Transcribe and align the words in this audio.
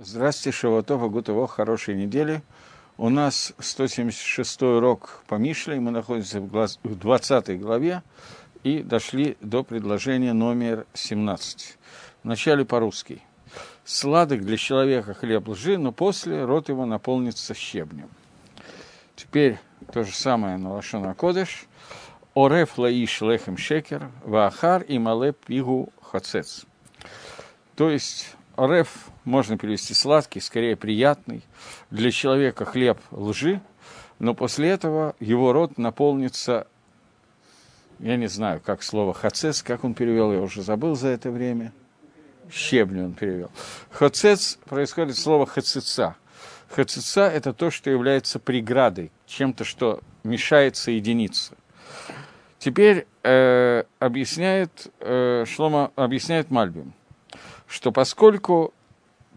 Здравствуйте, 0.00 0.58
Шаватова, 0.58 1.08
Гутово, 1.08 1.46
хорошей 1.46 1.94
недели. 1.94 2.42
У 2.98 3.10
нас 3.10 3.52
176 3.60 4.62
урок 4.62 5.22
по 5.28 5.36
Мишле, 5.36 5.78
мы 5.78 5.92
находимся 5.92 6.40
в 6.40 6.96
20 6.96 7.60
главе 7.60 8.02
и 8.64 8.82
дошли 8.82 9.36
до 9.40 9.62
предложения 9.62 10.32
номер 10.32 10.84
17. 10.94 11.78
Вначале 12.24 12.64
по-русски. 12.64 13.22
Сладок 13.84 14.40
для 14.44 14.56
человека 14.56 15.14
хлеб 15.14 15.46
лжи, 15.46 15.78
но 15.78 15.92
после 15.92 16.44
рот 16.44 16.68
его 16.68 16.86
наполнится 16.86 17.54
щебнем. 17.54 18.10
Теперь 19.14 19.60
то 19.92 20.02
же 20.02 20.12
самое 20.12 20.56
на 20.56 20.72
Лашона 20.72 21.14
Кодыш. 21.14 21.66
Ореф 22.34 22.78
лаиш 22.78 23.20
лехем 23.20 23.56
шекер, 23.56 24.10
ваахар 24.24 24.82
и 24.82 24.98
малеп 24.98 25.38
пигу 25.46 25.92
хацец. 26.02 26.66
То 27.76 27.90
есть 27.90 28.34
Ореф 28.56 29.10
можно 29.24 29.58
перевести 29.58 29.94
сладкий, 29.94 30.40
скорее 30.40 30.76
приятный. 30.76 31.42
Для 31.90 32.10
человека 32.10 32.64
хлеб 32.64 32.98
лжи, 33.10 33.60
но 34.18 34.34
после 34.34 34.70
этого 34.70 35.16
его 35.20 35.52
рот 35.52 35.78
наполнится, 35.78 36.66
я 37.98 38.16
не 38.16 38.28
знаю, 38.28 38.60
как 38.60 38.82
слово 38.82 39.14
хацец, 39.14 39.62
как 39.62 39.84
он 39.84 39.94
перевел, 39.94 40.32
я 40.32 40.40
уже 40.40 40.62
забыл 40.62 40.94
за 40.94 41.08
это 41.08 41.30
время. 41.30 41.72
Щебню 42.50 43.06
он 43.06 43.14
перевел. 43.14 43.50
Хацец 43.90 44.58
происходит 44.66 45.16
слово 45.16 45.46
хацица. 45.46 46.16
Хацица– 46.68 47.28
это 47.34 47.52
то, 47.52 47.70
что 47.70 47.90
является 47.90 48.38
преградой, 48.38 49.12
чем-то, 49.26 49.64
что 49.64 50.00
мешает 50.24 50.76
соединиться. 50.76 51.54
Теперь 52.58 53.06
э, 53.22 53.84
объясняет, 53.98 54.92
э, 55.00 55.44
Шлома 55.46 55.92
объясняет 55.96 56.50
Мальбим– 56.50 56.92
что 57.66 57.92
поскольку 57.92 58.72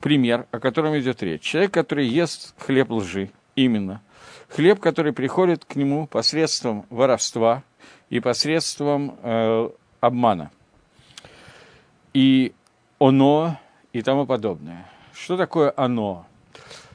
пример, 0.02 0.48
о 0.52 0.60
котором 0.60 0.98
идет 0.98 1.24
речь, 1.24 1.42
человек, 1.42 1.72
который 1.72 2.08
ест 2.08 2.54
хлеб 2.60 2.90
лжи, 2.92 3.32
именно, 3.56 4.02
хлеб, 4.50 4.80
который 4.80 5.14
приходит 5.14 5.66
к 5.66 5.76
нему 5.76 6.08
посредством 6.08 6.86
воровства 6.90 7.64
и 8.10 8.20
посредством 8.20 9.18
э, 9.22 9.70
обмана, 10.00 10.52
и 12.14 12.54
оно 13.00 13.60
и 13.94 14.02
тому 14.02 14.26
подобное. 14.26 14.90
Что 15.14 15.38
такое 15.38 15.74
оно? 15.76 16.26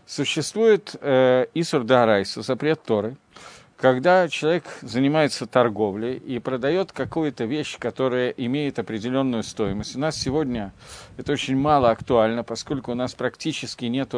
Существует 0.06 0.94
э, 1.00 1.46
Исур 1.54 1.84
запрет 2.24 2.82
Торы, 2.82 3.16
когда 3.82 4.28
человек 4.28 4.62
занимается 4.82 5.44
торговлей 5.48 6.14
и 6.16 6.38
продает 6.38 6.92
какую-то 6.92 7.46
вещь, 7.46 7.78
которая 7.80 8.30
имеет 8.30 8.78
определенную 8.78 9.42
стоимость. 9.42 9.96
У 9.96 9.98
нас 9.98 10.16
сегодня 10.16 10.72
это 11.16 11.32
очень 11.32 11.56
мало 11.56 11.90
актуально, 11.90 12.44
поскольку 12.44 12.92
у 12.92 12.94
нас 12.94 13.12
практически 13.14 13.86
нет 13.86 14.14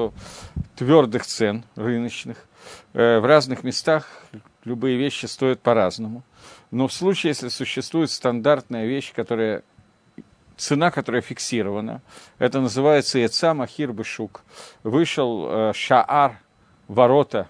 твердых 0.77 1.25
цен 1.25 1.65
рыночных. 1.77 2.47
Э, 2.93 3.21
в 3.21 3.25
разных 3.25 3.65
местах 3.65 4.07
любые 4.65 4.99
вещи 4.99 5.25
стоят 5.25 5.63
по-разному. 5.63 6.25
Но 6.71 6.87
в 6.87 6.93
случае, 6.93 7.31
если 7.31 7.49
существует 7.49 8.11
стандартная 8.11 8.85
вещь, 8.85 9.15
которая 9.15 9.63
цена, 10.59 10.91
которая 10.91 11.23
фиксирована, 11.23 12.03
это 12.39 12.61
называется 12.61 13.19
Яца 13.19 13.55
Махир 13.55 13.95
Бышук. 13.95 14.43
Вышел 14.83 15.47
э, 15.49 15.73
Шаар, 15.75 16.39
ворота 16.87 17.49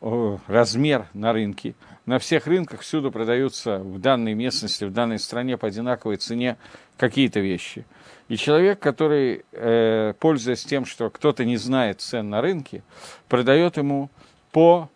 размер 0.00 1.06
на 1.14 1.32
рынке. 1.32 1.74
На 2.06 2.18
всех 2.18 2.46
рынках 2.46 2.80
всюду 2.80 3.12
продаются 3.12 3.78
в 3.78 4.00
данной 4.00 4.34
местности, 4.34 4.84
в 4.84 4.92
данной 4.92 5.18
стране 5.18 5.56
по 5.56 5.68
одинаковой 5.68 6.16
цене 6.16 6.56
какие-то 6.96 7.40
вещи. 7.40 7.84
И 8.28 8.36
человек, 8.36 8.80
который, 8.80 9.44
э, 9.52 10.14
пользуясь 10.18 10.64
тем, 10.64 10.84
что 10.84 11.10
кто-то 11.10 11.44
не 11.44 11.56
знает 11.56 12.00
цен 12.00 12.30
на 12.30 12.40
рынке, 12.40 12.82
продает 13.28 13.76
ему 13.76 14.10
по 14.50 14.88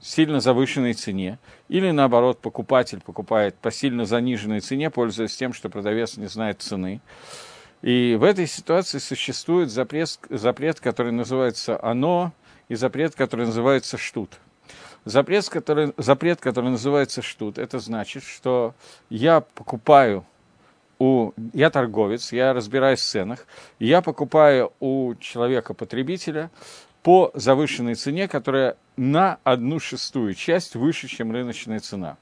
сильно 0.00 0.40
завышенной 0.40 0.94
цене, 0.94 1.38
или 1.68 1.90
наоборот, 1.90 2.40
покупатель 2.40 3.00
покупает 3.00 3.54
по 3.56 3.70
сильно 3.70 4.06
заниженной 4.06 4.60
цене, 4.60 4.90
пользуясь 4.90 5.36
тем, 5.36 5.52
что 5.52 5.68
продавец 5.68 6.16
не 6.16 6.26
знает 6.26 6.62
цены. 6.62 7.00
И 7.82 8.16
в 8.18 8.24
этой 8.24 8.46
ситуации 8.46 8.98
существует 8.98 9.70
запрет, 9.70 10.18
запрет 10.28 10.80
который 10.80 11.12
называется 11.12 11.82
«оно», 11.82 12.32
и 12.70 12.76
запрет, 12.76 13.16
который 13.16 13.46
называется 13.46 13.98
штут. 13.98 14.38
Запрет 15.04 15.48
который, 15.48 15.92
запрет, 15.96 16.40
который 16.40 16.70
называется 16.70 17.20
штут, 17.20 17.58
это 17.58 17.80
значит, 17.80 18.22
что 18.22 18.74
я 19.08 19.40
покупаю 19.40 20.24
у... 21.00 21.32
Я 21.52 21.70
торговец, 21.70 22.32
я 22.32 22.52
разбираюсь 22.52 23.00
в 23.00 23.04
ценах, 23.04 23.44
я 23.80 24.02
покупаю 24.02 24.72
у 24.78 25.14
человека-потребителя 25.18 26.50
по 27.02 27.32
завышенной 27.34 27.96
цене, 27.96 28.28
которая 28.28 28.76
на 28.96 29.38
одну 29.42 29.80
шестую 29.80 30.34
часть 30.34 30.76
выше, 30.76 31.08
чем 31.08 31.32
рыночная 31.32 31.80
цена. 31.80 32.18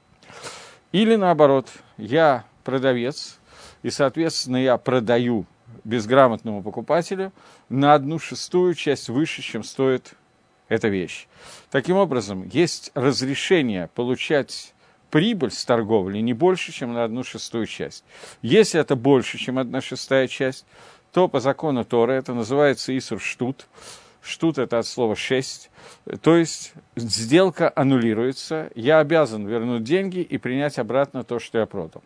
Или 0.91 1.15
наоборот, 1.15 1.67
я 1.97 2.43
продавец, 2.63 3.37
и, 3.83 3.91
соответственно, 3.91 4.57
я 4.57 4.77
продаю 4.77 5.45
безграмотному 5.83 6.63
покупателю 6.63 7.33
на 7.67 7.93
одну 7.93 8.17
шестую 8.17 8.73
часть 8.73 9.09
выше, 9.09 9.43
чем 9.43 9.63
стоит 9.63 10.15
эта 10.69 10.87
вещь. 10.87 11.27
Таким 11.71 11.97
образом, 11.97 12.47
есть 12.47 12.91
разрешение 12.93 13.89
получать 13.95 14.73
прибыль 15.11 15.51
с 15.51 15.65
торговли 15.65 16.19
не 16.19 16.33
больше, 16.33 16.71
чем 16.71 16.93
на 16.93 17.03
одну 17.03 17.23
шестую 17.23 17.65
часть. 17.65 18.03
Если 18.41 18.79
это 18.79 18.95
больше, 18.95 19.37
чем 19.37 19.57
одна 19.57 19.81
шестая 19.81 20.27
часть, 20.27 20.65
то 21.11 21.27
по 21.27 21.39
закону 21.39 21.83
Тора 21.83 22.13
это 22.13 22.33
называется 22.33 22.95
Исур 22.97 23.19
Штут. 23.19 23.67
Штут– 24.21 24.57
это 24.59 24.79
от 24.79 24.85
слова 24.85 25.15
«шесть». 25.15 25.71
То 26.21 26.35
есть 26.35 26.73
сделка 26.95 27.71
аннулируется, 27.73 28.69
я 28.75 28.99
обязан 28.99 29.47
вернуть 29.47 29.83
деньги 29.83 30.19
и 30.19 30.37
принять 30.37 30.77
обратно 30.77 31.23
то, 31.23 31.39
что 31.39 31.57
я 31.57 31.65
продал. 31.65 32.03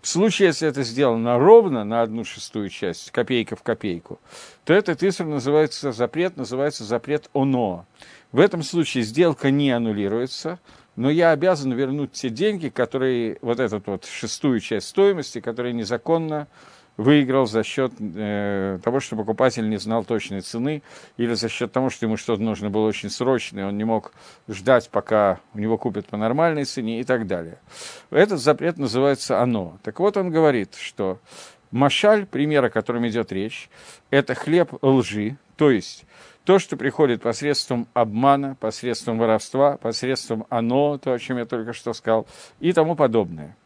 В 0.00 0.08
случае, 0.08 0.48
если 0.48 0.66
это 0.66 0.82
сделано 0.82 1.38
ровно 1.38 1.84
на 1.84 2.00
одну 2.00 2.24
шестую 2.24 2.70
часть, 2.70 3.10
копейка 3.10 3.54
в 3.54 3.62
копейку, 3.62 4.18
то 4.64 4.72
этот 4.72 5.02
иср 5.02 5.24
называется 5.24 5.92
запрет, 5.92 6.38
называется 6.38 6.84
запрет 6.84 7.28
ОНО. 7.34 7.84
В 8.32 8.40
этом 8.40 8.62
случае 8.62 9.04
сделка 9.04 9.50
не 9.50 9.70
аннулируется, 9.70 10.58
но 10.96 11.10
я 11.10 11.32
обязан 11.32 11.72
вернуть 11.72 12.12
те 12.12 12.30
деньги, 12.30 12.68
которые, 12.70 13.38
вот 13.42 13.60
эту 13.60 13.82
вот 13.84 14.06
шестую 14.06 14.60
часть 14.60 14.88
стоимости, 14.88 15.40
которые 15.40 15.74
незаконно 15.74 16.48
выиграл 16.96 17.46
за 17.46 17.62
счет 17.62 17.92
э, 17.98 18.78
того, 18.82 19.00
что 19.00 19.16
покупатель 19.16 19.68
не 19.68 19.78
знал 19.78 20.04
точной 20.04 20.42
цены, 20.42 20.82
или 21.16 21.34
за 21.34 21.48
счет 21.48 21.72
того, 21.72 21.90
что 21.90 22.06
ему 22.06 22.16
что-то 22.16 22.42
нужно 22.42 22.70
было 22.70 22.86
очень 22.86 23.10
срочно, 23.10 23.60
и 23.60 23.62
он 23.62 23.78
не 23.78 23.84
мог 23.84 24.12
ждать, 24.48 24.90
пока 24.90 25.40
у 25.54 25.58
него 25.58 25.78
купят 25.78 26.06
по 26.06 26.16
нормальной 26.16 26.64
цене 26.64 27.00
и 27.00 27.04
так 27.04 27.26
далее. 27.26 27.58
Этот 28.10 28.40
запрет 28.40 28.76
называется 28.76 29.40
«оно». 29.40 29.78
Так 29.82 29.98
вот, 30.00 30.16
он 30.16 30.30
говорит, 30.30 30.74
что 30.74 31.18
Машаль, 31.70 32.26
пример, 32.26 32.64
о 32.64 32.70
котором 32.70 33.06
идет 33.08 33.32
речь, 33.32 33.70
это 34.10 34.34
хлеб 34.34 34.72
лжи, 34.82 35.36
то 35.56 35.70
есть 35.70 36.04
то, 36.44 36.58
что 36.58 36.76
приходит 36.76 37.22
посредством 37.22 37.86
обмана, 37.94 38.56
посредством 38.58 39.18
воровства, 39.18 39.76
посредством 39.76 40.46
оно, 40.48 40.98
то, 40.98 41.12
о 41.12 41.18
чем 41.18 41.38
я 41.38 41.46
только 41.46 41.72
что 41.72 41.92
сказал, 41.92 42.26
и 42.58 42.72
тому 42.72 42.96
подобное. 42.96 43.56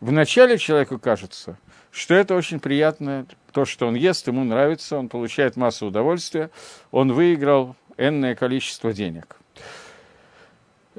Вначале 0.00 0.56
человеку 0.56 0.98
кажется– 0.98 1.58
что 1.90 2.14
это 2.14 2.34
очень 2.34 2.60
приятно, 2.60 3.26
то, 3.52 3.64
что 3.64 3.86
он 3.86 3.94
ест, 3.94 4.26
ему 4.26 4.44
нравится, 4.44 4.96
он 4.96 5.08
получает 5.08 5.56
массу 5.56 5.86
удовольствия, 5.86 6.50
он 6.90 7.12
выиграл 7.12 7.76
энное 7.96 8.34
количество 8.34 8.92
денег. 8.92 9.36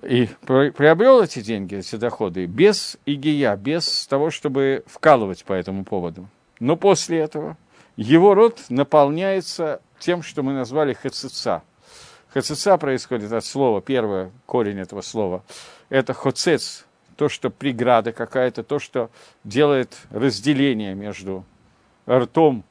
И 0.01 0.29
приобрел 0.45 1.21
эти 1.21 1.41
деньги, 1.41 1.75
эти 1.75 1.97
доходы, 1.97 2.45
без 2.45 2.97
игия, 3.05 3.55
без 3.55 4.07
того, 4.07 4.29
чтобы 4.31 4.83
вкалывать 4.87 5.43
по 5.43 5.53
этому 5.53 5.83
поводу. 5.83 6.27
Но 6.59 6.77
после 6.77 7.19
этого 7.19 7.57
его 7.97 8.33
рот 8.33 8.61
наполняется 8.69 9.81
тем, 9.99 10.23
что 10.23 10.41
мы 10.41 10.53
назвали 10.53 10.93
хацица. 10.93 11.63
Хацица 12.33 12.77
происходит 12.77 13.31
от 13.31 13.43
слова, 13.43 13.81
первое 13.81 14.31
корень 14.45 14.79
этого 14.79 15.01
слова, 15.01 15.43
это 15.89 16.13
хоцец, 16.13 16.85
то, 17.19 17.27
что 17.27 17.49
преграда 17.49 18.13
какая-то, 18.13 18.63
то, 18.63 18.79
что 18.79 19.09
делает 19.43 19.97
разделение 20.09 20.95
между 20.95 21.43
ртом 22.09 22.63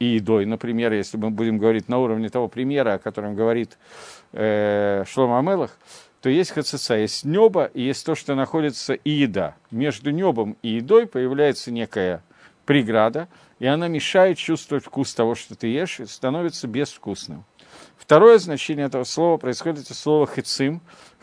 и 0.00 0.06
едой. 0.16 0.46
Например, 0.46 0.92
если 0.92 1.16
мы 1.16 1.30
будем 1.30 1.58
говорить 1.58 1.88
на 1.88 2.00
уровне 2.00 2.28
того 2.28 2.48
примера, 2.48 2.94
о 2.94 2.98
котором 2.98 3.36
говорит 3.36 3.78
э, 4.32 5.04
Шлома 5.06 5.38
Амелах, 5.38 5.78
то 6.22 6.28
есть 6.28 6.50
хацица, 6.50 6.96
есть 6.96 7.24
небо 7.24 7.70
и 7.72 7.82
есть 7.82 8.04
то, 8.04 8.16
что 8.16 8.34
находится 8.34 8.94
и 8.94 9.10
еда. 9.10 9.54
Между 9.70 10.10
небом 10.10 10.56
и 10.62 10.70
едой 10.70 11.06
появляется 11.06 11.70
некая 11.70 12.20
преграда, 12.66 13.28
и 13.60 13.66
она 13.66 13.86
мешает 13.86 14.38
чувствовать 14.38 14.84
вкус 14.84 15.14
того, 15.14 15.36
что 15.36 15.54
ты 15.54 15.68
ешь, 15.68 16.00
и 16.00 16.06
становится 16.06 16.66
безвкусным. 16.66 17.44
Второе 17.96 18.38
значение 18.38 18.86
этого 18.86 19.04
слова 19.04 19.36
происходит 19.36 19.88
от 19.88 19.96
слова 19.96 20.26
хецим. 20.26 20.80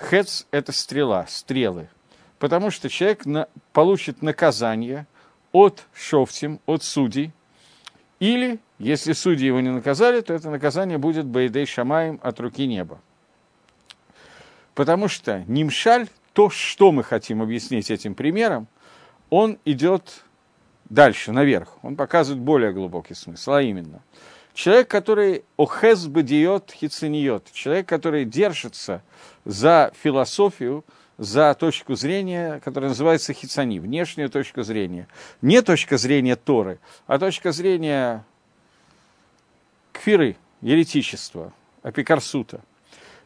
Хец– 0.10 0.48
это 0.52 0.72
стрела, 0.72 1.26
стрелы– 1.28 1.90
потому 2.42 2.72
что 2.72 2.90
человек 2.90 3.28
на, 3.28 3.48
получит 3.72 4.24
наказание 4.24 5.06
от 5.52 5.86
шофтим, 5.94 6.60
от 6.66 6.84
судей, 6.84 7.32
Или, 8.20 8.60
если 8.80 9.14
судьи 9.14 9.46
его 9.46 9.60
не 9.60 9.70
наказали, 9.70 10.22
то 10.22 10.34
это 10.34 10.50
наказание 10.50 10.98
будет 10.98 11.26
Бейдей 11.28 11.68
Шамаем 11.68 12.20
от 12.24 12.40
руки 12.40 12.66
неба. 12.66 13.00
Потому 14.74 15.08
что 15.08 15.44
Нимшаль, 15.48 16.08
то, 16.34 16.50
что 16.50 16.92
мы 16.92 17.04
хотим 17.04 17.44
объяснить 17.44 17.92
этим 17.92 18.16
примером, 18.16 18.68
он 19.30 19.60
идет 19.64 20.24
дальше, 20.90 21.32
наверх. 21.32 21.78
Он 21.84 21.96
показывает 21.96 22.42
более 22.42 22.74
глубокий 22.74 23.14
смысл, 23.14 23.52
а 23.52 23.62
именно. 23.62 24.02
Человек, 24.56 24.88
который 24.88 25.44
охез 25.58 26.08
бадиот 26.08 26.72
хицениот, 26.72 27.52
человек, 27.54 27.88
который 27.88 28.26
держится 28.26 29.04
за 29.46 29.92
философию, 30.02 30.84
за 31.22 31.54
точку 31.54 31.94
зрения, 31.94 32.60
которая 32.66 32.90
называется 32.90 33.32
хицани, 33.32 33.80
внешнюю 33.80 34.28
точку 34.28 34.64
зрения. 34.64 35.08
Не 35.44 35.62
точка 35.62 35.98
зрения 35.98 36.36
Торы, 36.36 36.80
а 37.06 37.20
точка 37.20 37.52
зрения 37.52 38.26
кфиры, 39.92 40.36
еретичества, 40.62 41.54
апикарсута, 41.84 42.62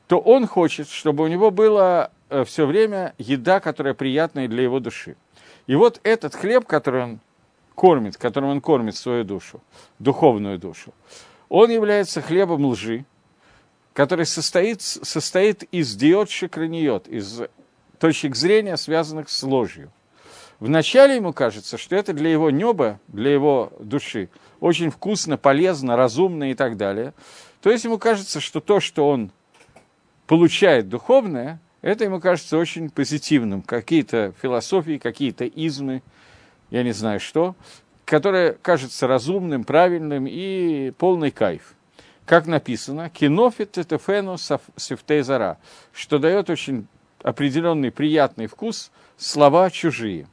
то 0.07 0.19
он 0.19 0.45
хочет, 0.45 0.89
чтобы 0.89 1.24
у 1.24 1.27
него 1.27 1.51
было 1.51 2.12
э, 2.30 2.44
все 2.44 2.65
время 2.65 3.15
еда, 3.18 3.62
которая 3.62 3.94
приятная 3.94 4.50
для 4.50 4.63
его 4.63 4.81
души. 4.81 5.15
И 5.65 5.75
вот 5.75 6.01
этот 6.03 6.36
хлеб, 6.36 6.68
который 6.68 7.01
он 7.01 7.19
кормит, 7.75 8.18
которым 8.18 8.50
он 8.50 8.59
кормит 8.59 8.97
свою 8.97 9.24
душу, 9.24 9.62
духовную 10.00 10.59
душу, 10.59 10.94
он 11.47 11.69
является 11.69 12.21
хлебом 12.21 12.65
лжи, 12.65 13.06
который 13.94 14.25
состоит, 14.25 14.81
состоит 14.81 15.63
из 15.71 15.95
диод 15.95 16.30
шикраниот, 16.30 17.07
из 17.07 17.44
точек 18.00 18.36
зрения, 18.36 18.77
связанных 18.77 19.30
с 19.30 19.44
ложью. 19.44 19.92
Вначале 20.59 21.15
ему 21.15 21.33
кажется, 21.33 21.77
что 21.77 21.95
это 21.95 22.13
для 22.13 22.30
его 22.30 22.50
неба, 22.50 23.00
для 23.07 23.31
его 23.31 23.74
души, 23.80 24.30
очень 24.59 24.89
вкусно, 24.89 25.38
полезно, 25.38 25.97
разумно 25.97 26.51
и 26.51 26.53
так 26.53 26.77
далее. 26.77 27.13
То 27.62 27.71
есть 27.71 27.83
ему 27.83 27.97
кажется, 27.97 28.39
что 28.39 28.62
то, 28.62 28.80
что 28.80 29.09
он 29.09 29.31
получает 30.27 30.88
духовное, 30.88 31.59
это 31.81 32.03
ему 32.06 32.19
кажется 32.19 32.57
очень 32.57 32.89
позитивным. 32.89 33.62
Какие-то 33.62 34.33
философии, 34.42 34.97
какие-то 34.97 35.45
измы, 35.45 36.01
я 36.71 36.83
не 36.83 36.94
знаю 36.94 37.19
что, 37.19 37.56
которое 38.06 38.53
кажется 38.53 39.07
разумным, 39.07 39.63
правильным 39.63 40.25
и 40.27 40.92
полный 40.97 41.31
кайф. 41.31 41.74
Как 42.25 42.47
написано, 42.47 43.09
кинофит 43.09 43.74
тетефену 43.74 44.38
сифтейзара, 44.38 45.59
что 45.94 46.18
дает 46.18 46.50
очень 46.50 46.88
определенный 47.25 47.92
приятный 47.92 48.45
вкус 48.45 48.92
слова 49.18 49.72
чужие. 49.72 50.27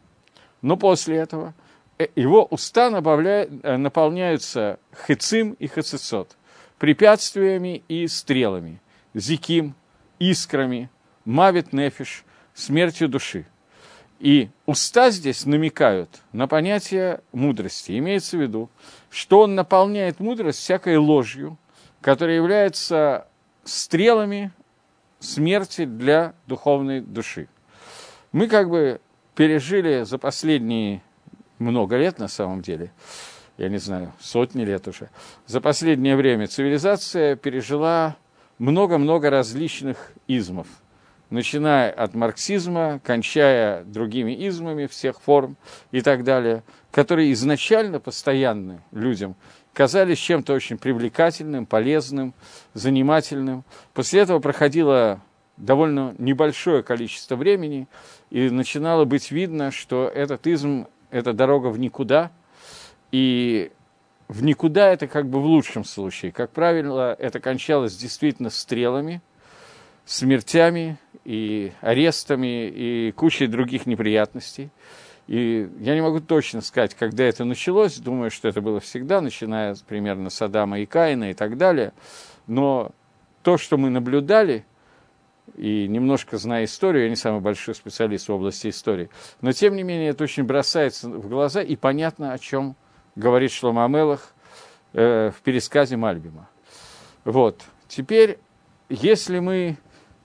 Но 0.61 0.77
после 0.77 1.17
этого 1.17 1.55
э, 1.99 2.09
его 2.15 2.45
уста 2.45 2.89
э, 2.91 3.77
наполняются 3.79 4.79
хецим 5.07 5.53
и 5.53 5.69
хецицот, 5.69 6.37
препятствиями 6.79 7.83
и 7.89 8.07
стрелами, 8.09 8.79
зиким, 9.15 9.75
искрами, 10.19 10.91
мавит 11.25 11.73
нефиш, 11.73 12.25
смертью 12.53 13.09
души. 13.09 13.47
И 14.21 14.51
уста 14.67 15.11
здесь 15.11 15.47
намекают 15.47 16.21
на 16.33 16.47
понятие 16.47 17.23
мудрости. 17.33 17.99
Имеется 17.99 18.37
в 18.37 18.43
виду, 18.43 18.69
что 19.09 19.41
он 19.41 19.55
наполняет 19.55 20.21
мудрость 20.21 20.59
всякой 20.59 20.99
ложью, 20.99 21.57
которая 22.03 22.37
является 22.37 23.27
стрелами 23.65 24.53
смерти 25.23 25.85
для 25.85 26.35
духовной 26.47 27.01
души. 27.01 27.49
Мы 28.33 28.49
как 28.49 28.69
бы 28.69 29.01
пережили 29.35 30.03
за 30.03 30.19
последние 30.19 31.03
много 31.59 31.97
лет 31.97 32.19
на 32.19 32.29
самом 32.29 32.61
деле, 32.61 32.93
я 33.57 33.69
не 33.69 33.79
знаю, 33.79 34.13
сотни 34.21 34.65
лет 34.65 34.89
уже, 34.89 35.11
за 35.47 35.61
последнее 35.61 36.17
время 36.17 36.47
цивилизация 36.47 37.37
пережила 37.37 38.17
много-много 38.59 39.31
различных 39.31 40.13
измов, 40.27 40.67
начиная 41.33 41.91
от 41.91 42.15
марксизма, 42.15 43.01
кончая 43.03 43.85
другими 43.85 44.33
измами 44.47 44.87
всех 44.87 45.21
форм 45.21 45.57
и 45.91 46.03
так 46.03 46.25
далее, 46.25 46.63
которые 46.91 47.33
изначально 47.33 48.01
постоянны 48.01 48.83
людям, 48.93 49.35
казались 49.73 50.19
чем-то 50.19 50.53
очень 50.53 50.77
привлекательным, 50.77 51.65
полезным, 51.65 52.35
занимательным. 52.75 53.65
После 53.95 54.21
этого 54.21 54.41
проходило 54.41 55.21
довольно 55.57 56.15
небольшое 56.19 56.83
количество 56.83 57.35
времени, 57.37 57.89
и 58.31 58.51
начинало 58.51 59.07
быть 59.07 59.31
видно, 59.31 59.71
что 59.71 60.09
этот 60.09 60.47
изм– 60.47 60.87
это 61.11 61.33
дорога 61.33 61.69
в 61.69 61.79
никуда, 61.79 62.31
и 63.11 63.73
в 64.29 64.43
никуда 64.43 64.91
это 64.93 65.07
как 65.07 65.29
бы 65.29 65.41
в 65.41 65.47
лучшем 65.47 65.85
случае. 65.85 66.31
Как 66.33 66.51
правило, 66.51 67.15
это 67.19 67.41
кончалось 67.41 67.97
действительно 67.97 68.51
стрелами, 68.51 69.23
смертями 70.13 70.99
и 71.25 71.73
арестами 71.81 72.69
и 72.69 73.13
кучей 73.13 73.47
других 73.47 73.87
неприятностей– 73.87 74.71
и 75.29 75.69
я 75.81 75.95
не 75.95 76.01
могу 76.01 76.21
точно 76.21 76.61
сказать, 76.61 76.95
когда 76.95 77.25
это 77.25 77.45
началось, 77.45 77.99
думаю, 77.99 78.31
что 78.31 78.49
это 78.49 78.61
было 78.61 78.81
всегда, 78.81 79.21
начиная 79.21 79.77
примерно 79.87 80.31
с 80.31 80.43
Адама 80.43 80.81
и 80.81 80.87
Каина 80.87 81.31
и 81.31 81.35
так 81.35 81.57
далее. 81.57 81.93
Но 82.47 82.91
то, 83.43 83.57
что 83.57 83.77
мы 83.77 83.89
наблюдали, 83.91 84.65
и 85.57 85.87
немножко 85.87 86.39
зная 86.39 86.65
историю, 86.65 87.05
я 87.05 87.09
не 87.09 87.17
самый 87.17 87.41
большой 87.41 87.75
специалист 87.75 88.29
в 88.29 88.33
области 88.33 88.69
истории, 88.69 89.11
но 89.41 89.53
тем 89.53 89.77
не 89.77 89.83
менее 89.83 90.11
это 90.11 90.25
очень 90.25 90.45
бросается 90.45 91.09
в 91.09 91.29
глаза, 91.29 91.63
и 91.63 91.77
понятно, 91.77 92.33
о 92.33 92.39
чем 92.39 92.77
говорит 93.17 93.53
Шлома 93.53 93.85
Амелах 93.85 94.35
э, 94.93 95.31
в 95.31 95.41
пересказе 95.43 95.97
Мальбима. 95.97 96.49
Вот. 97.25 97.63
Теперь, 97.89 98.39
если 98.89 99.39
мы... 99.39 99.77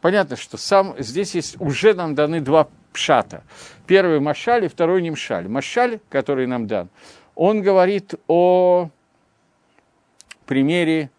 Понятно, 0.07 0.37
что 0.37 0.55
сам, 0.55 0.95
здесь 0.99 1.35
есть, 1.35 1.59
уже 1.59 1.93
нам 1.93 2.15
даны 2.15 2.39
два 2.39 2.69
пшата. 2.93 3.43
Первый 3.87 4.21
Машаль 4.21 4.63
и 4.63 4.67
второй 4.69 5.01
Нимшаль. 5.01 5.49
Машаль, 5.49 5.99
который 6.07 6.47
нам 6.47 6.65
дан, 6.65 6.87
он 7.35 7.61
говорит 7.61 8.13
о 8.29 8.89
примере, 10.45 11.09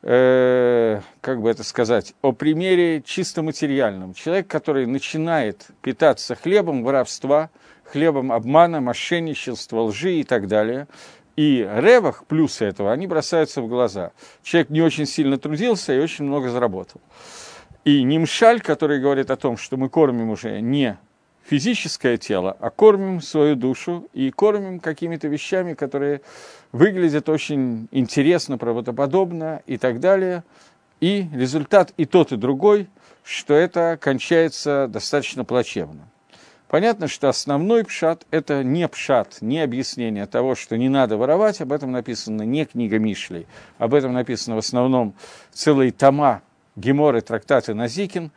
э, 0.00 1.02
как 1.20 1.42
бы 1.42 1.50
это 1.50 1.64
сказать, 1.64 2.14
о 2.22 2.32
примере 2.32 3.02
чисто 3.02 3.42
материальном. 3.42 4.14
Человек, 4.14 4.46
который 4.46 4.86
начинает 4.86 5.66
питаться 5.82 6.34
хлебом 6.34 6.84
воровства, 6.84 7.50
хлебом 7.84 8.32
обмана, 8.32 8.80
мошенничества, 8.80 9.82
лжи 9.82 10.14
и 10.14 10.24
так 10.24 10.48
далее, 10.48 10.88
и 11.36 11.68
ревах, 11.70 12.24
плюсы 12.24 12.64
этого, 12.64 12.90
они 12.90 13.06
бросаются 13.06 13.60
в 13.60 13.68
глаза. 13.68 14.12
Человек 14.42 14.70
не 14.70 14.80
очень 14.80 15.04
сильно 15.04 15.36
трудился 15.36 15.92
и 15.92 15.98
очень 15.98 16.24
много 16.24 16.48
заработал. 16.48 17.02
И 17.84 18.02
Нимшаль, 18.04 18.60
который 18.60 19.00
говорит 19.00 19.30
о 19.30 19.36
том, 19.36 19.56
что 19.56 19.76
мы 19.76 19.88
кормим 19.88 20.30
уже 20.30 20.60
не 20.60 20.98
физическое 21.44 22.16
тело, 22.16 22.56
а 22.60 22.70
кормим 22.70 23.20
свою 23.20 23.56
душу 23.56 24.08
и 24.12 24.30
кормим 24.30 24.78
какими-то 24.78 25.26
вещами, 25.26 25.74
которые 25.74 26.20
выглядят 26.70 27.28
очень 27.28 27.88
интересно, 27.90 28.56
правдоподобно 28.56 29.62
и 29.66 29.78
так 29.78 29.98
далее. 29.98 30.44
И 31.00 31.26
результат 31.34 31.92
и 31.96 32.04
тот, 32.04 32.30
и 32.30 32.36
другой, 32.36 32.88
что 33.24 33.54
это 33.54 33.98
кончается 34.00 34.86
достаточно 34.88 35.44
плачевно. 35.44 36.08
Понятно, 36.68 37.08
что 37.08 37.28
основной 37.28 37.84
пшат– 37.84 38.24
это 38.30 38.62
не 38.62 38.86
пшат, 38.88 39.38
не 39.42 39.60
объяснение 39.60 40.26
того, 40.26 40.54
что 40.54 40.78
не 40.78 40.88
надо 40.88 41.16
воровать, 41.16 41.60
об 41.60 41.72
этом 41.72 41.90
написано 41.90 42.42
не 42.42 42.64
книга 42.64 43.00
Мишлей, 43.00 43.46
об 43.76 43.92
этом 43.92 44.12
написано 44.12 44.54
в 44.54 44.60
основном 44.60 45.14
целые 45.52 45.90
тома 45.90 46.40
Геморы, 46.76 47.20
трактаты 47.20 47.74
Назикин, 47.74 48.30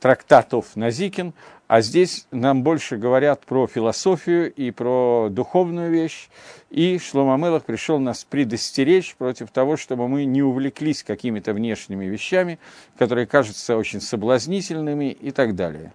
трактатов 0.00 0.76
Назикин, 0.76 1.34
а 1.66 1.80
здесь 1.80 2.26
нам 2.30 2.62
больше 2.62 2.96
говорят 2.96 3.46
про 3.46 3.66
философию 3.66 4.52
и 4.52 4.70
про 4.70 5.28
духовную 5.30 5.90
вещь. 5.90 6.28
И 6.70 6.98
Шлома 6.98 7.36
Мелах 7.36 7.64
пришел 7.64 7.98
нас 7.98 8.24
предостеречь 8.24 9.16
против 9.16 9.50
того, 9.50 9.76
чтобы 9.76 10.08
мы 10.08 10.24
не 10.24 10.42
увлеклись 10.42 11.02
какими-то 11.02 11.54
внешними 11.54 12.04
вещами, 12.04 12.58
которые 12.98 13.26
кажутся 13.26 13.76
очень 13.76 14.00
соблазнительными 14.00 15.10
и 15.10 15.30
так 15.30 15.54
далее. 15.54 15.92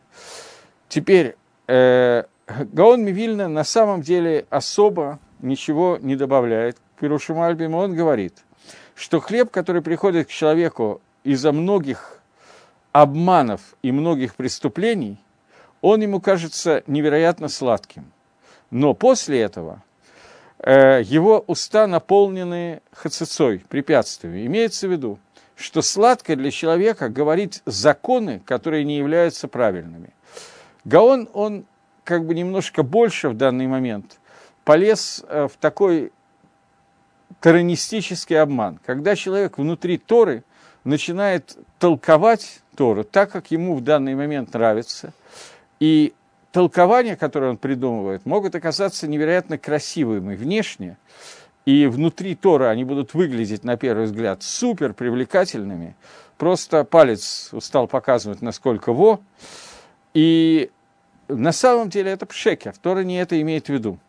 Теперь, 0.87 1.35
э, 1.67 2.23
Гаон 2.47 3.03
Мивильна 3.03 3.47
на 3.47 3.63
самом 3.63 4.01
деле 4.01 4.45
особо 4.49 5.19
ничего 5.39 5.99
не 6.01 6.15
добавляет 6.15 6.77
к 6.77 6.99
Пирушу 6.99 7.39
Альбиму. 7.39 7.77
Он 7.77 7.95
говорит, 7.95 8.43
что 8.95 9.19
хлеб, 9.19 9.51
который 9.51 9.83
приходит 9.83 10.27
к 10.27 10.31
человеку 10.31 11.01
из-за 11.23 11.51
многих 11.51 12.21
обманов 12.91 13.61
и 13.81 13.91
многих 13.91 14.35
преступлений, 14.35 15.17
он 15.81 16.01
ему 16.01 16.19
кажется 16.19 16.83
невероятно 16.87 17.47
сладким. 17.47 18.11
Но 18.71 18.93
после 18.93 19.41
этого 19.41 19.81
э, 20.59 21.01
его 21.03 21.43
уста 21.47 21.87
наполнены 21.87 22.81
хацицой, 22.91 23.63
препятствиями. 23.69 24.45
Имеется 24.45 24.87
в 24.87 24.91
виду, 24.91 25.19
что 25.55 25.81
сладко 25.81 26.35
для 26.35 26.51
человека 26.51 27.09
говорить 27.09 27.61
законы, 27.65 28.41
которые 28.45 28.83
не 28.83 28.97
являются 28.97 29.47
правильными. 29.47 30.09
Гаон, 30.85 31.29
он 31.33 31.65
как 32.03 32.25
бы 32.25 32.33
немножко 32.33 32.83
больше 32.83 33.29
в 33.29 33.35
данный 33.35 33.67
момент 33.67 34.19
полез 34.63 35.23
э, 35.27 35.47
в 35.47 35.57
такой 35.57 36.11
таранистический 37.39 38.39
обман. 38.39 38.79
Когда 38.85 39.15
человек 39.15 39.57
внутри 39.57 39.97
Торы 39.97 40.43
начинает 40.89 41.57
толковать 41.77 42.61
Тору 42.75 43.03
так, 43.03 43.31
как 43.31 43.51
ему 43.51 43.75
в 43.75 43.81
данный 43.81 44.15
момент 44.15 44.53
нравится, 44.53 45.13
и 45.79 46.13
толкования, 46.51 47.15
которые 47.15 47.51
он 47.51 47.57
придумывает, 47.57 48.25
могут 48.25 48.55
оказаться 48.55 49.07
невероятно 49.07 49.57
красивыми 49.57 50.35
внешне, 50.35 50.97
и 51.65 51.85
внутри 51.85 52.35
Тора 52.35 52.69
они 52.69 52.83
будут 52.83 53.13
выглядеть, 53.13 53.63
на 53.63 53.77
первый 53.77 54.05
взгляд, 54.05 54.43
супер 54.43 54.93
привлекательными, 54.93 55.95
просто 56.37 56.83
палец 56.83 57.49
устал 57.51 57.87
показывать, 57.87 58.41
насколько 58.41 58.91
во, 58.91 59.21
и 60.13 60.71
на 61.27 61.51
самом 61.51 61.89
деле 61.89 62.11
это 62.11 62.25
пшекер, 62.25 62.73
Тора 62.81 63.03
не 63.03 63.21
это 63.21 63.39
имеет 63.39 63.67
в 63.67 63.69
виду. 63.69 63.99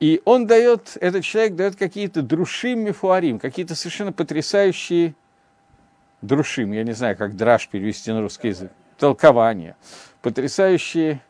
И 0.00 0.20
он 0.24 0.48
дает, 0.48 0.96
этот 1.00 1.22
человек 1.22 1.54
дает 1.54 1.76
какие-то 1.76 2.22
друшим 2.22 2.80
мифуарим, 2.80 3.38
какие-то 3.38 3.76
совершенно 3.76 4.12
потрясающие 4.12 5.14
друшим, 6.22 6.72
я 6.72 6.84
не 6.84 6.92
знаю, 6.92 7.16
как 7.16 7.36
драж 7.36 7.68
перевести 7.68 8.12
на 8.12 8.20
русский 8.20 8.48
язык, 8.48 8.72
толкования, 8.98 9.76
потрясающие 10.22 11.20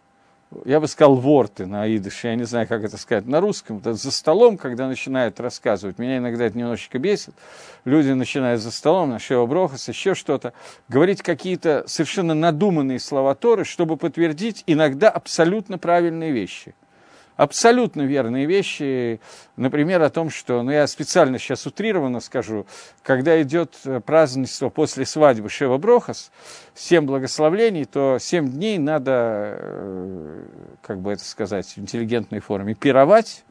я 0.64 0.80
бы 0.80 0.88
сказал, 0.88 1.14
ворты 1.14 1.66
на 1.66 1.88
идыше, 1.96 2.28
я 2.28 2.34
не 2.34 2.44
знаю, 2.44 2.66
как 2.66 2.84
это 2.84 2.96
сказать 2.96 3.26
на 3.26 3.40
русском, 3.40 3.78
это 3.78 3.94
за 3.94 4.10
столом, 4.10 4.56
когда 4.56 4.88
начинают 4.88 5.40
рассказывать, 5.40 5.98
меня 5.98 6.18
иногда 6.18 6.44
это 6.44 6.58
немножечко 6.58 6.98
бесит, 6.98 7.34
люди 7.84 8.10
начинают 8.10 8.60
за 8.60 8.70
столом, 8.70 9.10
на 9.10 9.18
Шева 9.18 9.46
еще 9.88 10.14
что-то, 10.14 10.52
говорить 10.88 11.22
какие-то 11.22 11.84
совершенно 11.86 12.34
надуманные 12.34 12.98
слова 12.98 13.34
Торы, 13.34 13.64
чтобы 13.64 13.96
подтвердить 13.96 14.62
иногда 14.66 15.08
абсолютно 15.10 15.78
правильные 15.78 16.32
вещи 16.32 16.74
абсолютно 17.42 18.02
верные 18.02 18.46
вещи. 18.46 19.20
Например, 19.56 20.00
о 20.02 20.10
том, 20.10 20.30
что, 20.30 20.62
ну 20.62 20.70
я 20.70 20.86
специально 20.86 21.38
сейчас 21.38 21.66
утрированно 21.66 22.20
скажу, 22.20 22.66
когда 23.02 23.40
идет 23.42 23.74
э, 23.84 24.00
празднество 24.00 24.68
после 24.68 25.04
свадьбы 25.04 25.48
Шева 25.48 25.76
Брохас, 25.76 26.30
семь 26.74 27.04
благословлений, 27.04 27.84
то 27.84 28.18
семь 28.20 28.48
дней 28.48 28.78
надо, 28.78 29.56
э, 29.58 30.44
как 30.82 31.00
бы 31.00 31.12
это 31.12 31.24
сказать, 31.24 31.66
в 31.66 31.78
интеллигентной 31.78 32.38
форме, 32.38 32.74
пировать, 32.74 33.44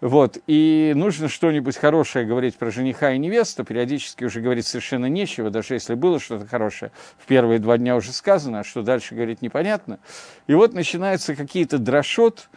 вот, 0.00 0.38
и 0.46 0.92
нужно 0.94 1.28
что-нибудь 1.28 1.76
хорошее 1.76 2.24
говорить 2.24 2.56
про 2.56 2.70
жениха 2.70 3.12
и 3.12 3.18
невесту, 3.18 3.64
периодически 3.64 4.24
уже 4.24 4.40
говорить 4.40 4.66
совершенно 4.66 5.06
нечего, 5.06 5.50
даже 5.50 5.74
если 5.74 5.94
было 5.94 6.20
что-то 6.20 6.46
хорошее, 6.46 6.92
в 7.18 7.26
первые 7.26 7.58
два 7.58 7.78
дня 7.78 7.96
уже 7.96 8.12
сказано, 8.12 8.60
а 8.60 8.64
что 8.64 8.82
дальше 8.82 9.14
говорить 9.14 9.42
непонятно. 9.42 9.98
И 10.46 10.54
вот 10.54 10.72
начинаются 10.72 11.34
какие-то 11.34 11.78
дрошот, 11.78 12.48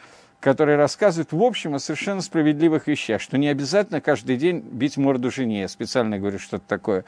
который 0.42 0.76
рассказывает 0.76 1.32
в 1.32 1.42
общем 1.42 1.76
о 1.76 1.80
совершенно 1.80 2.22
справедливых 2.22 2.88
вещах, 2.88 3.22
что 3.22 3.38
не 3.38 3.48
обязательно 3.48 4.02
каждый 4.02 4.38
день 4.38 4.60
бить 4.60 4.98
морду 4.98 5.32
жене, 5.32 5.62
я 5.62 5.68
специально 5.70 6.18
говорю 6.18 6.40
что-то 6.40 6.66
такое. 6.68 7.06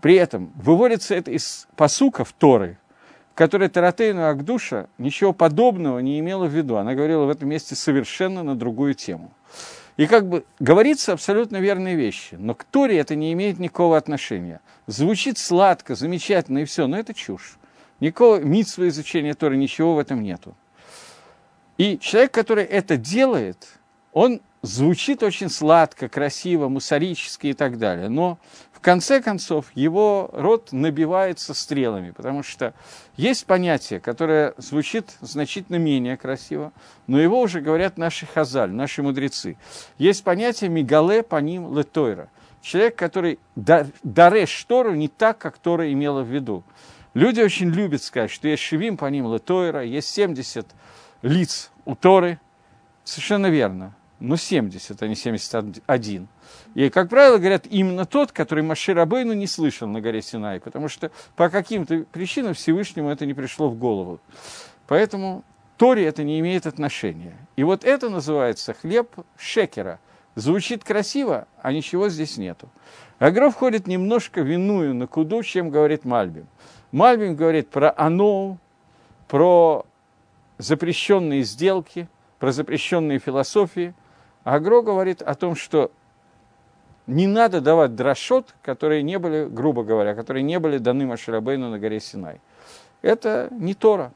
При 0.00 0.14
этом 0.16 0.50
выводится 0.56 1.14
это 1.14 1.30
из 1.30 1.68
посуков 1.76 2.32
Торы, 2.32 2.78
которая 3.34 3.68
Таратейну 3.68 4.26
Агдуша 4.26 4.88
ничего 4.96 5.34
подобного 5.34 5.98
не 5.98 6.18
имела 6.18 6.46
в 6.46 6.54
виду. 6.54 6.76
Она 6.76 6.94
говорила 6.94 7.26
в 7.26 7.30
этом 7.30 7.50
месте 7.50 7.74
совершенно 7.74 8.42
на 8.42 8.56
другую 8.56 8.94
тему. 8.94 9.30
И 9.98 10.06
как 10.06 10.26
бы 10.26 10.44
говорится 10.58 11.12
абсолютно 11.12 11.58
верные 11.58 11.96
вещи, 11.96 12.34
но 12.36 12.54
к 12.54 12.64
Торе 12.64 12.98
это 12.98 13.14
не 13.14 13.32
имеет 13.34 13.58
никакого 13.58 13.96
отношения. 13.96 14.60
Звучит 14.86 15.36
сладко, 15.36 15.94
замечательно 15.94 16.58
и 16.58 16.64
все, 16.64 16.86
но 16.86 16.98
это 16.98 17.12
чушь. 17.12 17.58
Никакого 18.00 18.38
митсва 18.38 18.88
изучения 18.88 19.34
Торы, 19.34 19.56
ничего 19.56 19.94
в 19.94 19.98
этом 19.98 20.22
нету. 20.22 20.56
И 21.76 21.98
человек, 21.98 22.32
который 22.32 22.64
это 22.64 22.96
делает, 22.96 23.68
он 24.12 24.40
звучит 24.62 25.22
очень 25.22 25.50
сладко, 25.50 26.08
красиво, 26.08 26.68
мусорически 26.68 27.48
и 27.48 27.52
так 27.52 27.78
далее. 27.78 28.08
Но 28.08 28.38
в 28.72 28.80
конце 28.80 29.20
концов 29.20 29.66
его 29.74 30.30
рот 30.32 30.72
набивается 30.72 31.52
стрелами, 31.52 32.12
потому 32.12 32.42
что 32.42 32.74
есть 33.16 33.44
понятие, 33.46 34.00
которое 34.00 34.54
звучит 34.56 35.16
значительно 35.20 35.76
менее 35.76 36.16
красиво, 36.16 36.72
но 37.06 37.20
его 37.20 37.40
уже 37.40 37.60
говорят 37.60 37.98
наши 37.98 38.26
хазаль, 38.26 38.70
наши 38.70 39.02
мудрецы. 39.02 39.56
Есть 39.98 40.22
понятие 40.24 40.70
мигале 40.70 41.22
по 41.22 41.40
ним 41.40 41.76
летойра. 41.76 42.28
Человек, 42.62 42.96
который 42.96 43.38
дареш 43.56 44.48
штору 44.48 44.94
не 44.94 45.08
так, 45.08 45.36
как 45.36 45.58
Тора 45.58 45.92
имела 45.92 46.22
в 46.22 46.28
виду. 46.28 46.64
Люди 47.12 47.40
очень 47.40 47.68
любят 47.68 48.02
сказать, 48.02 48.30
что 48.30 48.48
есть 48.48 48.62
шевим 48.62 48.96
по 48.96 49.06
ним 49.06 49.32
летойра, 49.32 49.82
есть 49.82 50.08
70 50.08 50.66
лиц 51.24 51.70
у 51.84 51.94
Торы, 51.96 52.38
совершенно 53.02 53.48
верно, 53.48 53.94
но 54.20 54.36
70, 54.36 55.02
а 55.02 55.08
не 55.08 55.16
71. 55.16 56.28
И, 56.74 56.90
как 56.90 57.08
правило, 57.08 57.38
говорят 57.38 57.66
именно 57.66 58.04
тот, 58.04 58.32
который 58.32 58.62
Машир 58.62 58.98
Абейну 58.98 59.32
не 59.32 59.46
слышал 59.46 59.88
на 59.88 60.00
горе 60.00 60.22
Синай, 60.22 60.60
потому 60.60 60.88
что 60.88 61.10
по 61.34 61.48
каким-то 61.48 62.04
причинам 62.12 62.54
Всевышнему 62.54 63.10
это 63.10 63.26
не 63.26 63.34
пришло 63.34 63.68
в 63.68 63.76
голову. 63.76 64.20
Поэтому 64.86 65.42
Торе 65.76 66.06
это 66.06 66.22
не 66.22 66.38
имеет 66.40 66.66
отношения. 66.66 67.36
И 67.56 67.64
вот 67.64 67.84
это 67.84 68.08
называется 68.08 68.74
хлеб 68.74 69.10
шекера. 69.36 69.98
Звучит 70.36 70.84
красиво, 70.84 71.46
а 71.62 71.72
ничего 71.72 72.08
здесь 72.08 72.36
нету. 72.36 72.68
Агро 73.18 73.50
входит 73.50 73.86
немножко 73.86 74.40
виную 74.40 74.94
на 74.94 75.06
куду, 75.06 75.42
чем 75.42 75.70
говорит 75.70 76.04
Мальбим. 76.04 76.46
Мальбим 76.92 77.36
говорит 77.36 77.70
про 77.70 77.94
Аноу, 77.96 78.58
про 79.28 79.86
запрещенные 80.58 81.42
сделки, 81.42 82.08
про 82.38 82.52
запрещенные 82.52 83.18
философии. 83.18 83.94
Агро 84.44 84.82
говорит 84.82 85.22
о 85.22 85.34
том, 85.34 85.56
что 85.56 85.90
не 87.06 87.26
надо 87.26 87.60
давать 87.60 87.94
дрошот, 87.94 88.54
которые 88.62 89.02
не 89.02 89.18
были, 89.18 89.46
грубо 89.46 89.84
говоря, 89.84 90.14
которые 90.14 90.42
не 90.42 90.58
были 90.58 90.78
даны 90.78 91.06
Маширабейну 91.06 91.70
на 91.70 91.78
горе 91.78 92.00
Синай. 92.00 92.40
Это 93.02 93.48
не 93.50 93.74
Тора. 93.74 94.12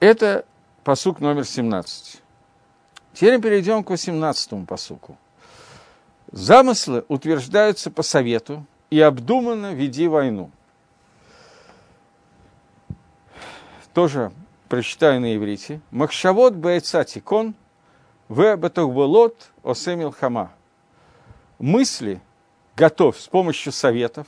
Это 0.00 0.44
посук 0.84 1.20
номер 1.20 1.44
17. 1.44 2.22
Теперь 3.14 3.40
перейдем 3.40 3.82
к 3.82 3.90
18 3.90 4.66
посуку. 4.66 5.16
Замыслы 6.30 7.04
утверждаются 7.08 7.90
по 7.90 8.02
совету 8.02 8.64
и 8.90 9.00
обдуманно 9.00 9.72
веди 9.74 10.06
войну. 10.08 10.50
Тоже 13.94 14.30
прочитаю 14.68 15.20
на 15.20 15.34
иврите. 15.34 15.80
Махшавод 15.90 16.54
бейца 16.54 17.04
тикон, 17.04 17.54
в 18.28 18.56
батухболот 18.56 19.50
осемил 19.62 20.12
хама. 20.12 20.52
Мысли 21.58 22.20
готов 22.76 23.18
с 23.18 23.26
помощью 23.28 23.72
советов, 23.72 24.26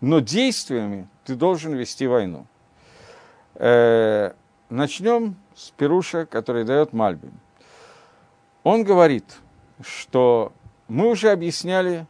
но 0.00 0.20
действиями 0.20 1.08
ты 1.24 1.34
должен 1.34 1.74
вести 1.74 2.06
войну. 2.06 2.46
Э, 3.56 4.32
начнем 4.70 5.36
с 5.54 5.70
Перуша, 5.70 6.24
который 6.24 6.64
дает 6.64 6.92
Мальбим. 6.92 7.38
Он 8.62 8.84
говорит, 8.84 9.24
что 9.82 10.52
мы 10.88 11.08
уже 11.08 11.30
объясняли 11.30 12.06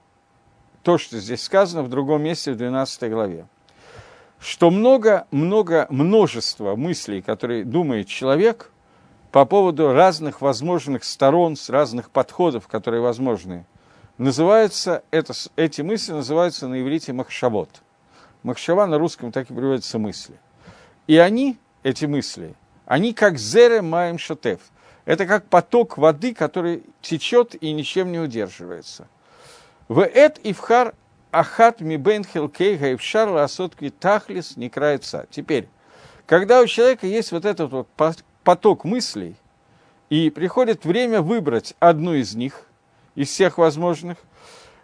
то, 0.82 0.98
что 0.98 1.18
здесь 1.18 1.42
сказано 1.42 1.82
в 1.82 1.88
другом 1.88 2.22
месте 2.22 2.52
в 2.52 2.56
12 2.56 3.10
главе 3.10 3.46
что 4.40 4.70
много-много 4.70 5.86
множество 5.90 6.74
мыслей, 6.74 7.20
которые 7.20 7.64
думает 7.64 8.08
человек 8.08 8.72
по 9.30 9.44
поводу 9.44 9.92
разных 9.92 10.40
возможных 10.40 11.04
сторон, 11.04 11.56
с 11.56 11.68
разных 11.68 12.10
подходов, 12.10 12.66
которые 12.66 13.02
возможны, 13.02 13.66
называется, 14.18 15.04
это, 15.10 15.34
эти 15.56 15.82
мысли 15.82 16.12
называются 16.12 16.66
на 16.66 16.80
иврите 16.80 17.12
махшавот. 17.12 17.82
Махшава 18.42 18.86
на 18.86 18.98
русском 18.98 19.30
так 19.30 19.50
и 19.50 19.54
переводится 19.54 19.98
мысли. 19.98 20.34
И 21.06 21.18
они, 21.18 21.58
эти 21.82 22.06
мысли, 22.06 22.54
они 22.86 23.12
как 23.12 23.38
зере 23.38 23.82
маем 23.82 24.18
шатев. 24.18 24.60
Это 25.04 25.26
как 25.26 25.46
поток 25.46 25.98
воды, 25.98 26.34
который 26.34 26.82
течет 27.02 27.54
и 27.62 27.72
ничем 27.72 28.10
не 28.10 28.18
удерживается. 28.18 29.06
В 29.88 30.00
эт 30.04 30.40
ивхар 30.44 30.94
Ахат 31.30 31.80
мибен 31.80 32.24
хилкей 32.24 32.76
гайвшар 32.76 33.28
ласотки 33.28 33.90
тахлис 33.90 34.56
не 34.56 34.68
крается. 34.68 35.26
Теперь, 35.30 35.68
когда 36.26 36.60
у 36.60 36.66
человека 36.66 37.06
есть 37.06 37.32
вот 37.32 37.44
этот 37.44 37.70
вот 37.70 37.88
поток 38.44 38.84
мыслей, 38.84 39.36
и 40.10 40.28
приходит 40.28 40.84
время 40.84 41.22
выбрать 41.22 41.74
одну 41.78 42.14
из 42.14 42.34
них, 42.34 42.66
из 43.14 43.28
всех 43.28 43.58
возможных, 43.58 44.18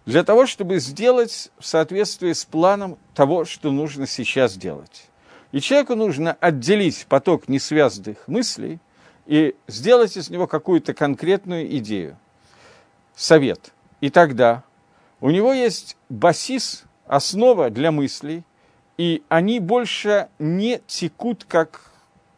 для 0.07 0.23
того, 0.23 0.47
чтобы 0.47 0.79
сделать 0.79 1.51
в 1.59 1.67
соответствии 1.67 2.33
с 2.33 2.45
планом 2.45 2.97
того, 3.13 3.45
что 3.45 3.73
нужно 3.73 4.07
сейчас 4.07 4.57
делать. 4.57 5.09
И 5.51 5.61
человеку 5.61 5.97
нужно 5.97 6.37
отделить 6.41 7.07
поток 7.09 7.49
несвязанных 7.49 8.29
мыслей 8.29 8.79
и 9.27 9.57
сделать 9.67 10.17
из 10.17 10.31
него 10.31 10.47
какую-то 10.47 10.95
конкретную 10.95 11.77
идею. 11.79 12.17
Совет. 13.17 13.73
И 14.01 14.11
тогда 14.11 14.63
у 15.21 15.31
него 15.31 15.53
есть 15.53 15.97
басис, 16.09 16.85
основа 17.07 17.71
для 17.71 17.91
мыслей, 17.91 18.45
и 18.99 19.23
они 19.29 19.61
больше 19.61 20.29
не 20.39 20.81
текут, 20.87 21.45
как 21.45 21.93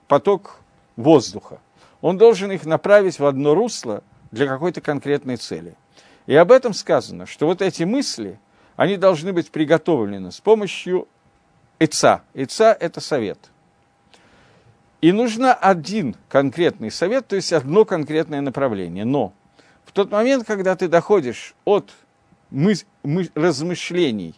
поток 0.07 0.61
воздуха. 0.97 1.61
Он 2.01 2.19
должен 2.19 2.53
их 2.53 2.65
направить 2.65 3.19
в 3.19 3.27
одно 3.27 3.55
русло 3.55 4.03
для 4.31 4.47
какой-то 4.47 4.81
конкретной 4.81 5.37
цели. 5.37 5.75
И 6.27 6.35
об 6.35 6.53
этом 6.53 6.75
сказано, 6.75 7.27
что 7.27 7.47
вот 7.47 7.63
эти 7.63 7.85
мысли, 7.85 8.39
они 8.77 8.97
должны 8.97 9.33
быть 9.33 9.51
приготовлены 9.51 10.31
с 10.31 10.41
помощью 10.41 11.09
Ица. 11.79 12.23
Ица– 12.35 12.77
это 12.81 13.01
совет. 13.01 13.39
И 15.01 15.13
нужно 15.13 15.55
один 15.55 16.17
конкретный 16.29 16.91
совет, 16.91 17.29
то 17.29 17.37
есть 17.37 17.53
одно 17.53 17.85
конкретное 17.85 18.41
направление. 18.41 19.05
Но 19.05 19.33
в 19.85 19.93
тот 19.93 20.11
момент, 20.11 20.45
когда 20.47 20.75
ты 20.75 20.89
доходишь 20.89 21.55
от 21.65 21.93
мыс- 22.51 22.87
мы- 23.03 23.31
размышлений 23.35 24.35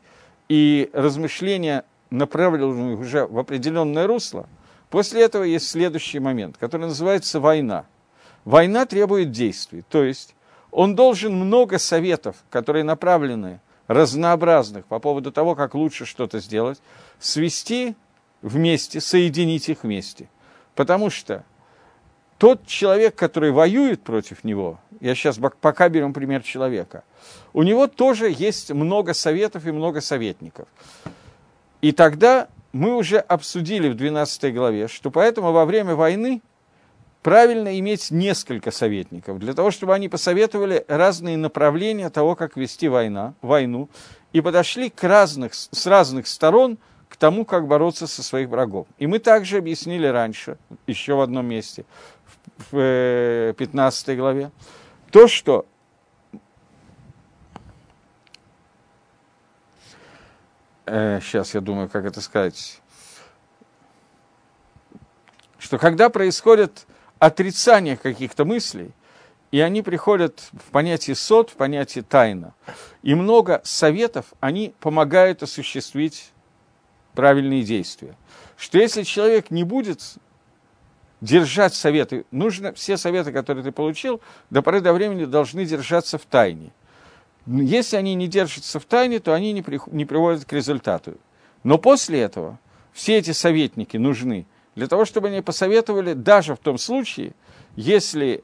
и 0.48 0.90
размышления, 0.92 1.84
направленных 2.10 2.98
уже 2.98 3.26
в 3.26 3.38
определенное 3.38 4.06
русло, 4.06 4.48
после 4.88 5.22
этого 5.22 5.44
есть 5.44 5.68
следующий 5.68 6.18
момент, 6.18 6.56
который 6.58 6.86
называется 6.86 7.40
война. 7.40 7.86
Война 8.44 8.86
требует 8.86 9.30
действий, 9.30 9.84
то 9.88 10.02
есть 10.02 10.34
он 10.70 10.94
должен 10.94 11.34
много 11.34 11.78
советов, 11.78 12.36
которые 12.50 12.84
направлены 12.84 13.60
разнообразных 13.86 14.86
по 14.86 14.98
поводу 15.00 15.32
того, 15.32 15.54
как 15.54 15.74
лучше 15.74 16.06
что-то 16.06 16.38
сделать, 16.38 16.80
свести 17.18 17.96
вместе, 18.40 19.00
соединить 19.00 19.68
их 19.68 19.82
вместе. 19.82 20.28
Потому 20.74 21.10
что 21.10 21.44
тот 22.38 22.66
человек, 22.66 23.16
который 23.16 23.50
воюет 23.50 24.02
против 24.02 24.44
него, 24.44 24.78
я 25.00 25.14
сейчас 25.14 25.38
пока 25.60 25.88
берем 25.88 26.12
пример 26.12 26.42
человека, 26.42 27.04
у 27.52 27.62
него 27.62 27.86
тоже 27.86 28.30
есть 28.30 28.70
много 28.70 29.14
советов 29.14 29.66
и 29.66 29.72
много 29.72 30.00
советников. 30.00 30.68
И 31.80 31.92
тогда 31.92 32.48
мы 32.72 32.94
уже 32.94 33.18
обсудили 33.18 33.88
в 33.88 33.96
12 33.96 34.54
главе, 34.54 34.88
что 34.88 35.10
поэтому 35.10 35.52
во 35.52 35.64
время 35.64 35.94
войны 35.94 36.42
правильно 37.22 37.78
иметь 37.78 38.10
несколько 38.10 38.70
советников, 38.70 39.38
для 39.38 39.54
того, 39.54 39.70
чтобы 39.70 39.94
они 39.94 40.08
посоветовали 40.08 40.84
разные 40.88 41.36
направления 41.36 42.10
того, 42.10 42.36
как 42.36 42.56
вести 42.56 42.88
война, 42.88 43.34
войну, 43.42 43.88
и 44.32 44.40
подошли 44.40 44.90
к 44.90 45.02
разных, 45.02 45.54
с 45.54 45.86
разных 45.86 46.26
сторон 46.26 46.78
к 47.08 47.16
тому, 47.16 47.44
как 47.44 47.66
бороться 47.66 48.06
со 48.06 48.22
своих 48.22 48.48
врагов. 48.48 48.86
И 48.98 49.06
мы 49.06 49.18
также 49.18 49.58
объяснили 49.58 50.06
раньше, 50.06 50.56
еще 50.86 51.14
в 51.14 51.20
одном 51.20 51.46
месте, 51.46 51.84
в 52.70 53.52
15 53.58 54.08
э, 54.08 54.16
главе, 54.16 54.50
то, 55.10 55.28
что 55.28 55.66
э, 60.86 61.20
сейчас 61.22 61.54
я 61.54 61.60
думаю, 61.60 61.88
как 61.88 62.04
это 62.04 62.20
сказать, 62.20 62.80
что 65.58 65.78
когда 65.78 66.08
происходит 66.08 66.86
отрицание 67.18 67.96
каких-то 67.96 68.44
мыслей, 68.44 68.92
и 69.50 69.60
они 69.60 69.82
приходят 69.82 70.48
в 70.52 70.70
понятие 70.70 71.16
сот, 71.16 71.50
в 71.50 71.54
понятие 71.54 72.04
тайна. 72.04 72.54
И 73.02 73.14
много 73.14 73.60
советов, 73.64 74.26
они 74.38 74.74
помогают 74.78 75.42
осуществить 75.42 76.30
правильные 77.14 77.62
действия. 77.62 78.14
Что 78.56 78.78
если 78.78 79.02
человек 79.02 79.50
не 79.50 79.64
будет 79.64 80.00
держать 81.20 81.74
советы, 81.74 82.24
нужно 82.30 82.72
все 82.72 82.96
советы, 82.96 83.32
которые 83.32 83.64
ты 83.64 83.72
получил, 83.72 84.20
до 84.50 84.62
поры 84.62 84.80
до 84.80 84.92
времени 84.92 85.24
должны 85.24 85.64
держаться 85.64 86.18
в 86.18 86.24
тайне. 86.24 86.72
Если 87.46 87.96
они 87.96 88.14
не 88.14 88.28
держатся 88.28 88.78
в 88.78 88.84
тайне, 88.84 89.18
то 89.18 89.34
они 89.34 89.52
не, 89.52 89.62
при, 89.62 89.80
не 89.86 90.04
приводят 90.04 90.44
к 90.44 90.52
результату. 90.52 91.14
Но 91.64 91.78
после 91.78 92.20
этого 92.20 92.58
все 92.92 93.18
эти 93.18 93.32
советники 93.32 93.96
нужны– 93.96 94.46
для 94.74 94.86
того, 94.86 95.04
чтобы 95.04 95.28
они 95.28 95.42
посоветовали 95.42 96.14
даже 96.14 96.54
в 96.54 96.58
том 96.58 96.78
случае, 96.78 97.34
если 97.76 98.42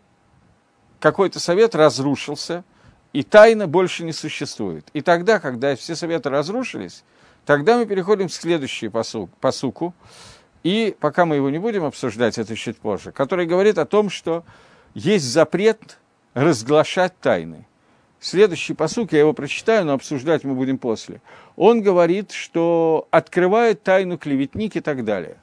какой-то 1.00 1.40
совет 1.40 1.74
разрушился, 1.74 2.64
и 3.12 3.22
тайна 3.22 3.66
больше 3.66 4.04
не 4.04 4.12
существует. 4.12 4.86
И 4.92 5.00
тогда, 5.00 5.40
когда 5.40 5.74
все 5.76 5.94
советы 5.94 6.28
разрушились, 6.28 7.04
тогда 7.46 7.78
мы 7.78 7.86
переходим 7.86 8.28
к 8.28 8.32
следующему 8.32 8.90
посу, 8.90 9.30
посуку, 9.40 9.94
и 10.66 10.96
пока 10.98 11.26
мы 11.26 11.36
его 11.36 11.48
не 11.48 11.58
будем 11.58 11.84
обсуждать, 11.84 12.38
это 12.38 12.56
чуть 12.56 12.76
позже, 12.78 13.12
который 13.12 13.46
говорит 13.46 13.78
о 13.78 13.86
том, 13.86 14.10
что 14.10 14.42
есть 14.94 15.24
запрет 15.24 15.98
разглашать 16.34 17.16
тайны. 17.20 17.68
Следующий 18.18 18.74
посук, 18.74 19.12
я 19.12 19.20
его 19.20 19.32
прочитаю, 19.32 19.84
но 19.84 19.92
обсуждать 19.92 20.42
мы 20.42 20.56
будем 20.56 20.78
после. 20.78 21.22
Он 21.54 21.82
говорит, 21.82 22.32
что 22.32 23.06
открывает 23.12 23.84
тайну 23.84 24.18
клеветник 24.18 24.74
и 24.74 24.80
так 24.80 25.04
далее. 25.04 25.36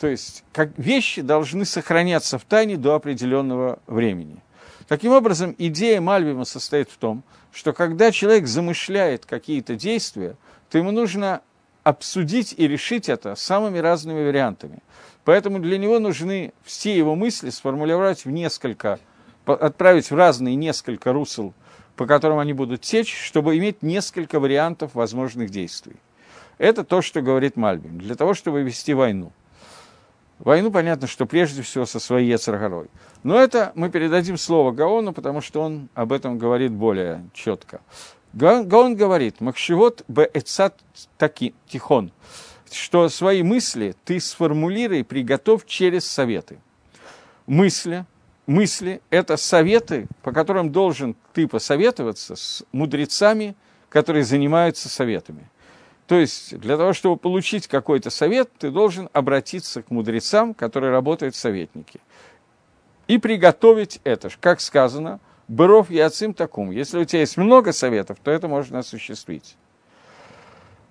То 0.00 0.08
есть 0.08 0.42
как 0.50 0.76
вещи 0.76 1.22
должны 1.22 1.66
сохраняться 1.66 2.36
в 2.36 2.44
тайне 2.44 2.76
до 2.76 2.96
определенного 2.96 3.78
времени. 3.86 4.42
Таким 4.88 5.12
образом, 5.12 5.54
идея 5.56 6.00
Мальбима 6.00 6.44
состоит 6.44 6.90
в 6.90 6.96
том, 6.96 7.22
что 7.52 7.72
когда 7.72 8.10
человек 8.10 8.48
замышляет 8.48 9.24
какие-то 9.24 9.76
действия, 9.76 10.34
то 10.68 10.78
ему 10.78 10.90
нужно 10.90 11.42
обсудить 11.84 12.54
и 12.56 12.66
решить 12.66 13.08
это 13.08 13.36
самыми 13.36 13.78
разными 13.78 14.24
вариантами. 14.24 14.78
Поэтому 15.24 15.58
для 15.60 15.78
него 15.78 15.98
нужны 15.98 16.52
все 16.64 16.96
его 16.96 17.14
мысли 17.14 17.50
сформулировать 17.50 18.24
в 18.24 18.30
несколько, 18.30 18.98
отправить 19.46 20.10
в 20.10 20.14
разные 20.14 20.56
несколько 20.56 21.12
русел, 21.12 21.54
по 21.96 22.06
которым 22.06 22.38
они 22.38 22.52
будут 22.52 22.80
течь, 22.80 23.14
чтобы 23.14 23.56
иметь 23.58 23.82
несколько 23.82 24.40
вариантов 24.40 24.94
возможных 24.94 25.50
действий. 25.50 25.96
Это 26.58 26.84
то, 26.84 27.02
что 27.02 27.20
говорит 27.20 27.56
Мальбим, 27.56 27.98
для 27.98 28.14
того, 28.14 28.34
чтобы 28.34 28.62
вести 28.62 28.94
войну. 28.94 29.32
Войну, 30.38 30.70
понятно, 30.70 31.06
что 31.06 31.26
прежде 31.26 31.62
всего 31.62 31.86
со 31.86 32.00
своей 32.00 32.28
Ецаргорой. 32.28 32.88
Но 33.22 33.38
это 33.38 33.72
мы 33.74 33.88
передадим 33.88 34.36
слово 34.36 34.72
Гаону, 34.72 35.12
потому 35.12 35.40
что 35.40 35.62
он 35.62 35.88
об 35.94 36.12
этом 36.12 36.38
говорит 36.38 36.72
более 36.72 37.24
четко. 37.32 37.80
Гаон 38.34 38.96
говорит, 38.96 39.40
Махшивот 39.40 40.04
б 40.08 40.28
эцат 40.34 40.80
таки, 41.18 41.54
тихон, 41.68 42.10
что 42.70 43.08
свои 43.08 43.44
мысли 43.44 43.94
ты 44.04 44.18
сформулируй 44.18 45.04
приготовь 45.04 45.64
через 45.66 46.04
советы. 46.04 46.58
Мысли, 47.46 48.06
мысли– 48.46 49.00
это 49.10 49.36
советы, 49.36 50.08
по 50.22 50.32
которым 50.32 50.72
должен 50.72 51.14
ты 51.32 51.46
посоветоваться 51.46 52.34
с 52.34 52.64
мудрецами, 52.72 53.54
которые 53.88 54.24
занимаются 54.24 54.88
советами. 54.88 55.48
То 56.08 56.18
есть 56.18 56.58
для 56.58 56.76
того, 56.76 56.92
чтобы 56.92 57.16
получить 57.16 57.68
какой-то 57.68 58.10
совет, 58.10 58.50
ты 58.58 58.72
должен 58.72 59.08
обратиться 59.12 59.82
к 59.82 59.90
мудрецам, 59.92 60.54
которые 60.54 60.90
работают 60.90 61.36
в 61.36 61.38
советнике, 61.38 62.00
и 63.06 63.18
приготовить 63.18 64.00
это. 64.02 64.28
Как 64.40 64.60
сказано, 64.60 65.20
«Быров 65.48 65.90
яцим 65.90 66.34
такум». 66.34 66.70
Если 66.70 66.98
у 66.98 67.04
тебя 67.04 67.20
есть 67.20 67.36
много 67.36 67.72
советов, 67.72 68.18
то 68.22 68.30
это 68.30 68.48
можно 68.48 68.78
осуществить. 68.78 69.56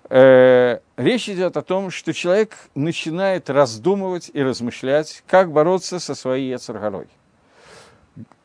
Э, 0.10 0.80
речь 0.98 1.30
идет 1.30 1.58
о 1.58 1.62
том, 1.62 1.90
что 1.90 2.14
человек 2.14 2.56
начинает 2.76 3.50
раздумывать 3.50 4.30
и 4.34 4.44
размышлять, 4.44 5.24
как 5.28 5.52
бороться 5.52 6.00
со 6.00 6.14
своей 6.14 6.50
яцергорой. 6.50 7.08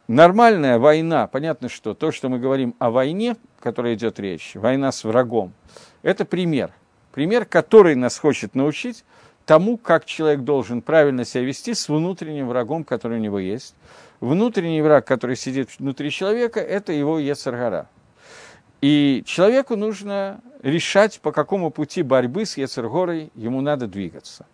Нормальная 0.07 0.79
война, 0.79 1.27
понятно, 1.27 1.69
что 1.69 1.93
то, 1.93 2.13
что 2.13 2.31
мы 2.31 2.39
говорим 2.39 2.75
о 2.79 2.91
войне, 2.91 3.37
о 3.59 3.63
которой 3.63 3.95
идет 3.95 4.19
речь, 4.19 4.53
война 4.55 4.91
с 4.93 5.05
врагом– 5.05 5.53
это 6.03 6.25
пример. 6.25 6.73
Пример, 7.13 7.45
который 7.45 7.95
нас 7.95 8.19
хочет 8.19 8.55
научить 8.55 9.05
тому, 9.45 9.77
как 9.77 10.05
человек 10.05 10.41
должен 10.41 10.83
правильно 10.83 11.25
себя 11.25 11.43
вести 11.43 11.75
с 11.75 11.89
внутренним 11.89 12.49
врагом, 12.49 12.85
который 12.85 13.19
у 13.19 13.21
него 13.21 13.39
есть. 13.39 13.75
Внутренний 14.21 14.83
враг, 14.83 15.07
который 15.07 15.37
сидит 15.37 15.71
внутри 15.79 16.11
человека, 16.11 16.61
это 16.61 16.93
его 16.93 17.19
Ецаргара. 17.19 17.89
И 18.81 19.23
человеку 19.27 19.77
нужно 19.77 20.41
решать, 20.63 21.21
по 21.21 21.33
какому 21.33 21.71
пути 21.71 22.03
борьбы 22.03 22.45
с 22.45 22.57
Ецаргорой 22.57 23.31
ему 23.35 23.61
надо 23.61 23.87
двигаться. 23.87 24.47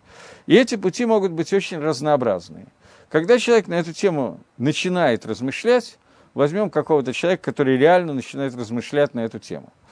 И 0.47 0.55
эти 0.55 0.75
пути 0.75 1.05
могут 1.05 1.31
быть 1.31 1.53
очень 1.53 1.79
разнообразные. 1.79 2.67
Когда 3.09 3.37
человек 3.39 3.67
на 3.67 3.75
эту 3.75 3.93
тему 3.93 4.39
начинает 4.57 5.25
размышлять, 5.25 5.97
возьмем 6.33 6.69
какого-то 6.69 7.13
человека, 7.13 7.43
который 7.43 7.77
реально 7.77 8.13
начинает 8.13 8.55
размышлять 8.55 9.13
на 9.13 9.21
эту 9.21 9.39
тему– 9.39 9.71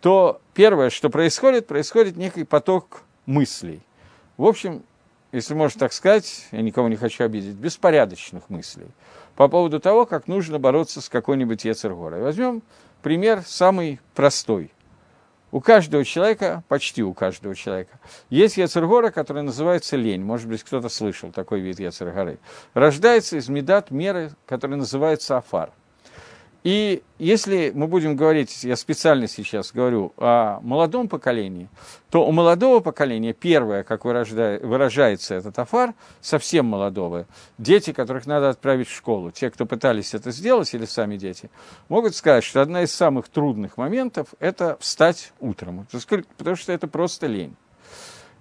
то 0.00 0.40
первое, 0.54 0.90
что 0.90 1.10
происходит, 1.10 1.66
происходит 1.66 2.16
некий 2.16 2.44
поток 2.44 3.02
мыслей. 3.24 3.80
В 4.36 4.44
общем, 4.44 4.82
если 5.32 5.54
можно 5.54 5.80
так 5.80 5.92
сказать, 5.92 6.46
я 6.52 6.62
никого 6.62 6.88
не 6.88 6.96
хочу 6.96 7.24
обидеть, 7.24 7.54
беспорядочных 7.54 8.48
мыслей 8.48 8.88
по 9.36 9.48
поводу 9.48 9.78
того, 9.80 10.06
как 10.06 10.28
нужно 10.28 10.58
бороться 10.58 11.00
с 11.00 11.08
какой-нибудь 11.08 11.64
Ецергорой. 11.64 12.22
Возьмем 12.22 12.62
пример 13.02 13.42
самый 13.46 14.00
простой. 14.14 14.72
У 15.52 15.60
каждого 15.60 16.04
человека, 16.04 16.64
почти 16.68 17.02
у 17.02 17.14
каждого 17.14 17.54
человека, 17.54 18.00
есть 18.30 18.56
Ецергора, 18.56 19.10
который 19.10 19.42
называется 19.42 19.96
лень. 19.96 20.22
Может 20.22 20.48
быть, 20.48 20.64
кто-то 20.64 20.88
слышал 20.88 21.30
такой 21.30 21.60
вид 21.60 21.78
Ецергоры. 21.78 22.38
Рождается 22.74 23.36
из 23.36 23.48
медат 23.48 23.90
меры, 23.90 24.32
который 24.46 24.76
называется 24.76 25.36
афар. 25.36 25.70
И 26.66 27.04
если 27.20 27.70
мы 27.72 27.86
будем 27.86 28.16
говорить, 28.16 28.64
я 28.64 28.74
специально 28.74 29.28
сейчас 29.28 29.70
говорю 29.70 30.12
о 30.16 30.58
молодом 30.62 31.08
поколении, 31.08 31.68
то 32.10 32.26
у 32.26 32.32
молодого 32.32 32.80
поколения 32.80 33.32
первое, 33.32 33.84
как 33.84 34.04
выражается 34.04 35.36
этот 35.36 35.56
афар, 35.60 35.94
совсем 36.20 36.66
молодого, 36.66 37.28
дети, 37.56 37.92
которых 37.92 38.26
надо 38.26 38.48
отправить 38.48 38.88
в 38.88 38.96
школу, 38.96 39.30
те, 39.30 39.48
кто 39.48 39.64
пытались 39.64 40.12
это 40.12 40.32
сделать, 40.32 40.74
или 40.74 40.86
сами 40.86 41.16
дети, 41.16 41.52
могут 41.88 42.16
сказать, 42.16 42.42
что 42.42 42.60
одна 42.60 42.82
из 42.82 42.92
самых 42.92 43.28
трудных 43.28 43.76
моментов– 43.76 44.34
это 44.40 44.76
встать 44.80 45.32
утром, 45.38 45.86
потому 46.36 46.56
что 46.56 46.72
это 46.72 46.88
просто 46.88 47.28
лень. 47.28 47.54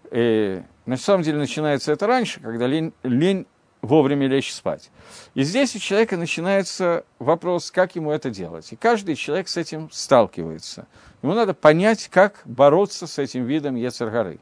И, 0.09 0.63
на 0.87 0.97
самом 0.97 1.21
деле 1.21 1.37
начинается 1.37 1.91
это 1.91 2.07
раньше, 2.07 2.39
когда 2.39 2.65
лень, 2.65 2.91
лень 3.03 3.45
вовремя 3.85 4.27
лечь 4.27 4.53
спать. 4.53 4.89
И 5.33 5.43
здесь 5.43 5.75
у 5.75 5.79
человека 5.79 6.17
начинается 6.17 7.05
вопрос, 7.19 7.71
как 7.71 7.95
ему 7.95 8.11
это 8.11 8.29
делать. 8.29 8.71
И 8.71 8.75
каждый 8.75 9.15
человек 9.15 9.47
с 9.47 9.57
этим 9.57 9.89
сталкивается. 9.91 10.87
Ему 11.21 11.33
надо 11.33 11.53
понять, 11.53 12.07
как 12.09 12.41
бороться 12.45 13.07
с 13.07 13.19
этим 13.19 13.45
видом 13.45 13.75
Ецаргары. 13.75 14.39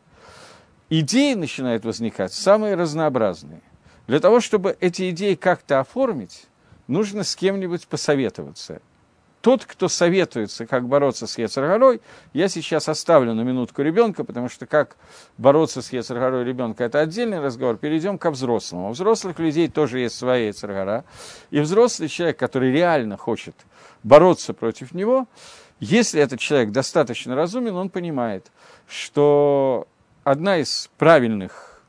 Идеи 0.90 1.34
начинают 1.34 1.86
возникать 1.86 2.34
самые 2.34 2.76
разнообразные. 2.76 3.62
Для 4.08 4.20
того, 4.20 4.40
чтобы 4.40 4.78
эти 4.80 5.10
идеи 5.12 5.36
как-то 5.36 5.80
оформить, 5.80 6.46
нужно 6.88 7.24
с 7.24 7.36
кем-нибудь 7.36 7.88
посоветоваться 7.88 8.82
тот, 9.44 9.66
кто 9.66 9.90
советуется, 9.90 10.66
как 10.66 10.88
бороться 10.88 11.28
с 11.28 11.38
Ецаргорой, 11.38 12.00
я 12.32 12.48
сейчас 12.48 12.88
оставлю 12.88 13.34
на 13.34 13.42
минутку 13.42 13.82
ребенка, 13.82 14.24
потому 14.24 14.48
что 14.48 14.66
как 14.66 14.96
бороться 15.38 15.82
с 15.82 15.92
Ецаргорой 15.92 16.46
ребенка, 16.46 16.86
это 16.86 17.02
отдельный 17.02 17.42
разговор. 17.42 17.76
Перейдем 17.76 18.18
ко 18.18 18.32
взрослому. 18.32 18.88
У 18.88 18.92
взрослых 18.94 19.40
людей 19.40 19.68
тоже 19.68 20.00
есть 20.00 20.16
своя 20.16 20.48
Ецаргора. 20.48 21.04
И 21.52 21.60
взрослый 21.60 22.08
человек, 22.08 22.40
который 22.40 22.72
реально 22.72 23.18
хочет 23.18 23.54
бороться 24.02 24.54
против 24.54 24.94
него, 24.94 25.28
если 25.82 26.22
этот 26.22 26.40
человек 26.40 26.72
достаточно 26.72 27.36
разумен, 27.36 27.76
он 27.76 27.90
понимает, 27.90 28.50
что 28.88 29.90
одна 30.24 30.60
из 30.60 30.90
правильных 30.98 31.84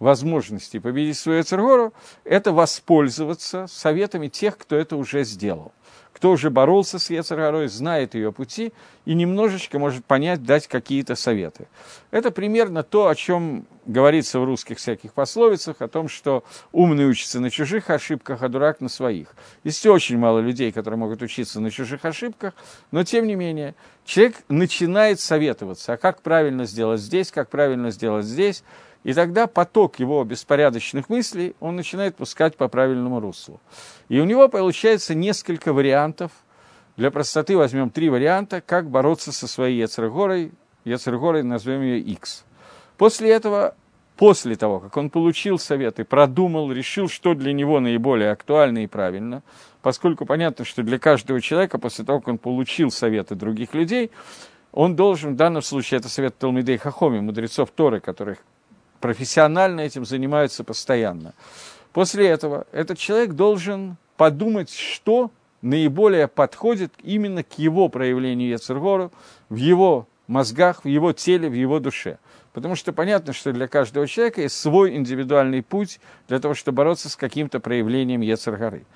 возможностей 0.00 0.80
победить 0.80 1.16
свою 1.16 1.38
Ецаргору– 1.38 1.94
это 2.24 2.52
воспользоваться 2.52 3.68
советами 3.68 4.28
тех, 4.28 4.58
кто 4.58 4.76
это 4.76 4.96
уже 4.96 5.24
сделал– 5.24 5.72
кто 6.14 6.30
уже 6.30 6.48
боролся 6.48 6.98
с 6.98 7.10
Ецаргорой, 7.10 7.68
знает 7.68 8.14
ее 8.14 8.32
пути 8.32 8.72
и 9.04 9.14
немножечко 9.14 9.78
может 9.78 10.04
понять, 10.04 10.44
дать 10.44 10.68
какие-то 10.68 11.16
советы. 11.16 11.66
Это 12.12 12.30
примерно 12.30 12.84
то, 12.84 13.08
о 13.08 13.14
чем 13.14 13.66
говорится 13.84 14.38
в 14.38 14.44
русских 14.44 14.78
всяких 14.78 15.12
пословицах, 15.12 15.82
о 15.82 15.88
том, 15.88 16.08
что 16.08 16.44
умный 16.72 17.06
учится 17.06 17.40
на 17.40 17.50
чужих 17.50 17.90
ошибках, 17.90 18.42
а 18.42 18.48
дурак 18.48 18.80
на 18.80 18.88
своих. 18.88 19.34
Есть 19.64 19.84
очень 19.86 20.16
мало 20.16 20.38
людей, 20.38 20.70
которые 20.72 20.98
могут 20.98 21.20
учиться 21.20 21.60
на 21.60 21.70
чужих 21.70 22.04
ошибках, 22.04 22.54
но 22.92 23.02
тем 23.02 23.26
не 23.26 23.34
менее 23.34 23.74
человек 24.04 24.36
начинает 24.48 25.18
советоваться, 25.20 25.94
а 25.94 25.96
как 25.96 26.22
правильно 26.22 26.64
сделать 26.64 27.00
здесь, 27.00 27.32
как 27.32 27.50
правильно 27.50 27.90
сделать 27.90 28.24
здесь, 28.24 28.62
и 29.04 29.12
тогда 29.12 29.46
поток 29.46 30.00
его 30.00 30.24
беспорядочных 30.24 31.08
мыслей 31.10 31.54
он 31.60 31.76
начинает 31.76 32.16
пускать 32.16 32.56
по 32.56 32.68
правильному 32.68 33.20
руслу. 33.20 33.60
И 34.08 34.18
у 34.18 34.24
него 34.24 34.48
получается 34.48 35.14
несколько 35.14 35.72
вариантов. 35.72 36.32
Для 36.96 37.10
простоты 37.10 37.56
возьмем 37.56 37.90
три 37.90 38.08
варианта, 38.08 38.62
как 38.62 38.88
бороться 38.88 39.30
со 39.30 39.46
своей 39.46 39.82
Ецергорой. 39.82 40.52
Ецергорой 40.84 41.42
назовем 41.42 41.82
ее 41.82 42.00
X. 42.00 42.44
После 42.96 43.30
этого, 43.30 43.74
после 44.16 44.56
того, 44.56 44.80
как 44.80 44.96
он 44.96 45.10
получил 45.10 45.58
советы, 45.58 46.04
продумал, 46.04 46.72
решил, 46.72 47.08
что 47.08 47.34
для 47.34 47.52
него 47.52 47.80
наиболее 47.80 48.30
актуально 48.30 48.84
и 48.84 48.86
правильно, 48.86 49.42
поскольку 49.82 50.24
понятно, 50.24 50.64
что 50.64 50.82
для 50.82 50.98
каждого 50.98 51.42
человека, 51.42 51.78
после 51.78 52.06
того, 52.06 52.20
как 52.20 52.28
он 52.28 52.38
получил 52.38 52.90
советы 52.90 53.34
других 53.34 53.74
людей, 53.74 54.10
он 54.72 54.96
должен, 54.96 55.34
в 55.34 55.36
данном 55.36 55.62
случае 55.62 55.98
это 55.98 56.08
совет 56.08 56.38
Талмидей 56.38 56.78
Хахоми, 56.78 57.20
мудрецов 57.20 57.70
Торы, 57.70 58.00
которых 58.00 58.38
профессионально 59.04 59.82
этим 59.82 60.06
занимаются 60.06 60.64
постоянно. 60.64 61.34
После 61.92 62.26
этого 62.26 62.66
этот 62.72 62.96
человек 62.96 63.34
должен 63.34 63.98
подумать, 64.16 64.70
что 64.70 65.30
наиболее 65.60 66.26
подходит 66.26 66.90
именно 67.02 67.42
к 67.42 67.58
его 67.58 67.90
проявлению 67.90 68.48
Яцергору 68.48 69.12
в 69.50 69.56
его 69.56 70.08
мозгах, 70.26 70.84
в 70.84 70.88
его 70.88 71.12
теле, 71.12 71.50
в 71.50 71.52
его 71.52 71.80
душе. 71.80 72.16
Потому 72.54 72.76
что 72.76 72.94
понятно, 72.94 73.34
что 73.34 73.52
для 73.52 73.68
каждого 73.68 74.06
человека 74.08 74.40
есть 74.40 74.58
свой 74.58 74.96
индивидуальный 74.96 75.62
путь 75.62 76.00
для 76.26 76.38
того, 76.40 76.54
чтобы 76.54 76.76
бороться 76.76 77.10
с 77.10 77.16
каким-то 77.16 77.60
проявлением 77.60 78.22
Ецергоры. 78.22 78.86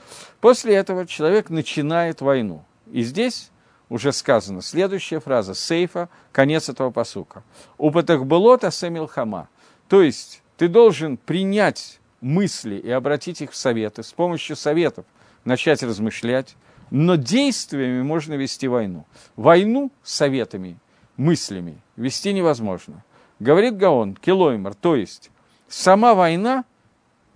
После 0.41 0.75
этого 0.75 1.07
человек 1.07 1.51
начинает 1.51 2.23
войну. 2.23 2.65
И 2.91 3.03
здесь 3.03 3.51
уже 3.91 4.13
сказано 4.13 4.63
следующая 4.63 5.21
фраза, 5.21 5.55
сейфа, 5.55 6.09
конец 6.33 6.71
этого 6.71 6.91
посука. 6.91 7.43
«Упатах 7.77 8.25
болота 8.25 8.71
сэмил 8.71 9.07
хама». 9.07 9.51
То 9.89 10.03
есть 10.03 10.43
ты 10.57 10.69
должен 10.69 11.17
принять 11.17 12.01
мысли 12.21 12.77
и 12.77 12.91
обратить 12.91 13.41
их 13.41 13.53
в 13.53 13.57
советы, 13.57 14.03
с 14.03 14.13
помощью 14.13 14.55
советов 14.55 15.07
начать 15.45 15.83
размышлять, 15.83 16.57
но 16.91 17.17
действиями 17.17 18.03
можно 18.03 18.35
вести 18.35 18.69
войну. 18.69 19.07
Войну 19.37 19.91
советами, 20.03 20.79
мыслями 21.17 21.79
вести 21.97 22.33
невозможно. 22.33 23.05
Говорит 23.41 23.77
Гаон, 23.77 24.15
Килоймар, 24.15 24.75
то 24.75 24.95
есть 24.95 25.31
сама 25.69 26.15
война 26.15 26.65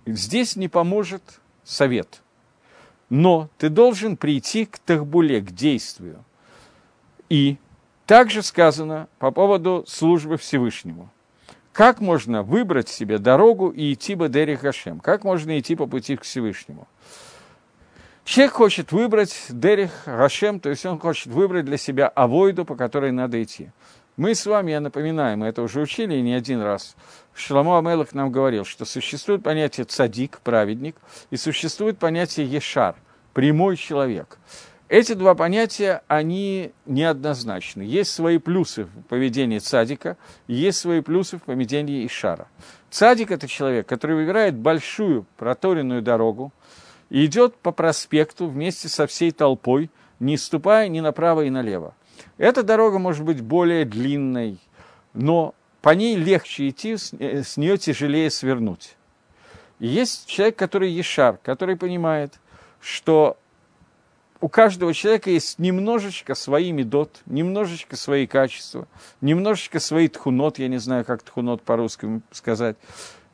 здесь 0.05 0.55
не 0.55 0.67
поможет 0.67 1.39
совет. 1.63 2.21
Но 3.09 3.49
ты 3.57 3.69
должен 3.69 4.17
прийти 4.17 4.65
к 4.65 4.79
Тахбуле, 4.79 5.39
к 5.41 5.51
действию. 5.51 6.23
И 7.29 7.57
также 8.05 8.41
сказано 8.41 9.07
по 9.17 9.31
поводу 9.31 9.85
службы 9.87 10.37
Всевышнему– 10.37 11.09
как 11.73 11.99
можно 11.99 12.43
выбрать 12.43 12.87
себе 12.87 13.17
дорогу 13.17 13.69
и 13.69 13.93
идти 13.93 14.13
бы 14.13 14.29
Дерих 14.29 14.61
Гашем? 14.61 14.99
Как 14.99 15.23
можно 15.23 15.59
идти 15.59 15.75
по 15.75 15.87
пути 15.87 16.15
к 16.15 16.21
Всевышнему? 16.21 16.87
Человек 18.23 18.53
хочет 18.53 18.91
выбрать 18.91 19.35
Дерих 19.49 19.91
Гашем, 20.05 20.59
то 20.59 20.69
есть 20.69 20.85
он 20.85 20.99
хочет 20.99 21.33
выбрать 21.33 21.65
для 21.65 21.77
себя 21.77 22.07
авойду, 22.07 22.63
по 22.63 22.75
которой 22.75 23.11
надо 23.11 23.41
идти. 23.41 23.71
Мы 24.15 24.35
с 24.35 24.45
вами, 24.45 24.71
я 24.71 24.79
напоминаю, 24.79 25.39
мы 25.39 25.47
это 25.47 25.63
уже 25.63 25.81
учили 25.81 26.19
не 26.19 26.35
один 26.35 26.61
раз. 26.61 26.95
Шламу 27.33 27.75
Амелах 27.75 28.13
нам 28.13 28.31
говорил, 28.31 28.63
что 28.63 28.85
существует 28.85 29.41
понятие 29.41 29.85
цадик, 29.85 30.39
праведник, 30.43 30.95
и 31.31 31.37
существует 31.37 31.97
понятие 31.97 32.45
ешар, 32.45 32.95
прямой 33.33 33.75
человек. 33.75 34.37
Эти 34.93 35.13
два 35.13 35.33
понятия, 35.33 36.03
они 36.07 36.71
неоднозначны. 36.85 37.81
Есть 37.81 38.11
свои 38.11 38.37
плюсы 38.37 38.83
в 38.83 39.01
поведении 39.09 39.57
цадика, 39.57 40.17
есть 40.45 40.77
свои 40.77 41.01
плюсы 41.01 41.39
в 41.39 41.41
поведении 41.41 42.05
Ишара. 42.05 42.47
Цадик– 42.91 43.31
это 43.31 43.47
человек, 43.47 43.87
который 43.87 44.15
выбирает 44.15 44.53
большую 44.53 45.25
проторенную 45.37 46.03
дорогу 46.03 46.53
и 47.09 47.25
идет 47.25 47.55
по 47.55 47.71
проспекту 47.71 48.45
вместе 48.45 48.87
со 48.87 49.07
всей 49.07 49.31
толпой, 49.31 49.89
не 50.19 50.37
ступая 50.37 50.87
ни 50.89 50.99
направо 50.99 51.41
и 51.45 51.49
налево. 51.49 51.95
Эта 52.37 52.61
дорога 52.61 52.99
может 52.99 53.25
быть 53.25 53.41
более 53.41 53.85
длинной, 53.85 54.59
но 55.15 55.55
по 55.81 55.89
ней 55.95 56.15
легче 56.15 56.69
идти, 56.69 56.97
с 56.97 57.13
э, 57.17 57.41
нее 57.55 57.79
тяжелее 57.79 58.29
свернуть. 58.29 58.95
И 59.79 59.87
есть 59.87 60.27
человек, 60.27 60.55
который 60.55 60.91
ешар, 60.91 61.39
который 61.41 61.77
понимает, 61.77 62.35
что 62.79 63.39
у 64.43 64.49
каждого 64.49 64.93
человека 64.93 65.29
есть 65.29 65.57
немножечко 65.57 66.35
свои 66.35 66.73
медот, 66.73 67.21
немножечко 67.25 67.95
свои 67.95 68.27
качества, 68.27 68.89
немножечко 69.21 69.79
свои 69.79 70.09
тхунот, 70.09 70.59
я 70.59 70.67
не 70.67 70.79
знаю, 70.79 71.05
как 71.05 71.23
тхунот 71.23 71.61
по-русски 71.61 72.21
сказать, 72.29 72.75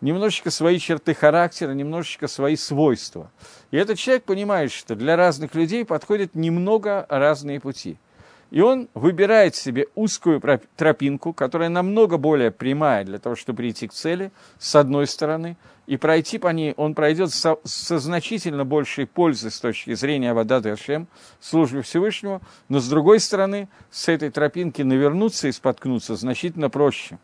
немножечко 0.02 0.52
свои 0.52 0.78
черты 0.78 1.15
характера, 1.15 1.72
немножечко 1.72 2.28
свои 2.28 2.56
свойства. 2.56 3.32
И 3.72 3.78
этот 3.78 3.98
человек 3.98 4.24
понимает, 4.26 4.72
что 4.72 4.93
для 4.95 5.15
разных 5.15 5.56
людей 5.56 5.84
подходят 5.84 6.36
немного 6.36 7.08
разные 7.10 7.60
пути– 7.60 7.98
и 8.51 8.62
он 8.62 8.89
выбирает 8.93 9.55
себе 9.55 9.88
узкую 9.95 10.41
тропинку, 10.75 11.33
которая 11.33 11.69
намного 11.69 12.17
более 12.17 12.51
прямая 12.51 13.03
для 13.03 13.19
того, 13.19 13.35
чтобы 13.35 13.57
прийти 13.57 13.88
к 13.88 13.93
цели, 13.93 14.31
с 14.57 14.75
одной 14.75 15.07
стороны, 15.07 15.57
и 15.85 15.97
пройти 15.97 16.38
по 16.38 16.49
ней 16.49 16.73
он 16.77 16.93
пройдет 16.93 17.31
со, 17.31 17.57
со 17.63 17.99
значительно 17.99 18.65
большей 18.65 19.07
пользой 19.07 19.51
с 19.51 19.59
точки 19.59 19.93
зрения 19.93 20.33
Вода 20.33 20.59
Дашем, 20.59 21.07
службы 21.39 21.81
Всевышнего, 21.81 22.41
но 22.69 22.79
с 22.79 22.88
другой 22.88 23.19
стороны, 23.19 23.69
с 23.89 24.07
этой 24.07 24.29
тропинки 24.29 24.81
навернуться 24.81 25.47
и 25.47 25.51
споткнуться 25.51 26.15
значительно 26.15 26.69
проще 26.69 27.17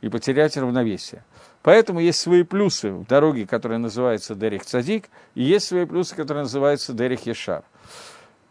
и 0.00 0.08
потерять 0.08 0.56
равновесие. 0.56 1.24
Поэтому 1.62 1.98
есть 1.98 2.20
свои 2.20 2.42
плюсы 2.42 2.92
в 2.92 3.06
дороге, 3.06 3.46
которая 3.46 3.78
называется 3.78 4.34
Дерих 4.34 4.64
Цадик, 4.64 5.08
и 5.34 5.42
есть 5.42 5.66
свои 5.66 5.86
плюсы, 5.86 6.14
которые 6.14 6.42
называются 6.42 6.92
Дерих 6.92 7.26
Ешар. 7.26 7.64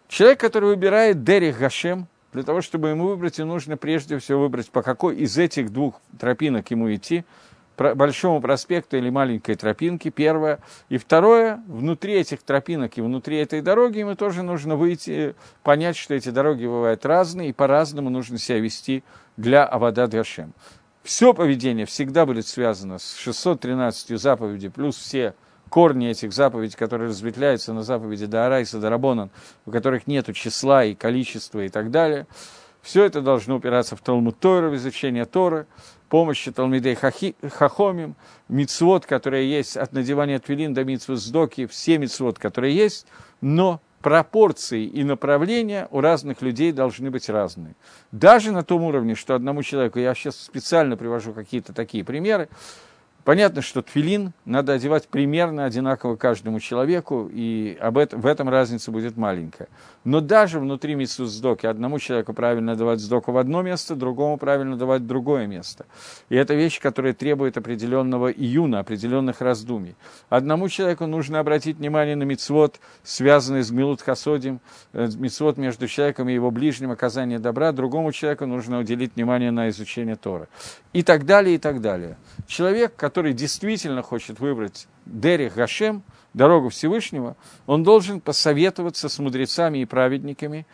Человек, 0.07 0.39
который 0.39 0.69
выбирает 0.69 1.23
Дерих 1.23 1.59
Гашем, 1.59 2.07
для 2.33 2.43
того, 2.43 2.61
чтобы 2.61 2.89
ему 2.89 3.07
выбрать, 3.07 3.37
ему 3.37 3.53
нужно 3.53 3.77
прежде 3.77 4.17
всего 4.17 4.41
выбрать, 4.41 4.69
по 4.69 4.81
какой 4.81 5.17
из 5.17 5.37
этих 5.37 5.71
двух 5.71 6.01
тропинок 6.19 6.69
ему 6.71 6.93
идти. 6.93 7.23
большому 7.77 8.41
проспекту 8.41 8.97
или 8.97 9.09
маленькой 9.09 9.55
тропинке, 9.55 10.09
первое. 10.09 10.59
И 10.89 10.97
второе, 10.97 11.61
внутри 11.67 12.13
этих 12.13 12.43
тропинок 12.43 12.97
и 12.97 13.01
внутри 13.01 13.37
этой 13.37 13.61
дороги 13.61 13.99
ему 13.99 14.15
тоже 14.15 14.43
нужно 14.43 14.75
выйти, 14.75 15.35
понять, 15.63 15.95
что 15.95 16.13
эти 16.13 16.29
дороги 16.29 16.65
бывают 16.65 17.05
разные, 17.05 17.49
и 17.49 17.53
по-разному 17.53 18.09
нужно 18.09 18.37
себя 18.37 18.59
вести 18.59 19.03
для 19.37 19.65
Авада 19.65 20.07
Гашем. 20.07 20.53
Все 21.03 21.33
поведение 21.33 21.85
всегда 21.85 22.25
будет 22.25 22.47
связано 22.47 22.97
с 22.97 23.15
613 23.15 24.19
заповедей, 24.19 24.69
плюс 24.69 24.95
все 24.95 25.33
корни 25.73 26.07
этих 26.07 26.33
заповедей, 26.33 26.77
которые 26.77 27.09
разветвляются 27.09 27.73
на 27.73 27.81
заповеди 27.81 28.27
Даара 28.27 28.61
и 28.61 28.65
Садарабонан, 28.65 29.31
у 29.65 29.71
которых 29.71 30.05
нет 30.05 30.31
числа 30.35 30.85
и 30.85 30.93
количества 30.93 31.61
и 31.61 31.69
так 31.69 31.89
далее. 31.89 32.27
Все 32.83 33.03
это 33.03 33.21
должно 33.21 33.55
упираться 33.55 33.95
в 33.95 34.01
Талмуд 34.01 34.37
Тора, 34.37 34.69
в 34.69 34.75
изучение 34.75 35.25
Торы, 35.25 35.65
помощи 36.09 36.51
Талмидей 36.51 36.93
Хахомим, 36.93 38.15
мицвод, 38.49 39.07
которые 39.07 39.49
есть 39.49 39.75
от 39.75 39.93
надевания 39.93 40.37
твилин 40.37 40.75
до 40.75 40.83
мицвод 40.83 41.17
сдоки, 41.17 41.65
все 41.65 41.97
мицвод, 41.97 42.37
которые 42.37 42.75
есть, 42.75 43.07
но 43.41 43.81
пропорции 44.03 44.85
и 44.85 45.03
направления 45.03 45.87
у 45.89 46.01
разных 46.01 46.43
людей 46.43 46.71
должны 46.71 47.09
быть 47.09 47.29
разные. 47.29 47.73
Даже 48.11 48.51
на 48.51 48.63
том 48.63 48.83
уровне, 48.83 49.15
что 49.15 49.33
одному 49.33 49.63
человеку, 49.63 49.97
я 49.97 50.13
сейчас 50.13 50.39
специально 50.39 50.95
привожу 50.95 51.33
какие-то 51.33 51.73
такие 51.73 52.03
примеры, 52.03 52.47
Понятно, 53.23 53.61
что 53.61 53.81
тфилин 53.81 54.33
надо 54.43 54.73
одевать 54.73 55.07
примерно 55.07 55.63
одинаково 55.63 56.17
каждому 56.17 56.59
человеку, 56.59 57.29
и 57.31 57.77
об 57.79 57.97
этом, 57.97 58.19
в 58.19 58.25
этом 58.25 58.49
разница 58.49 58.91
будет 58.91 59.15
маленькая. 59.15 59.69
Но 60.03 60.19
даже 60.19 60.59
внутри 60.59 60.95
митсу 60.95 61.25
сдоки 61.25 61.65
одному 61.65 61.99
человеку 61.99 62.33
правильно 62.33 62.75
давать 62.75 62.99
сдоку 62.99 63.31
в 63.31 63.37
одно 63.37 63.61
место, 63.61 63.95
другому 63.95 64.37
правильно 64.37 64.75
давать 64.75 65.03
в 65.03 65.07
другое 65.07 65.47
место. 65.47 65.85
И 66.27 66.35
это 66.35 66.53
вещь, 66.53 66.81
которая 66.81 67.13
требует 67.13 67.57
определенного 67.57 68.29
июна, 68.29 68.79
определенных 68.79 69.39
раздумий. 69.39 69.95
Одному 70.27 70.67
человеку 70.67 71.05
нужно 71.05 71.39
обратить 71.39 71.77
внимание 71.77 72.17
на 72.17 72.23
мицвод, 72.23 72.81
связанный 73.03 73.63
с 73.63 73.71
Гмилут 73.71 74.01
Хасодим, 74.01 74.59
э, 74.91 75.07
мицвод 75.15 75.57
между 75.57 75.87
человеком 75.87 76.27
и 76.27 76.33
его 76.33 76.51
ближним, 76.51 76.91
оказание 76.91 77.39
добра, 77.39 77.71
другому 77.71 78.11
человеку 78.11 78.45
нужно 78.47 78.79
уделить 78.79 79.15
внимание 79.15 79.51
на 79.51 79.69
изучение 79.69 80.17
Тора. 80.17 80.49
И 80.91 81.03
так 81.03 81.25
далее, 81.25 81.55
и 81.55 81.57
так 81.57 81.79
далее. 81.79 82.17
Человек, 82.47 82.93
который 82.97 83.12
действительно 83.21 84.01
хочет 84.01 84.39
выбрать 84.39 84.87
Дерих 85.05 85.55
Гашем, 85.55 86.03
дорогу 86.33 86.69
Всевышнего, 86.69 87.35
он 87.67 87.83
должен 87.83 88.19
посоветоваться 88.19 89.09
с 89.09 89.19
мудрецами 89.19 89.79
и 89.79 89.85
праведниками, 89.85 90.65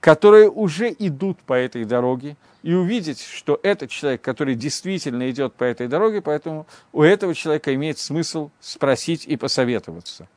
которые 0.00 0.50
уже 0.50 0.94
идут 0.98 1.38
по 1.38 1.54
этой 1.54 1.84
дороге, 1.84 2.36
и 2.62 2.74
увидеть, 2.74 3.22
что 3.22 3.60
этот 3.62 3.90
человек, 3.90 4.22
который 4.22 4.54
действительно 4.54 5.30
идет 5.30 5.54
по 5.54 5.64
этой 5.64 5.86
дороге, 5.86 6.20
поэтому 6.20 6.66
у 6.92 7.02
этого 7.02 7.34
человека 7.34 7.74
имеет 7.74 7.98
смысл 7.98 8.50
спросить 8.60 9.26
и 9.26 9.36
посоветоваться. 9.36 10.28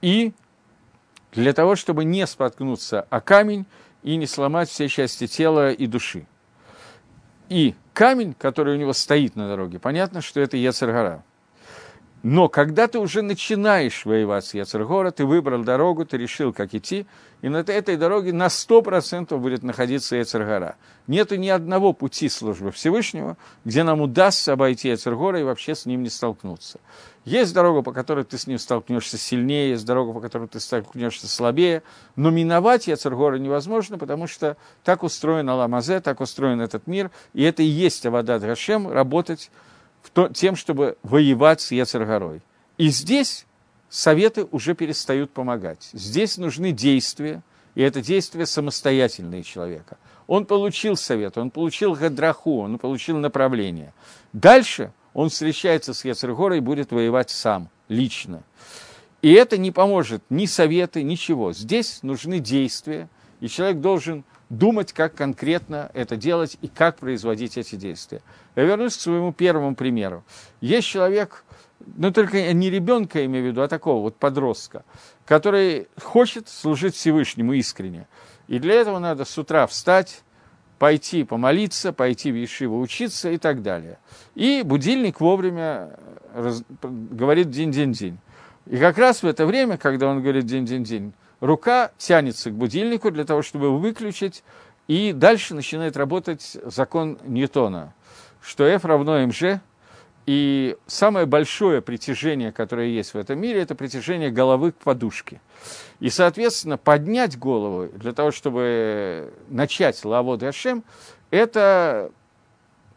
И 0.00 0.32
для 1.32 1.52
того, 1.52 1.74
чтобы 1.76 2.04
не 2.04 2.26
споткнуться 2.26 3.02
о 3.10 3.20
камень 3.20 3.66
и 4.02 4.16
не 4.16 4.26
сломать 4.26 4.68
все 4.68 4.88
части 4.88 5.26
тела 5.26 5.72
и 5.72 5.86
души. 5.86 6.26
И 7.54 7.76
камень, 7.92 8.34
который 8.36 8.74
у 8.74 8.76
него 8.76 8.92
стоит 8.92 9.36
на 9.36 9.46
дороге, 9.46 9.78
понятно, 9.78 10.20
что 10.20 10.40
это 10.40 10.56
Ецаргара. 10.56 11.22
Но 12.24 12.48
когда 12.48 12.88
ты 12.88 12.98
уже 12.98 13.22
начинаешь 13.22 14.04
воевать 14.04 14.44
с 14.44 14.54
Яцергора, 14.54 15.12
ты 15.12 15.24
выбрал 15.24 15.62
дорогу, 15.62 16.04
ты 16.04 16.16
решил, 16.16 16.52
как 16.52 16.74
идти, 16.74 17.06
и 17.42 17.48
на 17.48 17.58
этой 17.58 17.96
дороге 17.96 18.32
на 18.32 18.46
100% 18.46 19.38
будет 19.38 19.62
находиться 19.62 20.16
Яцергора. 20.16 20.74
Нету 21.06 21.36
ни 21.36 21.48
одного 21.48 21.92
пути 21.92 22.28
службы 22.28 22.72
Всевышнего, 22.72 23.36
где 23.64 23.84
нам 23.84 24.00
удастся 24.00 24.54
обойти 24.54 24.88
Яцергора 24.88 25.38
и 25.38 25.44
вообще 25.44 25.76
с 25.76 25.86
ним 25.86 26.02
не 26.02 26.10
столкнуться. 26.10 26.80
Есть 27.24 27.54
дорога, 27.54 27.80
по 27.80 27.92
которой 27.92 28.24
ты 28.24 28.36
с 28.36 28.46
ним 28.46 28.58
столкнешься 28.58 29.16
сильнее, 29.16 29.70
есть 29.70 29.86
дорога, 29.86 30.12
по 30.12 30.20
которой 30.20 30.46
ты 30.46 30.60
столкнешься 30.60 31.26
слабее, 31.26 31.82
но 32.16 32.30
миновать 32.30 32.86
Яцергора 32.86 33.36
невозможно, 33.36 33.96
потому 33.96 34.26
что 34.26 34.58
так 34.82 35.02
устроен 35.02 35.48
Аламазе, 35.48 36.00
так 36.00 36.20
устроен 36.20 36.60
этот 36.60 36.86
мир, 36.86 37.10
и 37.32 37.42
это 37.42 37.62
и 37.62 37.66
есть 37.66 38.04
Авадат 38.04 38.42
Гашем, 38.42 38.90
работать 38.92 39.50
то, 40.12 40.28
тем, 40.28 40.54
чтобы 40.54 40.98
воевать 41.02 41.62
с 41.62 41.72
Ецаргорой. 41.72 42.42
И 42.76 42.88
здесь 42.88 43.46
советы 43.88 44.46
уже 44.50 44.74
перестают 44.74 45.30
помогать. 45.30 45.88
Здесь 45.94 46.36
нужны 46.36 46.72
действия, 46.72 47.42
и 47.74 47.80
это 47.80 48.02
действия 48.02 48.44
самостоятельные 48.44 49.44
человека. 49.44 49.96
Он 50.26 50.44
получил 50.44 50.96
совет, 50.96 51.38
он 51.38 51.50
получил 51.50 51.94
гадраху, 51.94 52.60
он 52.60 52.78
получил 52.78 53.16
направление. 53.16 53.94
Дальше 54.32 54.92
он 55.14 55.30
встречается 55.30 55.94
с 55.94 56.04
Ецергорой 56.04 56.58
и 56.58 56.60
будет 56.60 56.92
воевать 56.92 57.30
сам, 57.30 57.70
лично. 57.88 58.42
И 59.22 59.32
это 59.32 59.56
не 59.56 59.70
поможет 59.70 60.22
ни 60.28 60.44
советы, 60.44 61.02
ничего. 61.02 61.54
Здесь 61.54 62.02
нужны 62.02 62.40
действия, 62.40 63.08
и 63.40 63.48
человек 63.48 63.80
должен 63.80 64.24
думать, 64.50 64.92
как 64.92 65.14
конкретно 65.14 65.90
это 65.94 66.16
делать 66.16 66.58
и 66.60 66.68
как 66.68 66.98
производить 66.98 67.56
эти 67.56 67.76
действия. 67.76 68.20
Я 68.56 68.64
вернусь 68.64 68.96
к 68.96 69.00
своему 69.00 69.32
первому 69.32 69.74
примеру. 69.74 70.24
Есть 70.60 70.88
человек, 70.88 71.44
ну 71.96 72.12
только 72.12 72.52
не 72.52 72.70
ребенка, 72.70 73.24
имею 73.24 73.46
в 73.46 73.48
виду, 73.48 73.62
а 73.62 73.68
такого 73.68 74.02
вот 74.02 74.16
подростка, 74.16 74.84
который 75.24 75.88
хочет 76.02 76.48
служить 76.48 76.94
Всевышнему 76.94 77.54
искренне. 77.54 78.06
И 78.46 78.58
для 78.58 78.74
этого 78.74 78.98
надо 78.98 79.24
с 79.24 79.38
утра 79.38 79.66
встать, 79.66 80.22
пойти 80.78 81.24
помолиться, 81.24 81.92
пойти 81.92 82.32
в 82.32 82.36
Ешиву 82.36 82.80
учиться 82.80 83.30
и 83.30 83.38
так 83.38 83.62
далее. 83.62 83.98
И 84.34 84.62
будильник 84.64 85.20
вовремя 85.20 85.96
раз... 86.34 86.62
говорит 86.82 87.50
день-день-день. 87.50 88.18
И 88.66 88.78
как 88.78 88.98
раз 88.98 89.22
в 89.22 89.26
это 89.26 89.46
время, 89.46 89.76
когда 89.76 90.08
он 90.08 90.22
говорит 90.22 90.46
день-день-день, 90.46 91.12
рука 91.40 91.90
тянется 91.98 92.50
к 92.50 92.54
будильнику 92.54 93.10
для 93.10 93.24
того, 93.24 93.42
чтобы 93.42 93.66
его 93.66 93.78
выключить, 93.78 94.42
и 94.88 95.12
дальше 95.12 95.54
начинает 95.54 95.96
работать 95.96 96.56
закон 96.64 97.18
Ньютона, 97.24 97.94
что 98.42 98.64
F 98.64 98.84
равно 98.84 99.22
mg, 99.22 99.60
и 100.26 100.76
самое 100.86 101.26
большое 101.26 101.82
притяжение, 101.82 102.50
которое 102.50 102.88
есть 102.88 103.12
в 103.12 103.18
этом 103.18 103.38
мире, 103.38 103.60
это 103.60 103.74
притяжение 103.74 104.30
головы 104.30 104.72
к 104.72 104.76
подушке. 104.76 105.40
И, 106.00 106.08
соответственно, 106.08 106.78
поднять 106.78 107.38
голову 107.38 107.88
для 107.94 108.12
того, 108.12 108.30
чтобы 108.30 109.32
начать 109.48 110.02
лавод 110.04 110.42
Ашем, 110.42 110.82
это 111.30 112.10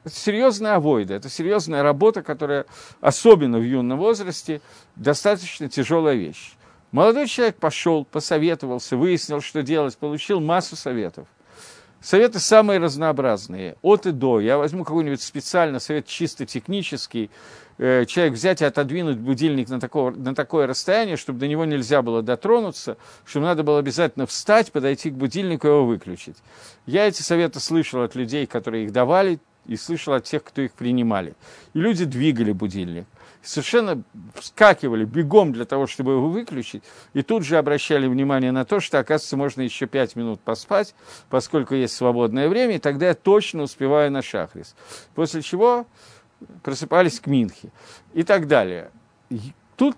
серьезная 0.05 0.75
авойда, 0.75 1.15
это 1.15 1.29
серьезная 1.29 1.83
работа, 1.83 2.21
которая, 2.23 2.65
особенно 3.01 3.57
в 3.57 3.63
юном 3.63 3.99
возрасте, 3.99 4.61
достаточно 4.95 5.67
тяжелая 5.67 6.15
вещь. 6.15 6.53
Молодой 6.91 7.27
человек 7.27 7.57
пошел, 7.57 8.05
посоветовался, 8.05 8.95
выяснил, 8.95 9.41
что 9.41 9.61
делать, 9.63 9.97
получил 9.97 10.39
массу 10.39 10.77
советов. 10.77 11.27
Советы 12.01 12.39
самые 12.39 12.79
разнообразные, 12.79 13.75
от 13.81 14.05
и 14.05 14.11
до. 14.11 14.39
Я 14.39 14.57
возьму 14.57 14.83
какой-нибудь 14.83 15.21
специально 15.21 15.79
совет 15.79 16.05
чисто 16.05 16.45
технический. 16.45 17.31
Э, 17.79 18.05
человек 18.05 18.33
взять 18.33 18.61
и 18.61 18.65
отодвинуть 18.65 19.17
будильник 19.17 19.69
на 19.69 19.79
такое, 19.79 20.11
на 20.11 20.35
такое 20.35 20.67
расстояние, 20.67 21.17
чтобы 21.17 21.39
до 21.39 21.47
него 21.47 21.65
нельзя 21.65 22.01
было 22.01 22.21
дотронуться, 22.21 22.97
чтобы 23.25 23.47
надо 23.47 23.63
было 23.63 23.79
обязательно 23.79 24.25
встать, 24.25 24.71
подойти 24.71 25.09
к 25.09 25.15
будильнику 25.15 25.67
и 25.67 25.69
его 25.71 25.85
выключить. 25.85 26.37
Я 26.85 27.07
эти 27.07 27.21
советы 27.21 27.59
слышал 27.59 28.03
от 28.03 28.15
людей, 28.15 28.45
которые 28.45 28.85
их 28.85 28.91
давали, 28.91 29.39
и 29.65 29.75
слышал 29.75 30.13
от 30.13 30.23
тех, 30.23 30.43
кто 30.43 30.61
их 30.61 30.71
принимали. 30.73 31.33
И 31.73 31.79
люди 31.79 32.05
двигали 32.05 32.53
будильник 32.53 33.05
совершенно 33.47 34.03
вскакивали 34.35 35.05
бегом 35.05 35.53
для 35.53 35.65
того, 35.65 35.87
чтобы 35.87 36.13
его 36.13 36.27
выключить, 36.27 36.83
и 37.13 37.21
тут 37.21 37.43
же 37.43 37.57
обращали 37.57 38.05
внимание 38.05 38.51
на 38.51 38.65
то, 38.65 38.81
что, 38.81 38.99
оказывается, 38.99 39.37
можно 39.37 39.61
еще 39.61 39.87
пять 39.87 40.15
минут 40.17 40.41
поспать, 40.41 40.93
поскольку 41.29 41.73
есть 41.73 41.95
свободное 41.95 42.49
время, 42.49 42.75
и 42.75 42.79
тогда 42.79 43.07
я 43.07 43.15
точно 43.15 43.63
успеваю 43.63 44.11
на 44.11 44.21
шахрис. 44.21 44.75
После 45.15 45.41
чего 45.41 45.87
просыпались 46.61 47.21
к 47.21 47.27
Минхе 47.27 47.71
и 48.13 48.23
так 48.23 48.47
далее. 48.47 48.91
тут, 49.77 49.95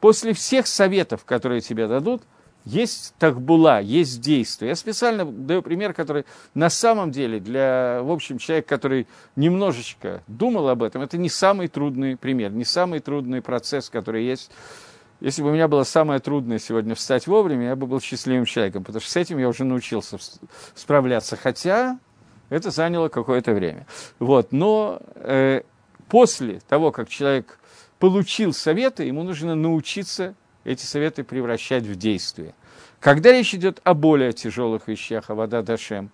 после 0.00 0.32
всех 0.32 0.68
советов, 0.68 1.24
которые 1.24 1.60
тебе 1.60 1.88
дадут, 1.88 2.22
есть 2.64 3.14
тахбула, 3.18 3.80
есть 3.80 4.20
действие. 4.20 4.70
Я 4.70 4.76
специально 4.76 5.24
даю 5.24 5.62
пример, 5.62 5.94
который 5.94 6.24
на 6.54 6.70
самом 6.70 7.10
деле 7.10 7.40
для, 7.40 8.00
в 8.02 8.10
общем, 8.10 8.38
человека, 8.38 8.68
который 8.68 9.06
немножечко 9.36 10.22
думал 10.26 10.68
об 10.68 10.82
этом, 10.82 11.02
это 11.02 11.16
не 11.16 11.28
самый 11.28 11.68
трудный 11.68 12.16
пример, 12.16 12.52
не 12.52 12.64
самый 12.64 13.00
трудный 13.00 13.40
процесс, 13.40 13.88
который 13.88 14.24
есть. 14.24 14.50
Если 15.20 15.42
бы 15.42 15.48
у 15.48 15.52
меня 15.52 15.66
было 15.66 15.82
самое 15.82 16.20
трудное 16.20 16.58
сегодня 16.58 16.94
встать 16.94 17.26
вовремя, 17.26 17.68
я 17.68 17.76
бы 17.76 17.86
был 17.86 18.00
счастливым 18.00 18.44
человеком, 18.44 18.84
потому 18.84 19.00
что 19.00 19.10
с 19.10 19.16
этим 19.16 19.38
я 19.38 19.48
уже 19.48 19.64
научился 19.64 20.18
справляться, 20.74 21.36
хотя 21.36 21.98
это 22.50 22.70
заняло 22.70 23.08
какое-то 23.08 23.52
время. 23.52 23.86
Вот, 24.20 24.52
но 24.52 25.00
э, 25.16 25.62
после 26.08 26.60
того, 26.68 26.92
как 26.92 27.08
человек 27.08 27.58
получил 27.98 28.52
советы, 28.52 29.04
ему 29.04 29.22
нужно 29.22 29.54
научиться 29.54 30.34
эти 30.64 30.84
советы 30.84 31.24
превращать 31.24 31.84
в 31.84 31.96
действие. 31.96 32.54
Когда 33.00 33.32
речь 33.32 33.54
идет 33.54 33.80
о 33.84 33.94
более 33.94 34.32
тяжелых 34.32 34.88
вещах, 34.88 35.30
о 35.30 35.34
вода 35.34 35.62
Дашем, 35.62 36.10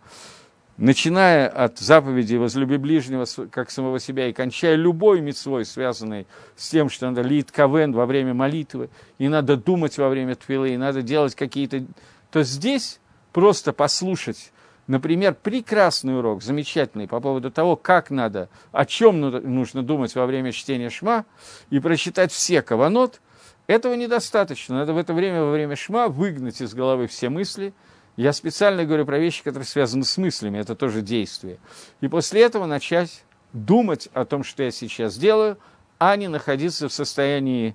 начиная 0.77 1.49
от 1.49 1.79
заповеди 1.79 2.37
«возлюби 2.37 2.77
ближнего, 2.77 3.27
как 3.51 3.71
самого 3.71 3.99
себя», 4.01 4.29
и 4.29 4.33
кончая 4.33 4.75
любой 4.75 5.21
мецвой, 5.21 5.65
связанной 5.65 6.27
с 6.57 6.69
тем, 6.69 6.91
что 6.91 7.09
надо 7.09 7.23
лить 7.23 7.51
кавен 7.53 7.93
во 7.93 8.07
время 8.07 8.35
молитвы, 8.35 8.91
и 9.19 9.29
надо 9.29 9.57
думать 9.57 9.97
во 9.99 10.09
время 10.09 10.35
твилы, 10.35 10.71
и 10.71 10.77
надо 10.77 11.03
делать 11.03 11.35
какие-то... 11.35 11.85
То 12.31 12.43
здесь 12.43 13.01
просто 13.33 13.73
послушать, 13.73 14.53
например, 14.87 15.35
прекрасный 15.35 16.19
урок, 16.19 16.43
замечательный, 16.43 17.09
по 17.09 17.21
поводу 17.21 17.51
того, 17.51 17.77
как 17.77 18.11
надо, 18.11 18.49
о 18.73 18.85
чем 18.85 19.21
нужно 19.21 19.83
думать 19.83 20.15
во 20.15 20.27
время 20.27 20.53
чтения 20.53 20.91
шма, 20.91 21.25
и 21.71 21.79
прочитать 21.79 22.33
все 22.33 22.63
каванот, 22.63 23.21
этого 23.67 23.95
недостаточно. 23.95 24.77
Надо 24.77 24.93
в 24.93 24.99
это 24.99 25.15
время, 25.15 25.43
во 25.43 25.53
время 25.53 25.77
шма, 25.77 26.09
выгнать 26.09 26.61
из 26.61 26.75
головы 26.75 27.07
все 27.07 27.29
мысли– 27.29 27.73
я 28.17 28.33
специально 28.33 28.85
говорю 28.85 29.07
про 29.07 29.19
вещи, 29.19 29.43
которые 29.43 29.67
связаны 29.67 30.05
с 30.05 30.17
мыслями, 30.19 30.59
это 30.59 30.77
тоже 30.77 31.03
действие. 31.03 31.59
И 32.01 32.07
после 32.07 32.43
этого 32.43 32.67
начать 32.67 33.25
думать 33.53 34.09
о 34.15 34.25
том, 34.25 34.45
что 34.45 34.63
я 34.63 34.71
сейчас 34.71 35.17
делаю, 35.17 35.59
а 35.99 36.15
не 36.17 36.29
находиться 36.29 36.89
в 36.89 36.93
состоянии 36.93 37.75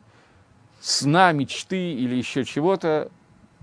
сна, 0.79 1.33
мечты 1.33 1.91
или 1.91 2.15
еще 2.15 2.45
чего-то. 2.45 3.11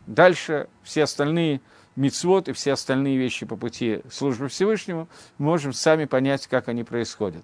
Дальше 0.07 0.69
все 0.83 1.05
остальные 1.05 1.63
мицвод 1.97 2.49
и 2.49 2.53
все 2.53 2.75
остальные 2.75 3.17
вещи 3.17 3.47
по 3.47 3.57
пути 3.57 4.03
службы 4.11 4.49
Всевышнему 4.49 5.09
мы 5.39 5.47
можем 5.47 5.73
сами 5.73 6.05
понять, 6.05 6.47
как 6.47 6.69
они 6.69 6.85
происходят. 6.85 7.43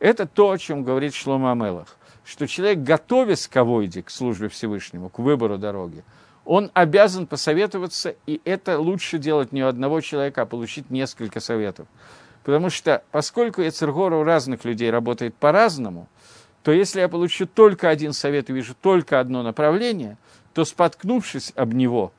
Это 0.00 0.26
то, 0.26 0.50
о 0.50 0.58
чем 0.58 0.82
говорит 0.82 1.14
Шлома 1.14 1.52
Амелах, 1.52 1.96
что 2.24 2.46
человек, 2.46 2.78
готовясь 2.80 3.48
к 3.48 3.56
авойде, 3.56 4.02
к 4.02 4.10
службе 4.10 4.48
Всевышнему, 4.48 5.08
к 5.08 5.18
выбору 5.18 5.58
дороги, 5.58 6.04
он 6.44 6.70
обязан 6.74 7.26
посоветоваться, 7.26 8.16
и 8.26 8.40
это 8.44 8.78
лучше 8.78 9.18
делать 9.18 9.52
не 9.52 9.62
у 9.62 9.68
одного 9.68 10.00
человека, 10.00 10.42
а 10.42 10.46
получить 10.46 10.90
несколько 10.90 11.40
советов. 11.40 11.86
Потому 12.42 12.70
что, 12.70 13.04
поскольку 13.12 13.62
Эцергора 13.62 14.16
у 14.16 14.24
разных 14.24 14.64
людей 14.64 14.90
работает 14.90 15.34
по-разному, 15.34 16.08
то 16.64 16.72
если 16.72 17.00
я 17.00 17.08
получу 17.08 17.46
только 17.46 17.88
один 17.88 18.12
совет 18.12 18.50
и 18.50 18.52
вижу 18.52 18.74
только 18.80 19.20
одно 19.20 19.42
направление, 19.42 20.16
то, 20.52 20.64
споткнувшись 20.64 21.52
об 21.56 21.74
него, 21.74 22.12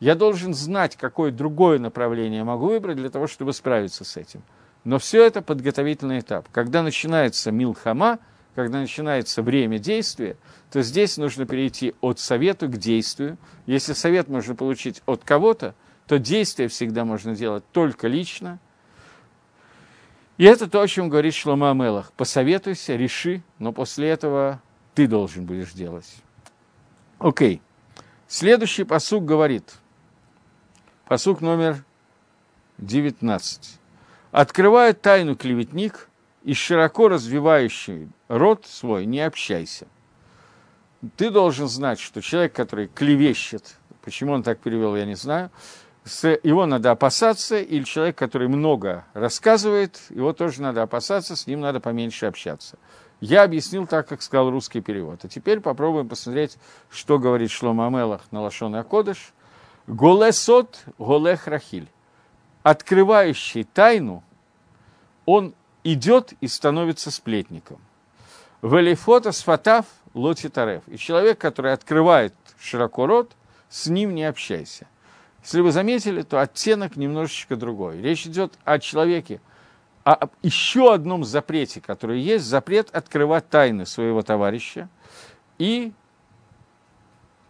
я 0.00 0.14
должен 0.14 0.54
знать, 0.54 0.96
какое 0.96 1.30
другое 1.30 1.78
направление 1.78 2.38
я 2.38 2.44
могу 2.44 2.68
выбрать 2.68 2.96
для 2.96 3.10
того, 3.10 3.26
чтобы 3.26 3.52
справиться 3.52 4.04
с 4.04 4.16
этим. 4.16 4.42
Но 4.84 4.98
все 4.98 5.24
это 5.24 5.42
подготовительный 5.42 6.20
этап. 6.20 6.46
Когда 6.52 6.82
начинается 6.82 7.50
милхама, 7.50 8.18
когда 8.54 8.80
начинается 8.80 9.42
время 9.42 9.78
действия, 9.78 10.36
то 10.70 10.82
здесь 10.82 11.16
нужно 11.16 11.46
перейти 11.46 11.94
от 12.00 12.18
совета 12.18 12.66
к 12.68 12.76
действию. 12.76 13.36
Если 13.66 13.92
совет 13.92 14.28
можно 14.28 14.54
получить 14.54 15.02
от 15.06 15.24
кого-то, 15.24 15.74
то 16.06 16.18
действие 16.18 16.68
всегда 16.68 17.04
можно 17.04 17.34
делать 17.34 17.64
только 17.72 18.08
лично. 18.08 18.58
И 20.36 20.44
это 20.44 20.68
то, 20.68 20.80
о 20.80 20.88
чем 20.88 21.08
говорит 21.08 21.34
Шлома 21.34 21.70
Амелах. 21.70 22.12
Посоветуйся, 22.12 22.96
реши, 22.96 23.42
но 23.58 23.72
после 23.72 24.08
этого 24.08 24.60
ты 24.94 25.06
должен 25.06 25.46
будешь 25.46 25.72
делать. 25.72 26.16
Окей. 27.18 27.60
Следующий 28.26 28.84
посук 28.84 29.24
говорит. 29.24 29.74
Посук 31.06 31.40
номер 31.40 31.84
19. 32.78 33.78
Открывает 34.32 35.00
тайну 35.00 35.36
клеветник 35.36 36.08
и 36.42 36.52
широко 36.52 37.08
развивающий 37.08 38.08
рот 38.28 38.66
свой 38.66 39.06
не 39.06 39.20
общайся 39.20 39.86
ты 41.16 41.30
должен 41.30 41.68
знать, 41.68 42.00
что 42.00 42.20
человек, 42.20 42.52
который 42.52 42.88
клевещет, 42.88 43.76
почему 44.02 44.32
он 44.32 44.42
так 44.42 44.58
перевел, 44.60 44.96
я 44.96 45.04
не 45.04 45.14
знаю, 45.14 45.50
его 46.42 46.66
надо 46.66 46.90
опасаться, 46.90 47.58
или 47.58 47.82
человек, 47.84 48.16
который 48.16 48.48
много 48.48 49.06
рассказывает, 49.14 50.00
его 50.10 50.32
тоже 50.32 50.60
надо 50.60 50.82
опасаться, 50.82 51.34
с 51.34 51.46
ним 51.46 51.60
надо 51.60 51.80
поменьше 51.80 52.26
общаться. 52.26 52.78
Я 53.20 53.42
объяснил 53.42 53.86
так, 53.86 54.06
как 54.06 54.20
сказал 54.20 54.50
русский 54.50 54.82
перевод. 54.82 55.24
А 55.24 55.28
теперь 55.28 55.60
попробуем 55.60 56.08
посмотреть, 56.08 56.58
что 56.90 57.18
говорит 57.18 57.50
Шлома 57.50 57.86
Амелах 57.86 58.20
на 58.32 58.42
Лашон 58.42 58.74
Акодыш. 58.74 59.32
Голесот 59.86 60.84
голех 60.98 61.46
рахиль. 61.46 61.88
Открывающий 62.62 63.64
тайну, 63.64 64.22
он 65.24 65.54
идет 65.84 66.34
и 66.42 66.48
становится 66.48 67.10
сплетником. 67.10 67.80
Велифота 68.64 69.32
сфатав– 69.32 69.84
лоти 70.14 70.48
тарев. 70.48 70.82
И 70.86 70.96
человек, 70.96 71.38
который 71.38 71.74
открывает 71.74 72.32
широко 72.58 73.06
рот, 73.06 73.32
с 73.68 73.88
ним 73.88 74.14
не 74.14 74.24
общайся. 74.24 74.86
Если 75.42 75.60
вы 75.60 75.70
заметили, 75.70 76.22
то 76.22 76.40
оттенок 76.40 76.96
немножечко 76.96 77.56
другой. 77.56 78.00
Речь 78.00 78.26
идет 78.26 78.54
о 78.64 78.78
человеке, 78.78 79.42
о 80.04 80.28
еще 80.42 80.94
одном 80.94 81.24
запрете, 81.24 81.82
который 81.82 82.20
есть, 82.20 82.46
запрет 82.46 82.88
открывать 82.94 83.50
тайны 83.50 83.84
своего 83.84 84.22
товарища. 84.22 84.88
И 85.58 85.92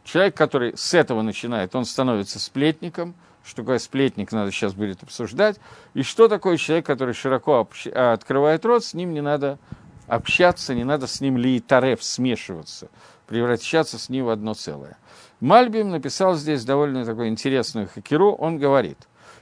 человек, 0.03 0.37
который 0.37 0.77
с 0.77 0.95
этого 0.95 1.23
начинает, 1.23 1.77
он 1.77 1.85
становится 1.85 2.41
сплетником. 2.41 3.15
Что 3.45 3.63
такое 3.63 3.79
сплетник, 3.79 4.33
надо 4.33 4.51
сейчас 4.51 4.75
будет 4.75 5.05
обсуждать. 5.05 5.61
И 5.93 6.03
что 6.03 6.27
такое 6.27 6.57
человек, 6.57 6.87
который 6.87 7.15
широко 7.15 7.69
открывает 7.95 8.65
рот, 8.65 8.85
с 8.85 8.95
ним 8.95 9.13
не 9.13 9.21
надо 9.21 9.61
общаться, 10.07 10.75
не 10.75 10.85
надо 10.85 11.07
с 11.07 11.21
ним 11.21 11.37
лиитарев, 11.37 12.03
смешиваться, 12.03 12.89
превращаться 13.27 13.99
с 13.99 14.09
ним 14.09 14.27
в 14.27 14.31
одно 14.31 14.55
целое. 14.55 14.97
Мальбим 15.41 15.91
написал 15.91 16.37
здесь 16.37 16.65
довольно 16.65 17.05
такую 17.05 17.29
интересную 17.29 17.89
хакеру, 17.89 18.33
он 18.33 18.59
говорит, 18.59 18.99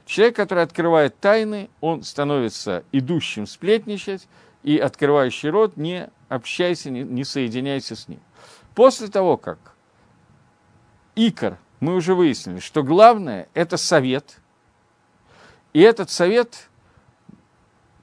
человек, 0.06 0.36
который 0.36 0.62
открывает 0.62 1.18
тайны, 1.18 1.70
он 1.80 2.02
становится 2.02 2.84
идущим 2.92 3.46
сплетничать, 3.46 4.26
и 4.62 4.78
открывающий 4.78 5.50
рот, 5.50 5.76
не 5.76 6.08
общайся, 6.28 6.90
не, 6.90 7.02
не 7.02 7.24
соединяйся 7.24 7.96
с 7.96 8.08
ним. 8.08 8.20
После 8.74 9.08
того, 9.08 9.36
как 9.36 9.58
Икар, 11.16 11.58
мы 11.80 11.94
уже 11.94 12.14
выяснили, 12.14 12.60
что 12.60 12.82
главное– 12.82 13.48
это 13.54 13.76
совет, 13.76 14.38
и 15.72 15.80
этот 15.80 16.10
совет 16.10 16.68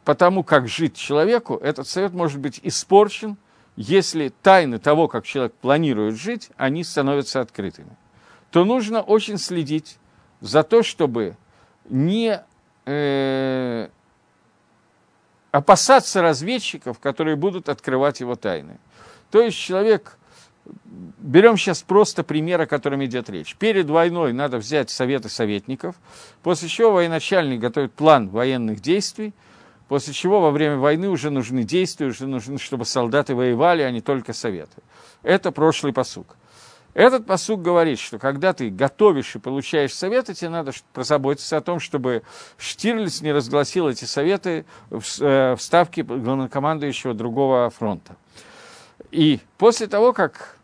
потому 0.09 0.43
как 0.43 0.67
жить 0.67 0.95
человеку, 0.95 1.57
этот 1.57 1.87
совет 1.87 2.13
может 2.13 2.39
быть 2.39 2.59
испорчен, 2.63 3.37
если 3.75 4.29
тайны 4.41 4.79
того, 4.79 5.07
как 5.07 5.23
человек 5.23 5.53
планирует 5.53 6.15
жить, 6.15 6.49
они 6.57 6.83
становятся 6.83 7.41
открытыми. 7.41 7.95
То 8.49 8.65
нужно 8.65 9.01
очень 9.01 9.37
следить 9.37 9.99
за 10.41 10.63
то, 10.63 10.81
чтобы 10.81 11.37
не 11.91 12.41
э, 12.87 13.89
опасаться 15.51 16.23
разведчиков, 16.23 16.97
которые 16.97 17.35
будут 17.35 17.69
открывать 17.69 18.19
его 18.19 18.35
тайны. 18.35 18.79
То 19.29 19.43
есть 19.43 19.59
человек, 19.59 20.17
берем 21.19 21.55
сейчас 21.55 21.83
просто 21.83 22.23
пример, 22.23 22.61
о 22.61 22.65
котором 22.65 23.05
идет 23.05 23.29
речь. 23.29 23.55
Перед 23.57 23.91
войной 23.91 24.33
надо 24.33 24.57
взять 24.57 24.89
советы 24.89 25.29
советников, 25.29 25.97
после 26.41 26.67
чего 26.67 26.93
военачальник 26.93 27.59
готовит 27.59 27.93
план 27.93 28.29
военных 28.29 28.79
действий, 28.79 29.35
После 29.89 30.13
чего 30.13 30.39
во 30.39 30.51
время 30.51 30.77
войны 30.77 31.09
уже 31.09 31.31
нужны 31.31 31.63
действия, 31.63 32.05
уже 32.05 32.27
нужны, 32.27 32.59
чтобы 32.59 32.85
солдаты 32.85 33.33
воевали, 33.33 33.81
а 33.81 33.89
не 33.89 34.01
только 34.01 34.33
советы. 34.33 34.83
Это 35.23 35.51
прошлый 35.51 35.93
посук. 35.93 36.37
Этот 36.93 37.25
посук 37.25 37.63
говорит, 37.63 37.97
что 37.97 38.19
когда 38.19 38.53
ты 38.53 38.69
готовишь 38.69 39.35
и 39.35 39.39
получаешь 39.39 39.93
советы, 39.93 40.35
тебе 40.35 40.49
надо 40.49 40.73
позаботиться 40.93 41.57
о 41.57 41.61
том, 41.61 41.79
чтобы 41.79 42.21
Штирлиц 42.59 43.21
не 43.21 43.31
разгласил 43.31 43.89
эти 43.89 44.05
советы 44.05 44.65
э, 44.91 45.55
в 45.55 45.61
ставке 45.61 46.03
главнокомандующего 46.03 47.15
другого 47.15 47.71
фронта. 47.71 48.15
И 49.09 49.39
после 49.57 49.87
того, 49.87 50.13
как 50.13 50.59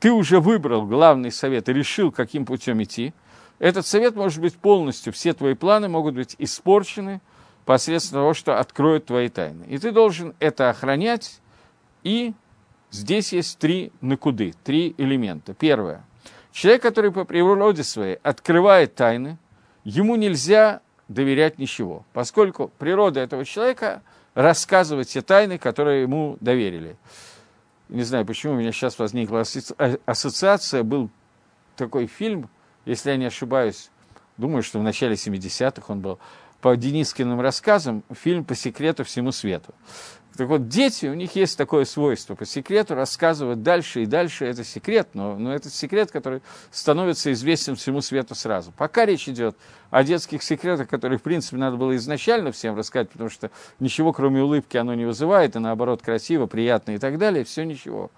ты 0.00 0.12
уже 0.12 0.38
выбрал 0.38 0.84
главный 0.84 1.32
совет 1.32 1.70
и 1.70 1.72
решил, 1.72 2.12
каким 2.12 2.44
путем 2.44 2.82
идти, 2.82 3.14
этот 3.58 3.86
совет 3.86 4.16
может 4.16 4.42
быть 4.42 4.56
полностью, 4.56 5.14
все 5.14 5.32
твои 5.32 5.54
планы 5.54 5.88
могут 5.88 6.14
быть 6.14 6.36
испорчены, 6.38 7.22
посредством 7.64 8.20
того, 8.20 8.34
что 8.34 8.58
откроют 8.58 9.06
твои 9.06 9.28
тайны. 9.28 9.64
И 9.64 9.78
ты 9.78 9.92
должен 9.92 10.34
это 10.40 10.70
охранять, 10.70 11.40
и 12.02 12.34
здесь 12.90 13.32
есть 13.32 13.58
три 13.58 13.92
накуды, 14.00 14.54
три 14.64 14.94
элемента. 14.98 15.54
Первое. 15.54 16.04
Человек, 16.52 16.82
который 16.82 17.12
по 17.12 17.24
природе 17.24 17.84
своей 17.84 18.16
открывает 18.22 18.94
тайны, 18.94 19.38
ему 19.84 20.16
нельзя 20.16 20.80
доверять 21.08 21.58
ничего, 21.58 22.04
поскольку 22.12 22.68
природа 22.78 23.20
этого 23.20 23.44
человека 23.44 24.02
рассказывать 24.34 25.08
те 25.08 25.22
тайны, 25.22 25.58
которые 25.58 26.02
ему 26.02 26.36
доверили. 26.40 26.96
Не 27.88 28.04
знаю, 28.04 28.24
почему 28.24 28.52
у 28.52 28.56
меня 28.56 28.70
сейчас 28.72 28.98
возникла 28.98 29.42
ассоциация, 30.06 30.84
был 30.84 31.10
такой 31.76 32.06
фильм, 32.06 32.48
если 32.84 33.10
я 33.10 33.16
не 33.16 33.26
ошибаюсь, 33.26 33.90
думаю, 34.36 34.62
что 34.62 34.78
в 34.78 34.82
начале 34.82 35.14
70-х 35.14 35.92
он 35.92 36.00
был, 36.00 36.18
по 36.60 36.76
Денискиным 36.76 37.40
рассказам 37.40 38.02
фильм 38.12 38.44
«По 38.44 38.54
секрету 38.54 39.04
всему 39.04 39.32
свету». 39.32 39.74
Так 40.36 40.48
вот, 40.48 40.68
дети, 40.68 41.06
у 41.06 41.14
них 41.14 41.34
есть 41.34 41.58
такое 41.58 41.84
свойство 41.84 42.34
по 42.34 42.46
секрету 42.46 42.94
рассказывать 42.94 43.62
дальше 43.62 44.04
и 44.04 44.06
дальше. 44.06 44.46
Это 44.46 44.64
секрет, 44.64 45.08
но, 45.12 45.36
но 45.36 45.52
это 45.52 45.68
секрет, 45.68 46.10
который 46.10 46.40
становится 46.70 47.32
известен 47.32 47.76
всему 47.76 48.00
свету 48.00 48.34
сразу. 48.34 48.72
Пока 48.76 49.04
речь 49.04 49.28
идет 49.28 49.56
о 49.90 50.02
детских 50.02 50.42
секретах, 50.42 50.88
которые, 50.88 51.18
в 51.18 51.22
принципе, 51.22 51.56
надо 51.56 51.76
было 51.76 51.94
изначально 51.96 52.52
всем 52.52 52.76
рассказать, 52.76 53.10
потому 53.10 53.28
что 53.28 53.50
ничего, 53.80 54.12
кроме 54.12 54.42
улыбки, 54.42 54.76
оно 54.76 54.94
не 54.94 55.04
вызывает, 55.04 55.56
и 55.56 55.58
наоборот, 55.58 56.00
красиво, 56.00 56.46
приятно 56.46 56.92
и 56.92 56.98
так 56.98 57.18
далее, 57.18 57.44
все 57.44 57.64
ничего. 57.64 58.10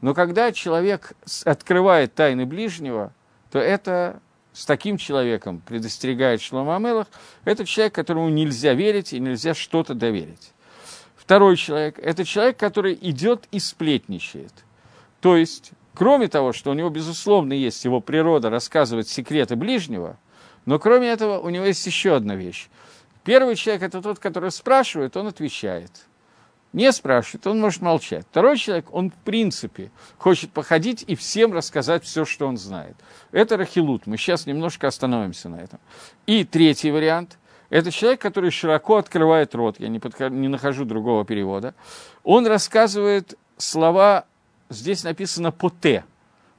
Но 0.00 0.12
когда 0.12 0.52
человек 0.52 1.12
открывает 1.44 2.14
тайны 2.14 2.46
ближнего, 2.46 3.12
то 3.50 3.58
это 3.58 4.20
с 4.52 4.66
таким 4.66 4.96
человеком, 4.96 5.62
предостерегает 5.64 6.40
Шлома 6.40 6.76
Амелах, 6.76 7.06
это 7.44 7.64
человек, 7.64 7.94
которому 7.94 8.28
нельзя 8.28 8.74
верить 8.74 9.12
и 9.12 9.20
нельзя 9.20 9.54
что-то 9.54 9.94
доверить. 9.94 10.52
Второй 11.16 11.56
человек– 11.56 11.98
это 12.02 12.24
человек, 12.24 12.56
который 12.56 12.98
идет 13.00 13.46
и 13.52 13.60
сплетничает. 13.60 14.52
То 15.20 15.36
есть, 15.36 15.70
кроме 15.94 16.28
того, 16.28 16.52
что 16.52 16.70
у 16.70 16.74
него, 16.74 16.90
безусловно, 16.90 17.52
есть 17.52 17.84
его 17.84 18.00
природа 18.00 18.50
рассказывать 18.50 19.08
секреты 19.08 19.54
ближнего, 19.54 20.18
но 20.66 20.78
кроме 20.78 21.08
этого 21.08 21.38
у 21.38 21.48
него 21.50 21.64
есть 21.66 21.86
еще 21.86 22.16
одна 22.16 22.34
вещь. 22.34 22.68
Первый 23.22 23.54
человек– 23.54 23.82
это 23.84 24.02
тот, 24.02 24.18
который 24.18 24.50
спрашивает, 24.50 25.16
он 25.16 25.28
отвечает– 25.28 25.90
не 26.72 26.92
спрашивает, 26.92 27.46
он 27.46 27.60
может 27.60 27.82
молчать. 27.82 28.24
Второй 28.30 28.56
человек, 28.56 28.86
он 28.92 29.10
в 29.10 29.14
принципе 29.14 29.90
хочет 30.18 30.52
походить 30.52 31.04
и 31.06 31.16
всем 31.16 31.52
рассказать 31.52 32.04
все, 32.04 32.24
что 32.24 32.46
он 32.46 32.56
знает. 32.56 32.96
Это 33.32 33.56
рахилут. 33.56 34.06
Мы 34.06 34.16
сейчас 34.16 34.46
немножко 34.46 34.86
остановимся 34.86 35.48
на 35.48 35.56
этом. 35.56 35.80
И 36.26 36.44
третий 36.44 36.92
вариант– 36.92 37.38
это 37.70 37.90
человек, 37.90 38.20
который 38.20 38.50
широко 38.50 38.98
открывает 38.98 39.54
рот. 39.54 39.80
Я 39.80 39.88
не, 39.88 39.98
подхожу, 39.98 40.32
не 40.32 40.46
нахожу 40.46 40.84
другого 40.84 41.24
перевода. 41.24 41.74
Он 42.22 42.46
рассказывает 42.46 43.36
слова, 43.56 44.24
здесь 44.68 45.02
написано 45.02 45.50
«поте». 45.50 46.04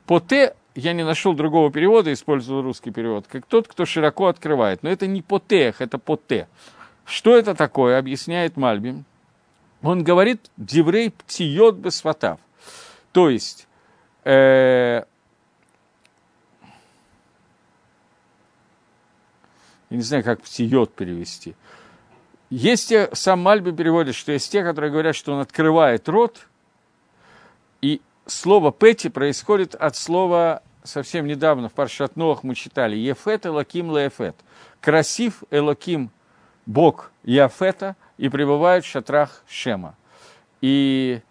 «Поте» 0.05 0.55
я 0.76 0.93
не 0.93 1.03
нашел 1.03 1.34
другого 1.34 1.72
перевода, 1.72 2.12
использовал 2.12 2.62
русский 2.64 2.91
перевод, 2.91 3.28
как 3.28 3.45
тот, 3.45 3.68
кто 3.68 3.86
широко 3.86 4.28
открывает. 4.28 4.84
Но 4.84 4.89
это 4.89 5.07
не 5.07 5.22
«потех», 5.22 5.80
это 5.80 5.97
«поте». 5.97 6.49
Что 7.05 7.38
это 7.38 7.55
такое, 7.55 7.97
объясняет 7.97 8.57
Мальбим 8.57 9.05
он 9.82 10.03
говорит 10.03 10.49
«диврей 10.57 11.11
птиот 11.11 11.75
бесватав». 11.75 12.39
То 13.11 13.29
есть, 13.29 13.67
э, 14.23 15.03
я 19.89 19.97
не 19.97 20.01
знаю, 20.01 20.23
как 20.23 20.41
птиот 20.41 20.93
перевести. 20.93 21.55
Есть 22.49 22.89
те, 22.89 23.09
сам 23.13 23.39
Мальби 23.39 23.71
переводит, 23.71 24.15
что 24.15 24.32
есть 24.32 24.51
те, 24.51 24.63
которые 24.63 24.91
говорят, 24.91 25.15
что 25.15 25.34
он 25.34 25.39
открывает 25.39 26.07
рот, 26.09 26.47
и 27.82 28.01
слово 28.25 28.71
«пети» 28.71 29.09
происходит 29.09 29.73
от 29.73 29.95
слова, 29.95 30.61
совсем 30.84 31.25
недавно 31.25 31.69
в 31.69 31.73
Паршат 31.73 32.15
Ноах 32.15 32.43
мы 32.43 32.55
читали, 32.55 32.95
«Ефет 32.95 33.45
Элоким 33.45 33.95
Леефет». 33.95 34.36
Красив 34.79 35.43
Элоким, 35.49 36.11
Бог 36.65 37.11
Яфета– 37.23 37.95
и 38.22 38.30
пребывают 38.30 38.86
в 38.86 38.88
шатрах 38.88 39.43
Шема. 39.49 39.95
И 40.61 41.22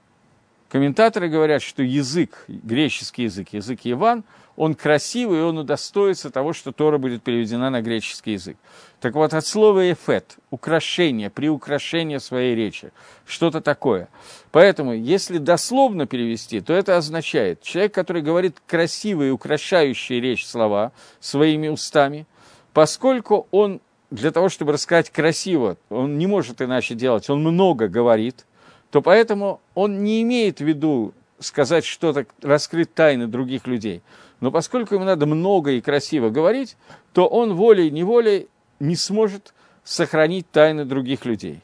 комментаторы 0.68 1.28
говорят, 1.28 1.62
что 1.62 1.84
язык, 1.84 2.44
греческий 2.48 3.22
язык, 3.22 3.50
язык 3.52 3.78
Иван, 3.84 4.24
он 4.56 4.74
красивый, 4.74 5.38
и 5.38 5.42
он 5.42 5.58
удостоится 5.58 6.30
того, 6.30 6.52
что 6.52 6.72
Тора 6.72 6.98
будет 6.98 7.22
переведена 7.22 7.70
на 7.70 7.80
греческий 7.80 8.32
язык. 8.32 8.56
Так 9.00 9.14
вот, 9.14 9.32
от 9.34 9.46
слова 9.46 9.90
«эфет»– 9.92 10.36
украшение, 10.50 11.30
приукрашение 11.30 12.18
своей 12.18 12.56
речи, 12.56 12.90
что-то 13.24 13.60
такое. 13.60 14.08
Поэтому, 14.50 14.92
если 14.92 15.38
дословно 15.38 16.06
перевести, 16.06 16.60
то 16.60 16.72
это 16.72 16.96
означает, 16.96 17.62
человек, 17.62 17.94
который 17.94 18.20
говорит 18.20 18.60
красивые, 18.66 19.30
украшающие 19.30 20.20
речь 20.20 20.44
слова 20.44 20.90
своими 21.20 21.68
устами, 21.68 22.26
поскольку 22.72 23.46
он 23.52 23.80
для 24.10 24.32
того, 24.32 24.48
чтобы 24.48 24.72
рассказать 24.72 25.10
красиво, 25.10 25.76
он 25.88 26.18
не 26.18 26.26
может 26.26 26.60
иначе 26.60 26.94
делать, 26.94 27.30
он 27.30 27.42
много 27.42 27.88
говорит, 27.88 28.44
то 28.90 29.02
поэтому 29.02 29.60
он 29.74 30.02
не 30.02 30.22
имеет 30.22 30.58
в 30.58 30.64
виду 30.64 31.14
сказать 31.38 31.84
что-то, 31.84 32.26
раскрыть 32.42 32.92
тайны 32.92 33.26
других 33.26 33.66
людей. 33.66 34.02
Но 34.40 34.50
поскольку 34.50 34.94
ему 34.94 35.04
надо 35.04 35.26
много 35.26 35.72
и 35.72 35.80
красиво 35.80 36.30
говорить, 36.30 36.76
то 37.12 37.26
он 37.26 37.54
волей-неволей 37.54 38.48
не 38.78 38.96
сможет 38.96 39.54
сохранить 39.84 40.50
тайны 40.50 40.84
других 40.84 41.24
людей. 41.24 41.60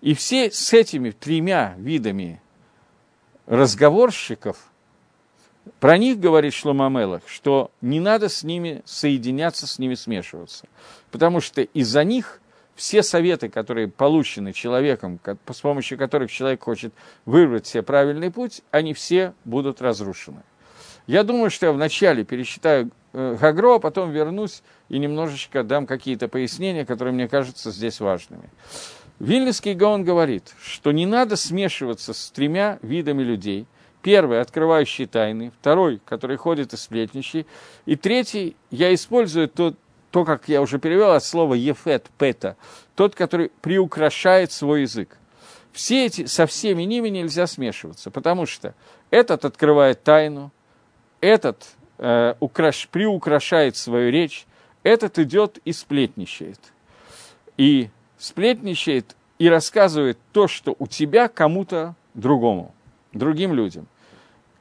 И 0.00 0.14
все 0.14 0.50
с 0.50 0.72
этими 0.72 1.10
тремя 1.10 1.74
видами 1.76 2.40
разговорщиков– 3.46 4.56
про 5.78 5.98
них 5.98 6.18
говорит 6.18 6.54
Шломамелах, 6.54 7.22
что 7.26 7.70
не 7.80 8.00
надо 8.00 8.28
с 8.28 8.42
ними 8.42 8.82
соединяться, 8.84 9.66
с 9.66 9.78
ними 9.78 9.94
смешиваться. 9.94 10.66
Потому 11.10 11.40
что 11.40 11.62
из-за 11.62 12.02
них 12.04 12.40
все 12.74 13.02
советы, 13.02 13.50
которые 13.50 13.88
получены 13.88 14.52
человеком, 14.52 15.20
с 15.50 15.60
помощью 15.60 15.98
которых 15.98 16.30
человек 16.30 16.62
хочет 16.62 16.94
выбрать 17.26 17.66
себе 17.66 17.82
правильный 17.82 18.30
путь, 18.30 18.62
они 18.70 18.94
все 18.94 19.34
будут 19.44 19.82
разрушены. 19.82 20.42
Я 21.06 21.24
думаю, 21.24 21.50
что 21.50 21.66
я 21.66 21.72
вначале 21.72 22.24
пересчитаю 22.24 22.90
э, 23.12 23.36
Гагро, 23.38 23.76
а 23.76 23.78
потом 23.80 24.12
вернусь 24.12 24.62
и 24.88 24.98
немножечко 24.98 25.62
дам 25.62 25.86
какие-то 25.86 26.28
пояснения, 26.28 26.86
которые 26.86 27.12
мне 27.12 27.28
кажутся 27.28 27.70
здесь 27.70 28.00
важными. 28.00 28.48
Вильнюсский 29.18 29.74
Гаон 29.74 30.04
говорит, 30.04 30.54
что 30.62 30.92
не 30.92 31.04
надо 31.04 31.36
смешиваться 31.36 32.14
с 32.14 32.30
тремя 32.30 32.78
видами 32.80 33.22
людей– 33.22 33.66
Первый– 34.02 34.40
открывающий 34.42 35.06
тайны. 35.06 35.52
Второй– 35.60 36.00
который 36.04 36.36
ходит 36.36 36.72
и 36.72 36.76
сплетничий. 36.76 37.46
И 37.86 37.96
третий– 37.96 38.56
я 38.70 38.94
использую 38.94 39.48
то, 39.48 39.74
то, 40.10 40.24
как 40.24 40.48
я 40.48 40.62
уже 40.62 40.78
перевел 40.78 41.12
от 41.12 41.24
слова 41.24 41.54
«ефет», 41.54 42.06
«пета», 42.18 42.56
тот, 42.96 43.14
который 43.14 43.50
приукрашает 43.60 44.52
свой 44.52 44.82
язык. 44.82 45.16
Все 45.72 46.06
эти, 46.06 46.26
со 46.26 46.46
всеми 46.46 46.82
ними 46.82 47.08
нельзя 47.10 47.46
смешиваться, 47.46 48.10
потому 48.10 48.46
что 48.46 48.74
этот 49.10 49.44
открывает 49.44 50.02
тайну, 50.02 50.50
этот 51.20 51.64
э, 51.98 52.34
украш, 52.40 52.88
приукрашает 52.90 53.76
свою 53.76 54.10
речь, 54.10 54.46
этот 54.82 55.18
идет 55.18 55.58
и 55.64 55.72
сплетничает. 55.72 56.58
И 57.56 57.90
сплетничает 58.18 59.14
и 59.38 59.48
рассказывает 59.48 60.18
то, 60.32 60.48
что 60.48 60.74
у 60.78 60.86
тебя 60.86 61.28
кому-то 61.28 61.94
другому 62.14 62.74
другим 63.12 63.52
людям. 63.52 63.86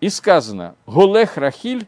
И 0.01 0.09
сказано 0.09 0.75
«Голех 0.87 1.37
Рахиль, 1.37 1.87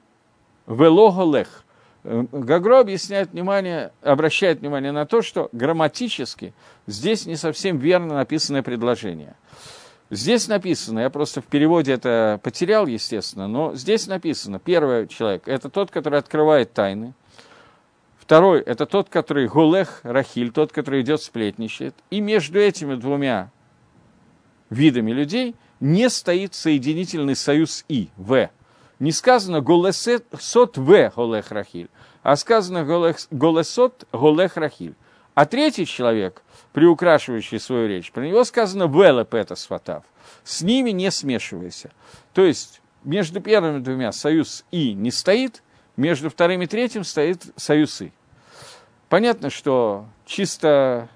вело 0.68 1.12
Голех». 1.12 1.64
Э, 2.03 2.26
Гагро 2.32 2.80
объясняет 2.80 3.32
внимание, 3.32 3.91
обращает 4.01 4.59
внимание 4.59 4.91
на 4.91 5.05
то, 5.05 5.22
что 5.22 5.49
грамматически 5.51 6.53
здесь 6.88 7.26
не 7.26 7.36
совсем 7.36 7.78
верно 7.78 8.16
написанное 8.16 8.64
предложение. 8.64 9.36
Здесь 10.09 10.49
написано, 10.49 10.99
я 10.99 11.09
просто 11.09 11.41
в 11.41 11.45
переводе 11.45 11.93
это 11.93 12.39
потерял, 12.43 12.86
естественно, 12.86 13.47
но 13.47 13.76
здесь 13.76 14.07
написано, 14.07 14.59
первый 14.59 15.07
человек– 15.07 15.43
это 15.47 15.70
тот, 15.70 15.89
который 15.89 16.20
открывает 16.20 16.74
тайны, 16.74 17.14
второй– 18.20 18.59
это 18.66 18.86
тот, 18.86 19.07
который 19.07 19.47
гулех 19.47 20.01
рахиль, 20.03 20.51
тот, 20.51 20.74
который 20.74 20.99
идет 20.99 21.22
сплетничает, 21.22 21.95
и 22.09 22.20
между 22.20 22.59
этими 22.59 22.95
двумя 22.95 23.51
видами 24.70 25.12
людей– 25.12 25.55
не 25.82 26.09
стоит 26.09 26.53
соединительный 26.53 27.36
союз 27.36 27.84
«и», 27.89 28.09
«в». 28.15 28.49
Не 28.99 29.11
сказано 29.11 29.59
«голесот 29.61 30.77
в 30.77 31.11
голех 31.15 31.51
рахиль», 31.51 31.89
а 32.23 32.36
сказано 32.38 32.86
«голесот 33.32 34.07
голех 34.13 34.55
рахиль». 34.55 34.95
А 35.34 35.45
третий 35.45 35.86
человек, 35.86 36.43
приукрашивающий 36.71 37.59
свою 37.59 37.88
речь, 37.88 38.11
про 38.11 38.25
него 38.25 38.43
сказано 38.43 38.84
«велепета 38.84 39.55
сватав». 39.55 40.03
С 40.43 40.61
ними 40.61 40.91
не 40.91 41.09
смешивайся. 41.09 41.91
То 42.34 42.45
есть 42.45 42.82
между 43.03 43.41
первыми 43.41 43.79
двумя 43.79 44.11
союз 44.11 44.63
«и» 44.71 44.93
не 44.93 45.09
стоит, 45.09 45.63
между 45.97 46.29
вторым 46.29 46.61
и 46.61 46.67
третьим 46.67 47.03
стоит 47.03 47.41
союз 47.55 48.01
«и». 48.01 48.11
Понятно, 49.09 49.49
что 49.49 50.05
чисто 50.25 51.09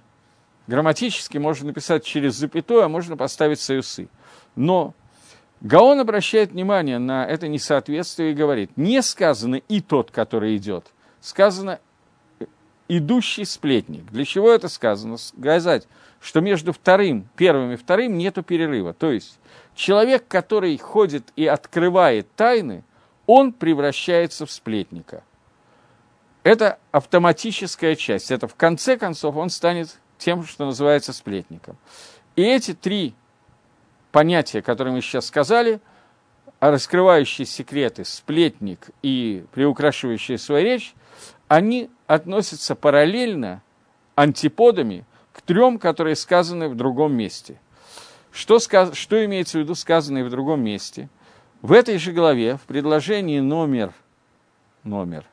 грамматически 0.67 1.37
можно 1.37 1.67
написать 1.67 2.03
через 2.03 2.33
запятую, 2.33 2.83
а 2.83 2.89
можно 2.89 3.15
поставить 3.15 3.59
союз 3.59 3.99
«и». 3.99 4.07
Но 4.55 4.93
Гаон 5.61 5.99
обращает 5.99 6.51
внимание 6.51 6.99
на 6.99 7.25
это 7.25 7.47
несоответствие 7.47 8.31
и 8.31 8.35
говорит, 8.35 8.71
не 8.75 9.01
сказано 9.01 9.55
«и 9.55 9.81
тот, 9.81 10.11
который 10.11 10.55
идет», 10.57 10.85
сказано 11.21 11.79
«идущий 12.87 13.45
сплетник». 13.45 14.05
Для 14.11 14.25
чего 14.25 14.51
это 14.51 14.69
сказано? 14.69 15.17
Сказать, 15.17 15.87
что 16.21 16.41
между 16.41 16.73
вторым, 16.73 17.27
первым 17.35 17.71
и 17.71 17.75
вторым 17.75 18.17
нету 18.17 18.43
перерыва. 18.43 18.93
То 18.93 19.11
есть 19.11 19.39
человек, 19.75 20.27
который 20.27 20.77
ходит 20.77 21.31
и 21.35 21.45
открывает 21.45 22.27
тайны, 22.35 22.83
он 23.25 23.53
превращается 23.53 24.45
в 24.45 24.51
сплетника. 24.51 25.23
Это 26.43 26.77
автоматическая 26.91 27.95
часть. 27.95 28.29
Это 28.29 28.47
в 28.47 28.55
конце 28.55 28.97
концов 28.97 29.35
он 29.35 29.49
станет 29.49 29.99
тем, 30.19 30.45
что 30.45 30.65
называется 30.65 31.11
сплетником. 31.11 31.77
И 32.35 32.43
эти 32.43 32.73
три 32.73 33.15
понятия, 34.15 34.61
которые 34.61 34.93
мы 34.93 35.01
сейчас 35.01 35.25
сказали, 35.25 35.81
а 36.61 36.71
раскрывающие 36.71 37.45
секреты, 37.45 38.05
сплетник 38.05 38.91
и 39.01 39.43
приукрашивающие 39.51 40.37
свою 40.37 40.63
речь, 40.63 40.93
они 41.49 41.89
относятся 42.07 42.75
параллельно 42.75 43.61
антиподами 44.15 45.03
к 45.33 45.41
трем, 45.41 45.77
которые 45.77 46.15
сказаны 46.15 46.69
в 46.69 46.75
другом 46.75 47.13
месте. 47.13 47.59
Что, 48.31 48.59
сказ... 48.59 48.95
что 48.95 49.23
имеется 49.25 49.57
в 49.57 49.63
виду 49.63 49.75
сказанное 49.75 50.23
в 50.23 50.29
другом 50.29 50.63
месте? 50.63 51.09
В 51.61 51.73
этой 51.73 51.97
же 51.97 52.13
главе, 52.13 52.55
в 52.55 52.61
предложении 52.61 53.41
номер, 53.41 53.91
номер 54.85 55.25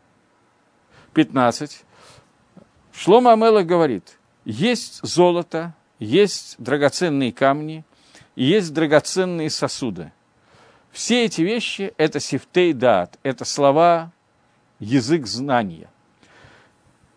15, 1.15 1.85
Шлома 2.93 3.35
Амела 3.35 3.63
говорит, 3.63 4.19
есть 4.45 4.99
золото, 5.05 5.73
есть 6.01 6.57
драгоценные 6.59 7.33
камни, 7.33 7.85
и 8.37 8.45
есть 8.45 8.73
драгоценные 8.73 9.51
сосуды. 9.51 10.13
Все 10.91 11.25
эти 11.25 11.43
вещи– 11.43 11.95
это 11.97 12.21
сифтей 12.21 12.73
дат, 12.73 13.19
это 13.23 13.45
слова, 13.45 14.13
язык 14.79 15.27
знания. 15.27 15.89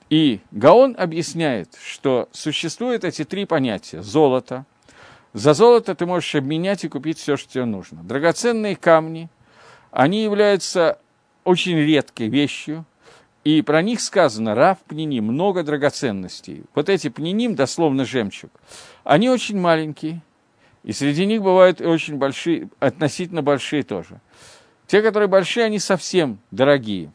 И 0.10 0.40
Гаон 0.52 0.96
объясняет, 0.98 1.78
что 1.84 2.30
существуют 2.32 3.04
эти 3.04 3.26
три 3.26 3.46
понятия– 3.46 4.02
золото. 4.04 4.66
За 5.34 5.54
золото 5.54 5.96
ты 5.96 6.06
можешь 6.06 6.36
обменять 6.36 6.86
и 6.86 6.90
купить 6.90 7.18
все, 7.18 7.36
что 7.36 7.52
тебе 7.52 7.66
нужно. 7.66 8.04
Драгоценные 8.04 8.76
камни, 8.76 9.30
они 9.92 10.24
являются 10.24 11.00
очень 11.44 11.78
редкой 11.78 12.30
вещью, 12.30 12.86
и 13.44 13.62
про 13.62 13.82
них 13.82 14.00
сказано 14.00 14.56
«Рав 14.56 14.80
пниним», 14.80 15.26
много 15.26 15.64
драгоценностей. 15.64 16.64
Вот 16.74 16.90
эти 16.90 17.10
пниним, 17.10 17.56
дословно 17.56 18.06
жемчуг, 18.06 18.52
они 19.04 19.30
очень 19.30 19.60
маленькие, 19.60 20.22
и 20.86 20.94
среди 20.94 21.26
них 21.26 21.42
бывают 21.42 21.82
очень 21.82 22.18
большие, 22.18 22.70
относительно 22.80 23.42
большие 23.42 23.82
тоже. 23.82 24.22
Те, 24.86 25.02
которые 25.02 25.28
большие, 25.28 25.66
они 25.66 25.80
совсем 25.80 26.38
дорогие. 26.52 27.12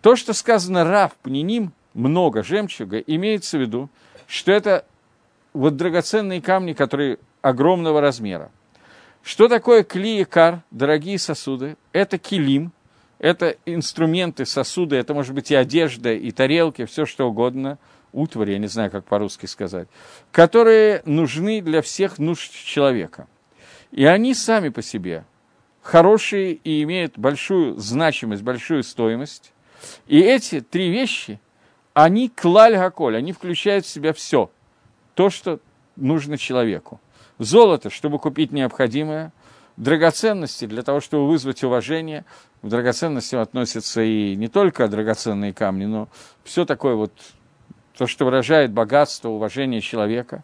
То, 0.00 0.16
что 0.16 0.32
сказано 0.32 0.84
«Рав 0.84 1.14
пниним», 1.16 1.72
много 1.92 2.42
жемчуга, 2.42 2.98
имеется 2.98 3.58
в 3.58 3.60
виду, 3.60 3.90
что 4.26 4.50
это 4.50 4.86
вот 5.52 5.76
драгоценные 5.76 6.40
камни, 6.40 6.72
которые 6.72 7.18
огромного 7.42 8.00
размера. 8.00 8.50
Что 9.22 9.48
такое 9.48 9.82
клиекар, 9.82 10.62
дорогие 10.70 11.18
сосуды? 11.18 11.76
Это 11.92 12.16
килим, 12.16 12.72
это 13.18 13.56
инструменты, 13.66 14.46
сосуды, 14.46 14.96
это 14.96 15.12
может 15.12 15.34
быть 15.34 15.50
и 15.50 15.54
одежда, 15.54 16.14
и 16.14 16.30
тарелки, 16.30 16.86
все 16.86 17.04
что 17.04 17.28
угодно, 17.28 17.76
утварь, 18.12 18.52
я 18.52 18.58
не 18.58 18.66
знаю, 18.66 18.90
как 18.90 19.04
по-русски 19.04 19.46
сказать, 19.46 19.88
которые 20.32 21.02
нужны 21.04 21.60
для 21.62 21.82
всех 21.82 22.18
нужд 22.18 22.52
человека. 22.52 23.26
И 23.92 24.04
они 24.04 24.34
сами 24.34 24.68
по 24.68 24.82
себе 24.82 25.24
хорошие 25.82 26.52
и 26.52 26.82
имеют 26.82 27.18
большую 27.18 27.76
значимость, 27.78 28.42
большую 28.42 28.82
стоимость. 28.82 29.52
И 30.06 30.20
эти 30.20 30.60
три 30.60 30.90
вещи– 30.90 31.40
они 31.94 32.28
клаль 32.28 32.76
гаколь, 32.76 33.16
они 33.16 33.32
включают 33.32 33.84
в 33.84 33.88
себя 33.88 34.12
все, 34.12 34.50
то, 35.14 35.30
что 35.30 35.60
нужно 35.96 36.38
человеку. 36.38 37.00
Золото, 37.38 37.90
чтобы 37.90 38.18
купить 38.18 38.52
необходимое, 38.52 39.32
драгоценности 39.76 40.66
для 40.66 40.82
того, 40.82 41.00
чтобы 41.00 41.26
вызвать 41.28 41.62
уважение. 41.64 42.24
В 42.62 42.68
драгоценности 42.68 43.34
относятся 43.36 44.02
и 44.02 44.36
не 44.36 44.48
только 44.48 44.86
драгоценные 44.88 45.54
камни, 45.54 45.86
но 45.86 46.08
все 46.44 46.66
такое 46.66 46.94
вот, 46.94 47.12
то, 48.00 48.06
что 48.06 48.24
выражает 48.24 48.72
богатство, 48.72 49.28
уважение 49.28 49.80
человека. 49.80 50.42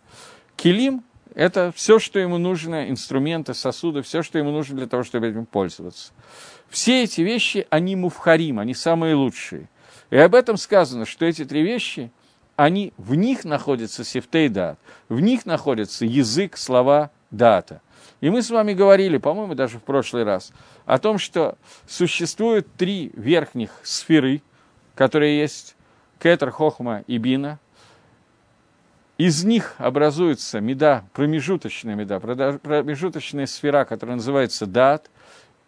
Килим– 0.57 1.03
это 1.35 1.73
все, 1.75 1.99
что 1.99 2.19
ему 2.19 2.37
нужно, 2.37 2.91
инструменты, 2.91 3.55
сосуды, 3.55 4.03
все, 4.03 4.23
что 4.23 4.39
ему 4.39 4.51
нужно 4.51 4.77
для 4.77 4.87
того, 4.87 5.05
чтобы 5.05 5.29
этим 5.29 5.47
пользоваться. 5.47 6.13
Все 6.69 7.05
эти 7.05 7.23
вещи, 7.23 7.67
они 7.71 7.97
муфхарим, 7.97 8.59
они 8.59 8.75
самые 8.75 9.15
лучшие– 9.15 9.69
и 10.11 10.17
об 10.17 10.35
этом 10.35 10.57
сказано, 10.57 11.05
что 11.05 11.25
эти 11.25 11.45
три 11.45 11.63
вещи, 11.63 12.13
они, 12.55 12.93
в 12.97 13.15
них 13.15 13.45
находится 13.45 14.05
сифтей 14.05 14.49
дат, 14.49 14.79
в 15.09 15.21
них 15.21 15.47
находится 15.47 16.05
язык, 16.05 16.57
слова 16.57 17.11
дата. 17.31 17.81
И 18.21 18.31
мы 18.31 18.43
с 18.43 18.51
вами 18.51 18.73
говорили, 18.73 19.19
по-моему, 19.19 19.55
даже 19.55 19.79
в 19.79 19.83
прошлый 19.83 20.25
раз, 20.25 20.53
о 20.85 20.99
том, 20.99 21.19
что 21.19 21.59
существуют 21.87 22.69
три 22.77 23.13
верхних 23.15 23.71
сферы, 23.83 24.43
которые 24.95 25.39
есть 25.39 25.76
Кетер, 26.19 26.51
Хохма 26.51 27.05
и 27.07 27.19
Бина. 27.19 27.59
Из 29.19 29.45
них 29.45 29.75
образуется 29.79 30.61
меда, 30.61 31.05
промежуточная 31.15 31.95
меда, 31.95 32.21
промежуточная 32.21 33.47
сфера, 33.47 33.85
которая 33.85 34.17
называется 34.17 34.67
дат– 34.67 35.11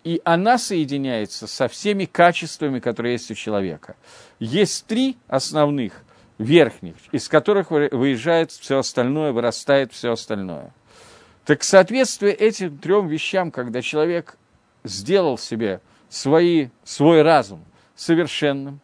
и 0.04 0.22
она 0.24 0.58
соединяется 0.58 1.46
со 1.46 1.68
всеми 1.68 2.04
качествами, 2.04 2.78
которые 2.78 3.12
есть 3.12 3.30
у 3.30 3.34
человека. 3.34 3.96
Есть 4.38 4.86
три 4.86 5.18
основных, 5.26 6.02
верхних, 6.38 6.94
из 7.12 7.28
которых 7.28 7.70
выезжает 7.70 8.52
все 8.52 8.78
остальное, 8.78 9.32
вырастает 9.32 9.92
все 9.92 10.12
остальное. 10.12 10.72
Так 11.44 11.64
соответствие 11.64 12.32
этим 12.32 12.78
трем 12.78 13.08
вещам, 13.08 13.50
когда 13.50 13.82
человек 13.82 14.36
сделал 14.84 15.36
себе 15.36 15.80
свои, 16.08 16.68
свой 16.84 17.22
разум 17.22 17.64
совершенным, 17.96 18.80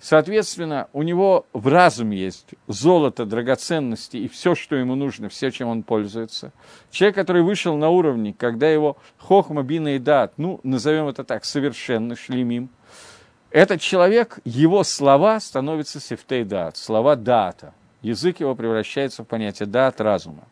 Соответственно, 0.00 0.88
у 0.92 1.02
него 1.02 1.46
в 1.52 1.66
разуме 1.66 2.16
есть 2.16 2.50
золото, 2.68 3.26
драгоценности 3.26 4.16
и 4.16 4.28
все, 4.28 4.54
что 4.54 4.76
ему 4.76 4.94
нужно, 4.94 5.28
все, 5.28 5.50
чем 5.50 5.68
он 5.68 5.82
пользуется. 5.82 6.52
Человек, 6.92 7.16
который 7.16 7.42
вышел 7.42 7.76
на 7.76 7.88
уровне, 7.88 8.32
когда 8.32 8.70
его 8.70 8.96
хохма, 9.18 9.64
бина 9.64 9.96
и 9.96 9.98
дат, 9.98 10.34
ну, 10.36 10.60
назовем 10.62 11.08
это 11.08 11.24
так, 11.24 11.44
совершенно 11.44 12.14
шлемим, 12.14 12.70
этот 13.50 13.80
человек, 13.80 14.38
его 14.44 14.84
слова 14.84 15.40
становятся 15.40 15.98
сефтей 15.98 16.44
дат, 16.44 16.76
слова 16.76 17.16
дата. 17.16 17.74
Язык 18.00 18.38
его 18.38 18.54
превращается 18.54 19.24
в 19.24 19.26
понятие 19.26 19.66
дат 19.66 20.00
разума. 20.00 20.44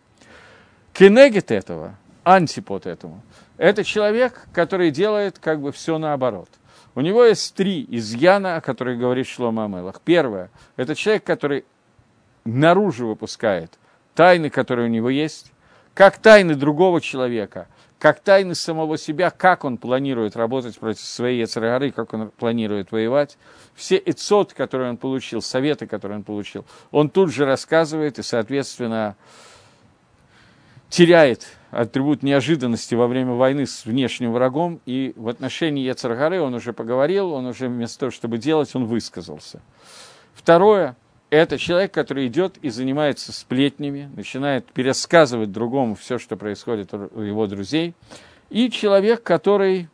Кенегет 0.92 1.53
этого, 1.53 1.94
антипод 2.24 2.86
этому, 2.86 3.22
это 3.59 3.84
человек, 3.84 4.49
который 4.53 4.90
делает 4.90 5.38
как 5.38 5.61
бы 5.61 5.70
все 5.70 5.99
наоборот– 5.99 6.49
у 6.97 7.03
него 7.03 7.24
есть 7.24 7.55
три 7.55 7.86
изъяна, 7.90 8.57
о 8.57 8.61
которых 8.62 8.99
говорит 8.99 9.26
Шлома 9.26 9.66
Амелах. 9.66 10.01
Первое– 10.01 10.51
это 10.76 10.94
человек, 10.94 11.24
который 11.24 11.64
наружу 12.44 13.07
выпускает 13.07 13.78
тайны, 14.14 14.49
которые 14.49 14.86
у 14.86 14.90
него 14.90 15.11
есть, 15.11 15.53
как 15.92 16.16
тайны 16.16 16.55
другого 16.55 17.03
человека, 17.03 17.68
как 17.99 18.20
тайны 18.20 18.55
самого 18.55 18.97
себя, 18.97 19.30
как 19.30 19.64
он 19.64 19.76
планирует 19.76 20.36
работать 20.36 20.78
против 20.78 21.03
своей 21.03 21.40
Яцерагары, 21.40 21.90
как 21.90 22.14
он 22.14 22.30
планирует 22.30 22.92
воевать. 22.92 23.36
Все 23.74 24.01
эцот, 24.03 24.55
которые 24.55 24.88
он 24.88 24.97
получил, 24.97 25.42
советы, 25.42 25.86
которые 25.86 26.18
он 26.18 26.24
получил, 26.24 26.64
он 26.92 27.11
тут 27.11 27.30
же 27.30 27.44
рассказывает 27.44 28.18
и, 28.18 28.22
соответственно, 28.22 29.16
теряет 30.89 31.47
атрибут 31.70 32.22
неожиданности 32.22 32.95
во 32.95 33.07
время 33.07 33.32
войны 33.32 33.66
с 33.66 33.84
внешним 33.84 34.32
врагом, 34.32 34.80
и 34.87 35.12
в 35.16 35.28
отношении 35.28 35.84
Ецаргары 35.84 36.41
он 36.41 36.55
уже 36.55 36.72
поговорил, 36.72 37.32
он 37.32 37.47
уже 37.47 37.68
вместо 37.68 38.01
того, 38.01 38.11
чтобы 38.11 38.39
делать, 38.39 38.74
он 38.74 38.87
высказался. 38.87 39.61
Второе– 40.32 40.97
это 41.30 41.59
человек, 41.59 41.93
который 41.93 42.28
идет 42.28 42.57
и 42.62 42.70
занимается 42.70 43.32
сплетнями, 43.32 44.11
начинает 44.16 44.66
пересказывать 44.72 45.53
другому 45.53 45.97
все, 45.97 46.18
что 46.18 46.37
происходит 46.37 46.95
у 46.95 47.20
его 47.20 47.47
друзей, 47.47 47.95
и 48.49 48.70
человек, 48.70 49.22
который, 49.22 49.89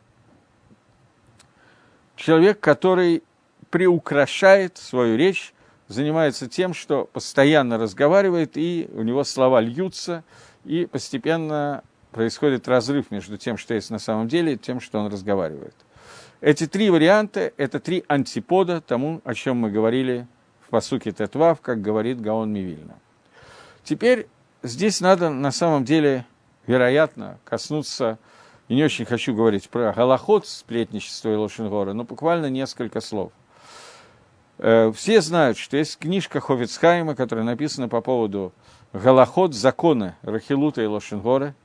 человек, 2.15 2.59
который 2.59 3.23
приукрашает 3.71 4.77
свою 4.77 5.17
речь, 5.17 5.53
занимается 5.87 6.47
тем, 6.47 6.73
что 6.73 7.09
постоянно 7.11 7.77
разговаривает, 7.77 8.51
и 8.55 8.87
у 8.93 9.01
него 9.01 9.25
слова 9.25 9.59
льются– 9.59 10.23
и 10.65 10.85
постепенно 10.85 11.83
происходит 12.11 12.67
разрыв 12.67 13.11
между 13.11 13.37
тем, 13.37 13.57
что 13.57 13.73
есть 13.73 13.89
на 13.89 13.99
самом 13.99 14.27
деле, 14.27 14.53
и 14.53 14.57
тем, 14.57 14.79
что 14.79 14.99
он 14.99 15.11
разговаривает. 15.11 15.75
Эти 16.41 16.67
три 16.67 16.89
варианта– 16.89 17.53
это 17.57 17.79
три 17.79 18.03
антипода 18.07 18.81
тому, 18.81 19.21
о 19.23 19.33
чем 19.33 19.57
мы 19.57 19.71
говорили 19.71 20.27
в 20.61 20.69
посуке 20.69 21.11
Тетвав, 21.11 21.61
как 21.61 21.81
говорит 21.81 22.21
Гаон 22.21 22.51
Мивильна. 22.51 22.95
Теперь 23.83 24.27
здесь 24.61 25.01
надо 25.01 25.29
на 25.29 25.51
самом 25.51 25.85
деле, 25.85 26.25
вероятно, 26.67 27.39
коснуться, 27.43 28.19
и 28.67 28.75
не 28.75 28.83
очень 28.83 29.05
хочу 29.05 29.33
говорить 29.33 29.69
про 29.69 29.93
голоход, 29.93 30.47
сплетничество 30.47 31.31
и 31.31 31.35
Лошенгора, 31.35 31.93
но 31.93 32.03
буквально 32.03 32.49
несколько 32.49 33.01
слов. 33.01 33.31
Э, 34.57 34.91
все 34.95 35.21
знают, 35.21 35.57
что 35.57 35.77
есть 35.77 35.97
книжка 35.97 36.39
Ховицхайма, 36.39 37.15
которая 37.15 37.45
написана 37.45 37.89
по 37.89 38.01
поводу 38.01 38.53
Галахот 38.93 39.55
законы 39.55 40.13
Рахилута 40.21 40.83
и 40.83 40.85
Лошенгоры. 40.85 41.55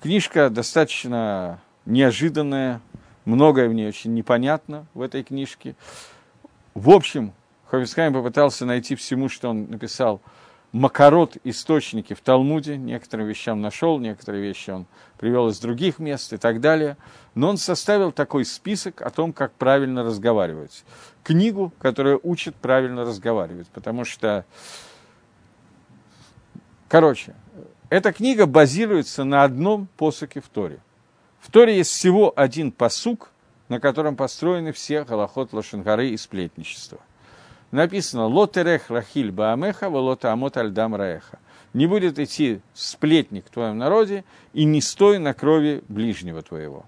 Книжка 0.00 0.48
достаточно 0.48 1.60
неожиданная, 1.84 2.80
многое 3.26 3.68
в 3.68 3.74
ней 3.74 3.86
очень 3.86 4.14
непонятно 4.14 4.86
в 4.94 5.02
этой 5.02 5.22
книжке. 5.22 5.76
В 6.72 6.88
общем, 6.88 7.34
Хофицхайм 7.66 8.14
попытался 8.14 8.64
найти 8.64 8.96
всему, 8.96 9.28
что 9.28 9.50
он 9.50 9.68
написал, 9.68 10.22
макарот, 10.72 11.36
источники 11.44 12.14
в 12.14 12.20
Талмуде, 12.22 12.78
некоторым 12.78 13.26
вещам 13.26 13.60
нашел, 13.60 13.98
некоторые 13.98 14.42
вещи 14.42 14.70
он 14.70 14.86
привел 15.18 15.48
из 15.48 15.58
других 15.58 15.98
мест 15.98 16.32
и 16.32 16.38
так 16.38 16.62
далее. 16.62 16.96
Но 17.34 17.50
он 17.50 17.58
составил 17.58 18.10
такой 18.10 18.46
список 18.46 19.02
о 19.02 19.10
том, 19.10 19.34
как 19.34 19.52
правильно 19.52 20.02
разговаривать. 20.02 20.84
Книгу, 21.24 21.74
которая 21.78 22.18
учит 22.22 22.54
правильно 22.54 23.02
разговаривать, 23.02 23.68
потому 23.68 24.06
что, 24.06 24.46
короче, 26.88 27.34
эта 27.90 28.12
книга 28.12 28.46
базируется 28.46 29.24
на 29.24 29.44
одном 29.44 29.88
посоке 29.96 30.40
в 30.40 30.48
Торе. 30.48 30.80
В 31.40 31.50
Торе 31.50 31.76
есть 31.76 31.90
всего 31.90 32.32
один 32.34 32.72
посук, 32.72 33.30
на 33.68 33.80
котором 33.80 34.16
построены 34.16 34.72
все 34.72 35.04
Галахот 35.04 35.52
Лошенгары 35.52 36.08
и 36.08 36.16
сплетничество 36.16 36.98
написано 37.70 38.26
«Лотерех 38.26 38.90
рахиль 38.90 39.30
баамеха, 39.30 39.90
волота 39.90 40.32
амот 40.32 40.56
альдам 40.56 40.94
раеха». 40.94 41.38
Не 41.74 41.86
будет 41.86 42.18
идти 42.18 42.60
сплетник 42.72 43.46
в 43.46 43.50
твоем 43.50 43.78
народе, 43.78 44.24
и 44.54 44.64
не 44.64 44.80
стой 44.80 45.18
на 45.18 45.34
крови 45.34 45.82
ближнего 45.88 46.42
твоего. 46.42 46.86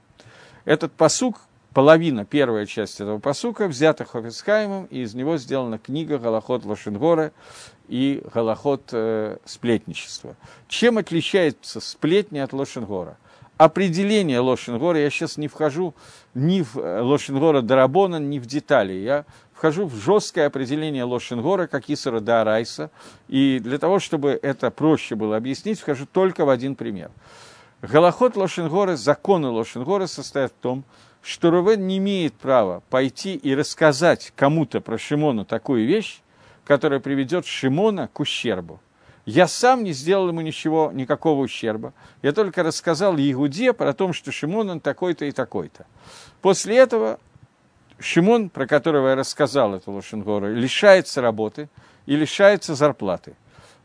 Этот 0.65 0.93
посук, 0.93 1.41
половина, 1.75 2.25
первая 2.25 2.65
часть 2.65 3.01
этого 3.01 3.19
посука, 3.19 3.69
взята 3.69 4.05
Хофицхаймом, 4.05 4.87
и 4.87 5.01
из 5.01 5.15
него 5.15 5.37
сделана 5.37 5.79
книга 5.79 6.19
Галахот 6.19 6.65
Лошенгора 6.65 7.33
и 7.91 8.23
Галахот 8.33 8.91
э, 8.93 9.37
сплетничества. 9.45 10.37
Чем 10.69 10.97
отличается 10.97 11.81
сплетни 11.81 12.39
от 12.39 12.53
Лошенгора? 12.53 13.19
Определение 13.57 14.39
Лошенгора, 14.39 15.01
я 15.01 15.11
сейчас 15.11 15.37
не 15.37 15.49
вхожу 15.49 15.93
ни 16.33 16.63
в 16.63 16.79
э, 16.79 17.01
Лошенгора 17.01 17.63
Дарабона, 17.63 18.21
ни 18.21 18.39
в 18.39 18.47
детали. 18.47 18.93
Я 18.93 19.25
вхожу 19.53 19.87
в 19.87 19.97
жесткое 19.97 20.47
определение 20.47 21.03
Лошенгора, 21.03 21.67
как 21.67 21.91
Исара 21.91 22.21
да 22.21 22.43
Арайса, 22.43 22.93
и 23.27 23.59
для 23.59 23.79
того, 23.79 23.99
чтобы 23.99 24.39
это 24.41 24.71
проще 24.71 25.17
было 25.17 25.37
объяснить, 25.37 25.81
вхожу 25.81 26.07
только 26.07 26.45
в 26.45 26.49
один 26.49 26.77
пример. 26.77 27.11
Голоход 27.83 28.37
Лошенгора, 28.37 28.95
законы 28.95 29.49
Лошенгора 29.49 30.07
состоят 30.07 30.53
в 30.53 30.63
том, 30.63 30.85
что 31.23 31.51
Рувен 31.51 31.89
не 31.89 31.99
имеет 31.99 32.35
права 32.35 32.83
пойти 32.89 33.35
и 33.35 33.53
рассказать 33.53 34.33
кому-то 34.37 34.81
про 34.81 34.97
Шимона 34.97 35.45
такую 35.45 35.87
вещь, 35.87 36.23
которая 36.71 37.01
приведет 37.01 37.47
Шимона 37.47 38.07
к 38.13 38.21
ущербу. 38.21 38.79
Я 39.27 39.49
сам 39.49 39.83
не 39.83 39.93
сделал 39.93 40.29
ему 40.29 40.41
ничего, 40.41 40.93
никакого 40.95 41.41
ущерба. 41.41 41.93
Я 42.23 42.31
только 42.31 42.63
рассказал 42.63 43.17
Егуде 43.17 43.73
про 43.73 43.93
то, 43.93 44.13
что 44.13 44.31
Шимон 44.31 44.71
он 44.71 44.79
такой-то 44.79 45.25
и 45.25 45.33
такой-то. 45.33 45.85
После 46.41 46.77
этого 46.77 47.19
Шимон, 47.99 48.51
про 48.51 48.69
которого 48.69 49.09
я 49.09 49.17
рассказал 49.17 49.75
эту 49.75 49.91
Лошенгору, 49.91 50.55
лишается 50.55 51.21
работы 51.21 51.69
и 52.07 52.15
лишается 52.15 52.77
зарплаты. 52.77 53.35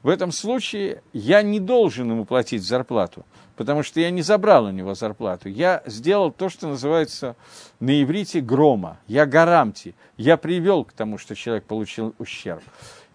В 0.05 0.09
этом 0.09 0.31
случае 0.31 1.01
я 1.13 1.41
не 1.41 1.59
должен 1.59 2.11
ему 2.11 2.25
платить 2.25 2.61
зарплату, 2.61 3.25
потому 3.55 3.81
что 3.81 3.99
я 3.99 4.11
не 4.11 4.21
забрал 4.21 4.65
у 4.65 4.69
него 4.69 4.93
зарплату. 4.93 5.49
Я 5.49 5.81
сделал 5.87 6.31
то, 6.31 6.47
что 6.47 6.67
называется 6.67 7.35
на 7.79 8.03
иврите 8.03 8.39
грома. 8.39 8.99
Я 9.07 9.25
гарамти. 9.25 9.95
Я 10.15 10.37
привел 10.37 10.85
к 10.85 10.93
тому, 10.93 11.17
что 11.17 11.33
человек 11.33 11.63
получил 11.63 12.13
ущерб. 12.19 12.61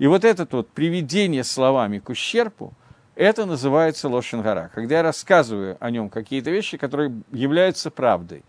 И 0.01 0.09
вот 0.09 0.24
это 0.24 0.49
вот 0.51 0.68
приведение 0.70 1.45
словами 1.45 2.01
к 2.01 2.09
ущербу, 2.09 2.74
это 3.14 3.47
называется 3.47 4.09
лошенгара. 4.09 4.68
Когда 4.74 4.97
я 4.97 5.03
рассказываю 5.05 5.76
о 5.78 5.93
нем 5.93 6.11
какие-то 6.11 6.51
вещи, 6.51 6.76
которые 6.76 7.22
являются 7.30 7.93
правдой. 7.93 8.43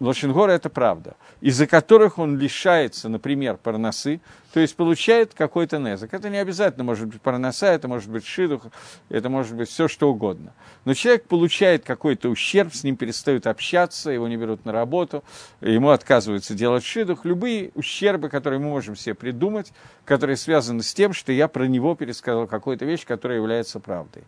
Лошенгора– 0.00 0.52
это 0.52 0.70
правда, 0.70 1.14
из-за 1.42 1.66
которых 1.66 2.18
он 2.18 2.38
лишается, 2.38 3.10
например, 3.10 3.58
парносы, 3.58 4.22
то 4.54 4.58
есть 4.58 4.74
получает 4.74 5.34
какой-то 5.34 5.78
незак. 5.78 6.14
Это 6.14 6.30
не 6.30 6.38
обязательно 6.38 6.84
может 6.84 7.06
быть 7.06 7.20
парноса, 7.20 7.66
это 7.66 7.86
может 7.86 8.08
быть 8.10 8.26
шидух, 8.26 8.62
это 9.10 9.28
может 9.28 9.54
быть 9.54 9.68
все 9.68 9.88
что 9.88 10.10
угодно. 10.10 10.54
Но 10.86 10.94
человек 10.94 11.24
получает 11.26 11.84
какой-то 11.84 12.30
ущерб, 12.30 12.74
с 12.74 12.82
ним 12.82 12.96
перестают 12.96 13.46
общаться, 13.46 14.10
его 14.10 14.26
не 14.26 14.38
берут 14.38 14.64
на 14.64 14.72
работу, 14.72 15.22
ему 15.60 15.90
отказываются 15.90 16.54
делать 16.54 16.82
шидух. 16.82 17.26
Любые 17.26 17.70
ущербы, 17.74 18.30
которые 18.30 18.58
мы 18.58 18.70
можем 18.70 18.96
себе 18.96 19.14
придумать, 19.14 19.70
которые 20.06 20.38
связаны 20.38 20.82
с 20.82 20.94
тем, 20.94 21.12
что 21.12 21.30
я 21.30 21.46
про 21.46 21.64
него 21.64 21.94
пересказал 21.94 22.46
какую-то 22.46 22.86
вещь, 22.86 23.04
которая 23.04 23.36
является 23.36 23.80
правдой. 23.80 24.24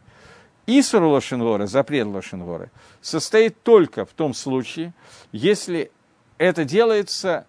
Исур 0.67 1.03
Лошенгора, 1.03 1.67
запрет 1.67 2.07
Лошенгора, 2.07 2.71
состоит 3.01 3.63
только 3.63 4.05
в 4.05 4.11
том 4.11 4.33
случае, 4.33 4.93
если 5.33 5.91
это 6.39 6.65
делается 6.65 7.47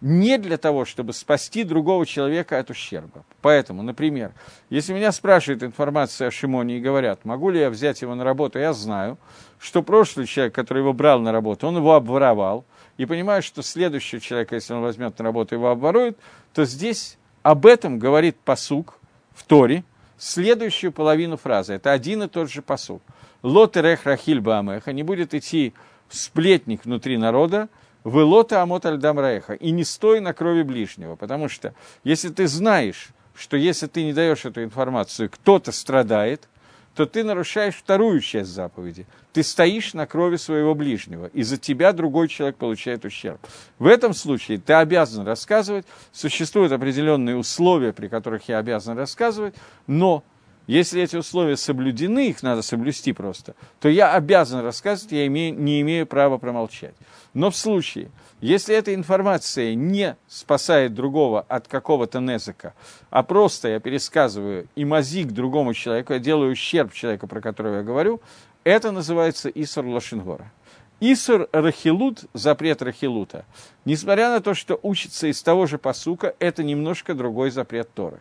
не 0.00 0.38
для 0.38 0.58
того, 0.58 0.84
чтобы 0.84 1.12
спасти 1.12 1.64
другого 1.64 2.06
человека 2.06 2.58
от 2.58 2.70
ущерба. 2.70 3.24
Поэтому, 3.42 3.82
например, 3.82 4.32
если 4.70 4.92
меня 4.92 5.10
спрашивают 5.10 5.62
информацию 5.62 6.28
о 6.28 6.30
Шимоне 6.30 6.78
и 6.78 6.80
говорят, 6.80 7.24
могу 7.24 7.50
ли 7.50 7.60
я 7.60 7.70
взять 7.70 8.02
его 8.02 8.14
на 8.14 8.22
работу, 8.22 8.58
я 8.58 8.72
знаю, 8.72 9.18
что 9.58 9.82
прошлый 9.82 10.26
человек, 10.26 10.54
который 10.54 10.80
его 10.80 10.92
брал 10.92 11.20
на 11.20 11.32
работу, 11.32 11.66
он 11.66 11.76
его 11.76 11.94
обворовал, 11.94 12.64
и 12.96 13.06
понимаю, 13.06 13.42
что 13.42 13.62
следующий 13.62 14.20
человек, 14.20 14.52
если 14.52 14.72
он 14.72 14.82
возьмет 14.82 15.18
на 15.18 15.24
работу, 15.24 15.54
его 15.54 15.68
обворует, 15.70 16.16
то 16.52 16.64
здесь 16.64 17.18
об 17.42 17.66
этом 17.66 17.98
говорит 17.98 18.36
посук 18.36 18.98
в 19.34 19.44
Торе– 19.44 19.84
следующую 20.18 20.92
половину 20.92 21.36
фразы. 21.36 21.74
Это 21.74 21.92
один 21.92 22.22
и 22.24 22.28
тот 22.28 22.50
же 22.50 22.62
посуд. 22.62 23.02
Лот 23.42 23.76
рех 23.76 24.04
рахиль 24.04 24.40
баамеха, 24.40 24.92
не 24.92 25.02
будет 25.02 25.32
идти 25.32 25.74
сплетник 26.08 26.84
внутри 26.84 27.16
народа, 27.16 27.68
вы 28.04 28.24
лота 28.24 28.62
амот 28.62 28.86
альдам 28.86 29.18
раеха, 29.18 29.54
и 29.54 29.70
не 29.70 29.84
стой 29.84 30.20
на 30.20 30.32
крови 30.32 30.62
ближнего, 30.62 31.16
потому 31.16 31.48
что 31.48 31.74
если 32.04 32.30
ты 32.30 32.48
знаешь, 32.48 33.10
что 33.34 33.56
если 33.56 33.86
ты 33.86 34.04
не 34.04 34.12
даешь 34.12 34.44
эту 34.44 34.62
информацию, 34.64 35.30
кто-то 35.30 35.72
страдает, 35.72 36.48
то 36.98 37.06
ты 37.06 37.22
нарушаешь 37.22 37.76
вторую 37.76 38.20
часть 38.20 38.50
заповеди. 38.50 39.06
Ты 39.32 39.44
стоишь 39.44 39.94
на 39.94 40.04
крови 40.04 40.34
своего 40.34 40.74
ближнего, 40.74 41.26
и 41.26 41.44
за 41.44 41.56
тебя 41.56 41.92
другой 41.92 42.26
человек 42.26 42.56
получает 42.56 43.04
ущерб. 43.04 43.38
В 43.78 43.86
этом 43.86 44.12
случае 44.14 44.58
ты 44.58 44.72
обязан 44.72 45.24
рассказывать, 45.24 45.86
существуют 46.10 46.72
определенные 46.72 47.36
условия, 47.36 47.92
при 47.92 48.08
которых 48.08 48.48
я 48.48 48.58
обязан 48.58 48.98
рассказывать, 48.98 49.54
но 49.86 50.24
если 50.68 51.02
эти 51.02 51.16
условия 51.16 51.56
соблюдены, 51.56 52.28
их 52.28 52.42
надо 52.42 52.60
соблюсти 52.60 53.14
просто, 53.14 53.54
то 53.80 53.88
я 53.88 54.12
обязан 54.12 54.60
рассказывать, 54.60 55.12
я 55.12 55.26
имею, 55.26 55.58
не 55.58 55.80
имею 55.80 56.06
права 56.06 56.36
промолчать. 56.36 56.94
Но 57.32 57.50
в 57.50 57.56
случае, 57.56 58.10
если 58.42 58.76
эта 58.76 58.94
информация 58.94 59.74
не 59.74 60.16
спасает 60.28 60.94
другого 60.94 61.40
от 61.48 61.68
какого-то 61.68 62.20
незака, 62.20 62.74
а 63.08 63.22
просто 63.22 63.68
я 63.68 63.80
пересказываю 63.80 64.68
и 64.76 64.84
мазик 64.84 65.28
другому 65.28 65.72
человеку, 65.72 66.12
я 66.12 66.18
делаю 66.18 66.52
ущерб 66.52 66.92
человеку, 66.92 67.26
про 67.26 67.40
которого 67.40 67.76
я 67.76 67.82
говорю, 67.82 68.20
это 68.62 68.92
называется 68.92 69.48
Исур 69.48 69.86
Лошенгора. 69.86 70.52
Исур 71.00 71.48
Рахилут, 71.50 72.24
запрет 72.34 72.82
Рахилута, 72.82 73.46
несмотря 73.86 74.28
на 74.30 74.40
то, 74.40 74.52
что 74.52 74.78
учится 74.82 75.28
из 75.28 75.42
того 75.42 75.64
же 75.64 75.78
посука, 75.78 76.34
это 76.40 76.62
немножко 76.62 77.14
другой 77.14 77.50
запрет 77.50 77.88
Торы. 77.94 78.20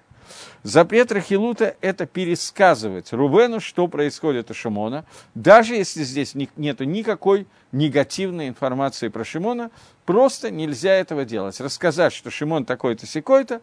Запрет 0.64 1.12
Рахилута– 1.12 1.76
это 1.82 2.06
пересказывать 2.06 3.14
Рубену, 3.14 3.60
что 3.60 3.88
происходит 3.88 4.52
у 4.52 4.54
Шимона, 4.54 5.06
даже 5.36 5.76
если 5.76 6.04
здесь 6.04 6.36
нет 6.36 6.80
никакой 6.80 7.48
негативной 7.72 8.48
информации 8.48 9.08
про 9.08 9.24
Шимона, 9.24 9.72
просто 10.06 10.52
нельзя 10.52 10.94
этого 10.94 11.26
делать. 11.26 11.60
Рассказать, 11.60 12.14
что 12.14 12.30
Шимон 12.32 12.66
такой-то, 12.66 13.06
секой-то, 13.06 13.62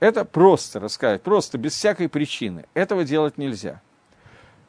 это 0.00 0.24
просто 0.24 0.80
рассказать, 0.80 1.22
просто 1.22 1.58
без 1.58 1.72
всякой 1.72 2.08
причины. 2.08 2.64
Этого 2.74 3.04
делать 3.04 3.38
нельзя. 3.38 3.80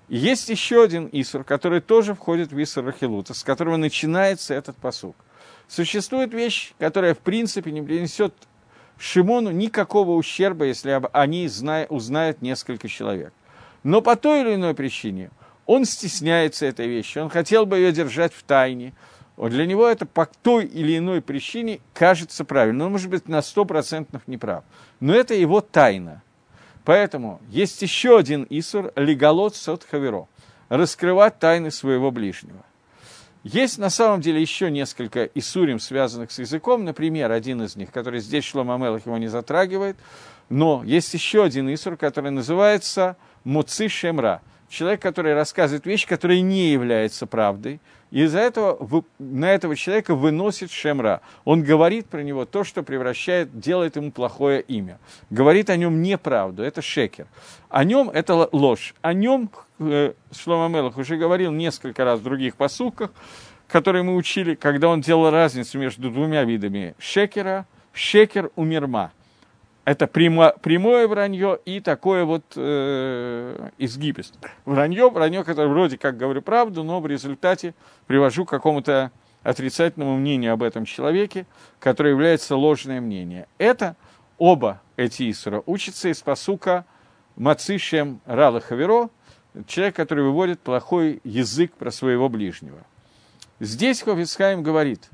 есть 0.07 0.49
еще 0.49 0.83
один 0.83 1.09
Исур, 1.11 1.43
который 1.43 1.81
тоже 1.81 2.13
входит 2.13 2.51
в 2.51 2.63
Исур 2.63 2.85
Рахилута, 2.85 3.33
с 3.33 3.43
которого 3.43 3.77
начинается 3.77 4.53
этот 4.53 4.77
посук. 4.77 5.15
Существует 5.67 6.33
вещь, 6.33 6.73
которая 6.79 7.13
в 7.13 7.19
принципе 7.19 7.71
не 7.71 7.81
принесет 7.81 8.33
Шимону 8.99 9.51
никакого 9.51 10.11
ущерба, 10.11 10.65
если 10.65 10.99
они 11.13 11.49
узнают 11.89 12.41
несколько 12.41 12.87
человек. 12.87 13.33
Но 13.83 14.01
по 14.01 14.15
той 14.15 14.41
или 14.41 14.55
иной 14.55 14.73
причине 14.73 15.29
он 15.65 15.85
стесняется 15.85 16.65
этой 16.65 16.87
вещи, 16.87 17.19
он 17.19 17.29
хотел 17.29 17.65
бы 17.65 17.77
ее 17.77 17.91
держать 17.91 18.33
в 18.33 18.43
тайне. 18.43 18.93
Для 19.37 19.67
него 19.67 19.85
это 19.85 20.05
по 20.05 20.25
той 20.25 20.65
или 20.65 20.97
иной 20.97 21.21
причине 21.21 21.79
кажется 21.93 22.43
правильным. 22.43 22.87
Он 22.87 22.91
может 22.93 23.09
быть 23.09 23.27
на 23.27 23.41
сто 23.43 23.65
процентов 23.65 24.23
неправ. 24.25 24.63
Но 24.99 25.13
это 25.13 25.35
его 25.35 25.61
тайна. 25.61 26.23
Поэтому 26.83 27.39
есть 27.49 27.81
еще 27.81 28.17
один 28.17 28.47
Исур, 28.49 28.91
леголот 28.95 29.55
сот 29.55 29.85
раскрывать 30.69 31.37
тайны 31.37 31.69
своего 31.69 32.11
ближнего. 32.11 32.63
Есть 33.47 33.77
на 33.77 33.89
самом 33.89 34.19
деле 34.19 34.41
еще 34.41 34.69
несколько 34.69 35.23
исурим, 35.23 35.79
связанных 35.79 36.31
с 36.31 36.39
языком. 36.39 36.83
Например, 36.83 37.31
один 37.31 37.61
из 37.61 37.77
них, 37.77 37.91
который 37.93 38.19
здесь 38.19 38.43
Шлома 38.43 38.77
Мелах 38.77 39.05
его 39.05 39.17
не 39.17 39.27
затрагивает. 39.27 39.95
Но 40.49 40.83
есть 40.83 41.13
еще 41.13 41.45
один 41.45 41.73
исур, 41.73 41.95
который 41.95 42.29
называется 42.31 43.15
Муци 43.45 43.87
Шемра. 43.87 44.41
Человек, 44.67 45.01
который 45.01 45.33
рассказывает 45.33 45.85
вещь, 45.85 46.05
которая 46.05 46.41
не 46.41 46.71
является 46.73 47.25
правдой. 47.25 47.79
И 48.11 48.23
из-за 48.23 48.39
этого 48.39 49.03
на 49.19 49.51
этого 49.51 49.75
человека 49.75 50.15
выносит 50.15 50.71
Шемра. 50.71 51.21
Он 51.43 51.61
говорит 51.63 52.07
про 52.07 52.23
него 52.23 52.45
то, 52.45 52.63
что 52.63 52.83
превращает, 52.83 53.59
делает 53.59 53.95
ему 53.97 54.11
плохое 54.11 54.61
имя. 54.61 54.99
Говорит 55.29 55.69
о 55.69 55.75
нем 55.75 56.01
неправду, 56.01 56.63
это 56.63 56.81
шекер. 56.81 57.27
О 57.69 57.83
нем 57.83 58.09
это 58.09 58.49
ложь. 58.51 58.95
О 59.01 59.13
нем 59.13 59.49
э, 59.79 60.13
Шлома 60.31 60.73
Мелах 60.73 60.97
уже 60.97 61.17
говорил 61.17 61.51
несколько 61.51 62.05
раз 62.05 62.19
в 62.19 62.23
других 62.23 62.55
посылках, 62.55 63.11
которые 63.67 64.03
мы 64.03 64.15
учили, 64.15 64.55
когда 64.55 64.87
он 64.87 65.01
делал 65.01 65.29
разницу 65.29 65.77
между 65.77 66.09
двумя 66.09 66.45
видами 66.45 66.95
шекера, 66.99 67.65
шекер 67.91 68.51
у 68.55 68.63
мирма. 68.63 69.11
Это 69.87 70.05
прямо, 70.05 70.49
прямое 70.61 71.07
вранье 71.07 71.57
и 71.63 71.79
такое 71.79 72.25
вот 72.25 72.43
э, 72.57 73.69
изгибист. 73.77 74.37
Вранье, 74.65 75.09
вранье, 75.09 75.45
которое 75.45 75.69
вроде 75.69 75.97
как 75.97 76.17
говорю 76.17 76.41
правду, 76.41 76.83
но 76.83 76.99
в 76.99 77.07
результате 77.07 77.73
привожу 78.05 78.43
к 78.43 78.49
какому-то 78.49 79.13
отрицательному 79.43 80.17
мнению 80.17 80.51
об 80.51 80.63
этом 80.63 80.83
человеке, 80.83 81.45
которое 81.79 82.09
является 82.09 82.57
ложное 82.57 82.99
мнение. 82.99 83.47
Это 83.59 83.95
оба 84.37 84.81
эти 84.97 85.31
Исура 85.31 85.63
учатся 85.65 86.09
из 86.09 86.21
посука 86.21 86.83
Мацишем 87.37 88.19
Рала 88.25 88.59
Хаверо, 88.59 89.09
человек, 89.67 89.95
который 89.95 90.25
выводит 90.25 90.59
плохой 90.59 91.21
язык 91.23 91.71
про 91.75 91.91
своего 91.91 92.27
ближнего. 92.27 92.79
Здесь 93.61 94.01
Хофицхайм 94.01 94.63
говорит, 94.63 95.09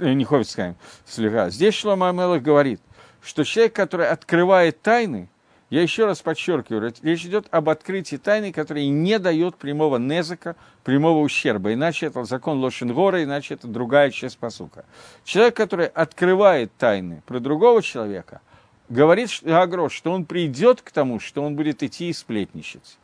не 0.00 0.24
Хофицхайм, 0.24 0.74
слегка, 1.06 1.50
здесь 1.50 1.74
Шлома 1.74 2.08
Амелах 2.08 2.42
говорит, 2.42 2.80
что 3.28 3.44
человек, 3.44 3.74
который 3.74 4.08
открывает 4.08 4.80
тайны, 4.80 5.28
я 5.68 5.82
еще 5.82 6.06
раз 6.06 6.22
подчеркиваю, 6.22 6.94
речь 7.02 7.26
идет 7.26 7.46
об 7.50 7.68
открытии 7.68 8.16
тайны, 8.16 8.52
которая 8.52 8.86
не 8.86 9.18
дает 9.18 9.56
прямого 9.56 9.98
незака, 9.98 10.56
прямого 10.82 11.18
ущерба. 11.18 11.74
Иначе 11.74 12.06
это 12.06 12.24
закон 12.24 12.58
Лошенгора, 12.60 13.22
иначе 13.22 13.52
это 13.52 13.68
другая 13.68 14.10
часть 14.10 14.38
посука. 14.38 14.86
Человек, 15.24 15.56
который 15.56 15.88
открывает 15.88 16.72
тайны 16.78 17.22
про 17.26 17.38
другого 17.38 17.82
человека, 17.82 18.40
говорит 18.88 19.28
Агро, 19.44 19.90
что 19.90 20.10
он 20.12 20.24
придет 20.24 20.80
к 20.80 20.90
тому, 20.90 21.20
что 21.20 21.42
он 21.42 21.54
будет 21.54 21.82
идти 21.82 22.08
и 22.08 22.14
сплетничать. 22.14 22.96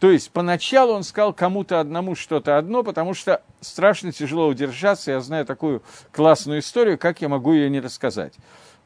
То 0.00 0.10
есть 0.10 0.32
поначалу 0.32 0.94
он 0.94 1.04
сказал 1.04 1.32
кому-то 1.32 1.78
одному 1.78 2.16
что-то 2.16 2.58
одно, 2.58 2.82
потому 2.82 3.14
что 3.14 3.40
страшно 3.60 4.10
тяжело 4.10 4.48
удержаться. 4.48 5.12
Я 5.12 5.20
знаю 5.20 5.46
такую 5.46 5.84
классную 6.10 6.58
историю, 6.58 6.98
как 6.98 7.20
я 7.20 7.28
могу 7.28 7.52
ее 7.52 7.70
не 7.70 7.78
рассказать. 7.78 8.34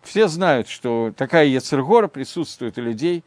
Все 0.07 0.29
знают, 0.29 0.69
что 0.69 1.13
такая 1.17 1.47
Ецергора 1.47 2.07
присутствует 2.07 2.79
у 2.79 2.81
людей. 2.81 3.25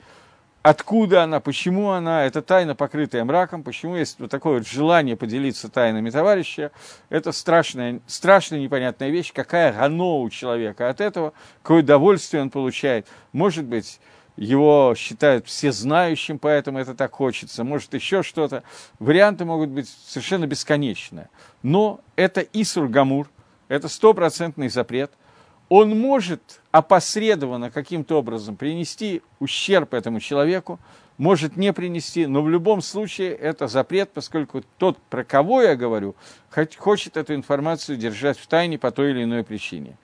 Откуда 0.62 1.24
она, 1.24 1.42
почему 1.42 1.90
она, 1.90 2.24
это 2.24 2.42
тайна, 2.42 2.74
покрытая 2.74 3.26
мраком, 3.26 3.64
почему 3.64 3.98
есть 3.98 4.18
вот 4.20 4.32
такое 4.32 4.60
вот 4.60 4.68
желание 4.68 5.18
поделиться 5.18 5.68
тайнами 5.68 6.10
товарища. 6.10 6.72
Это 7.10 7.34
страшная, 7.34 8.00
страшная 8.08 8.60
непонятная 8.62 9.10
вещь, 9.10 9.34
какая 9.34 9.74
гано 9.74 10.22
у 10.22 10.30
человека 10.30 10.90
от 10.90 11.02
этого, 11.02 11.34
какое 11.64 11.82
удовольствие 11.82 12.42
он 12.42 12.50
получает. 12.50 13.08
Может 13.34 13.66
быть, 13.66 14.00
его 14.38 14.94
считают 14.98 15.48
всезнающим, 15.48 16.40
поэтому 16.40 16.80
это 16.80 16.96
так 16.96 17.12
хочется, 17.12 17.66
может 17.66 17.94
еще 17.94 18.24
что-то. 18.24 18.64
Варианты 19.00 19.44
могут 19.44 19.70
быть 19.70 19.90
совершенно 20.08 20.48
бесконечные. 20.48 21.30
Но 21.62 22.00
это 22.16 22.40
Исур 22.54 22.88
Гамур, 22.88 23.30
это 23.68 23.90
стопроцентный 23.90 24.70
запрет– 24.70 25.12
он 25.70 25.97
может 25.97 26.61
опосредованно 26.72 27.70
каким-то 27.70 28.17
образом 28.17 28.55
принести 28.55 29.22
ущерб 29.39 29.93
этому 29.93 30.20
человеку, 30.20 30.80
может 31.17 31.57
не 31.57 31.74
принести, 31.74 32.26
но 32.26 32.41
в 32.41 32.49
любом 32.49 32.82
случае 32.82 33.34
это 33.36 33.67
запрет, 33.67 34.09
поскольку 34.11 34.63
тот, 34.78 34.97
про 35.09 35.24
кого 35.24 35.61
я 35.61 35.76
говорю, 35.76 36.15
хочет 36.78 37.17
эту 37.17 37.36
информацию 37.36 37.97
держать 37.97 38.39
в 38.39 38.47
тайне 38.47 38.78
по 38.78 38.89
той 38.91 39.11
или 39.11 39.24
иной 39.24 39.43
причине. 39.43 39.97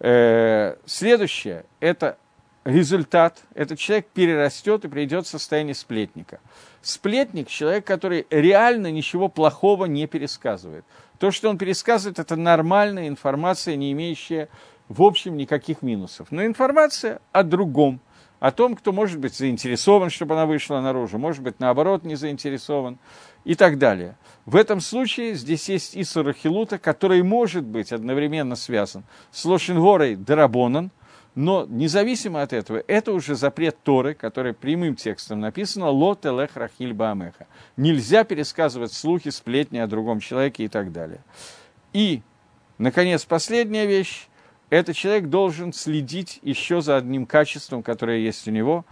Э, 0.00 0.76
следующее– 0.86 1.64
это 1.80 2.18
результат. 2.64 3.42
Этот 3.54 3.78
человек 3.78 4.06
перерастет 4.12 4.84
и 4.84 4.88
придет 4.88 5.26
в 5.26 5.28
состояние 5.28 5.74
сплетника. 5.74 6.40
Сплетник– 6.82 7.48
человек, 7.48 7.86
который 7.86 8.26
реально 8.30 8.90
ничего 8.90 9.28
плохого 9.28 9.84
не 9.86 10.06
пересказывает. 10.06 10.84
То, 11.18 11.30
что 11.30 11.48
он 11.48 11.58
пересказывает, 11.58 12.18
это 12.18 12.34
нормальная 12.36 13.08
информация, 13.08 13.76
не 13.76 13.92
имеющая 13.92 14.48
в 14.90 15.04
общем, 15.04 15.36
никаких 15.36 15.82
минусов. 15.82 16.32
Но 16.32 16.44
информация 16.44 17.20
о 17.30 17.44
другом, 17.44 18.00
о 18.40 18.50
том, 18.50 18.74
кто 18.74 18.92
может 18.92 19.20
быть 19.20 19.34
заинтересован, 19.36 20.10
чтобы 20.10 20.34
она 20.34 20.46
вышла 20.46 20.80
наружу, 20.80 21.16
может 21.16 21.44
быть, 21.44 21.60
наоборот, 21.60 22.02
не 22.04 22.16
заинтересован 22.16 22.98
и 23.44 23.54
так 23.54 23.78
далее. 23.78 24.16
В 24.46 24.56
этом 24.56 24.80
случае 24.80 25.34
здесь 25.34 25.68
есть 25.68 25.96
Исура 25.96 26.32
Хилута, 26.32 26.78
который 26.78 27.22
может 27.22 27.64
быть 27.64 27.92
одновременно 27.92 28.56
связан 28.56 29.04
с 29.30 29.44
Лошингорой 29.44 30.16
Дарабонан, 30.16 30.90
но 31.36 31.66
независимо 31.68 32.42
от 32.42 32.52
этого, 32.52 32.82
это 32.88 33.12
уже 33.12 33.36
запрет 33.36 33.76
Торы, 33.84 34.14
который 34.14 34.54
прямым 34.54 34.96
текстом 34.96 35.38
написано 35.38 35.88
«Ло 35.88 36.16
телех 36.16 36.56
рахиль 36.56 36.92
баамеха». 36.92 37.46
Нельзя 37.76 38.24
пересказывать 38.24 38.92
слухи, 38.92 39.30
сплетни 39.30 39.78
о 39.78 39.86
другом 39.86 40.18
человеке 40.18 40.64
и 40.64 40.68
так 40.68 40.90
далее. 40.90 41.20
И, 41.92 42.22
наконец, 42.78 43.24
последняя 43.24 43.86
вещь 43.86 44.26
этот 44.70 44.94
человек 44.96 45.26
должен 45.26 45.72
следить 45.72 46.38
еще 46.42 46.80
за 46.80 46.96
одним 46.96 47.26
качеством, 47.26 47.82
которое 47.82 48.18
есть 48.18 48.46
у 48.46 48.52
него, 48.52 48.86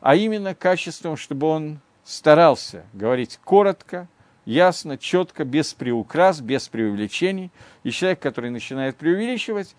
а 0.00 0.14
именно 0.14 0.54
качеством, 0.54 1.16
чтобы 1.16 1.46
он 1.46 1.80
старался 2.04 2.84
говорить 2.92 3.40
коротко, 3.42 4.08
ясно, 4.44 4.98
четко, 4.98 5.44
без 5.44 5.72
приукрас, 5.72 6.40
без 6.40 6.68
преувеличений. 6.68 7.50
И 7.82 7.90
человек, 7.90 8.20
который 8.20 8.50
начинает 8.50 8.96
преувеличивать, 8.96 9.74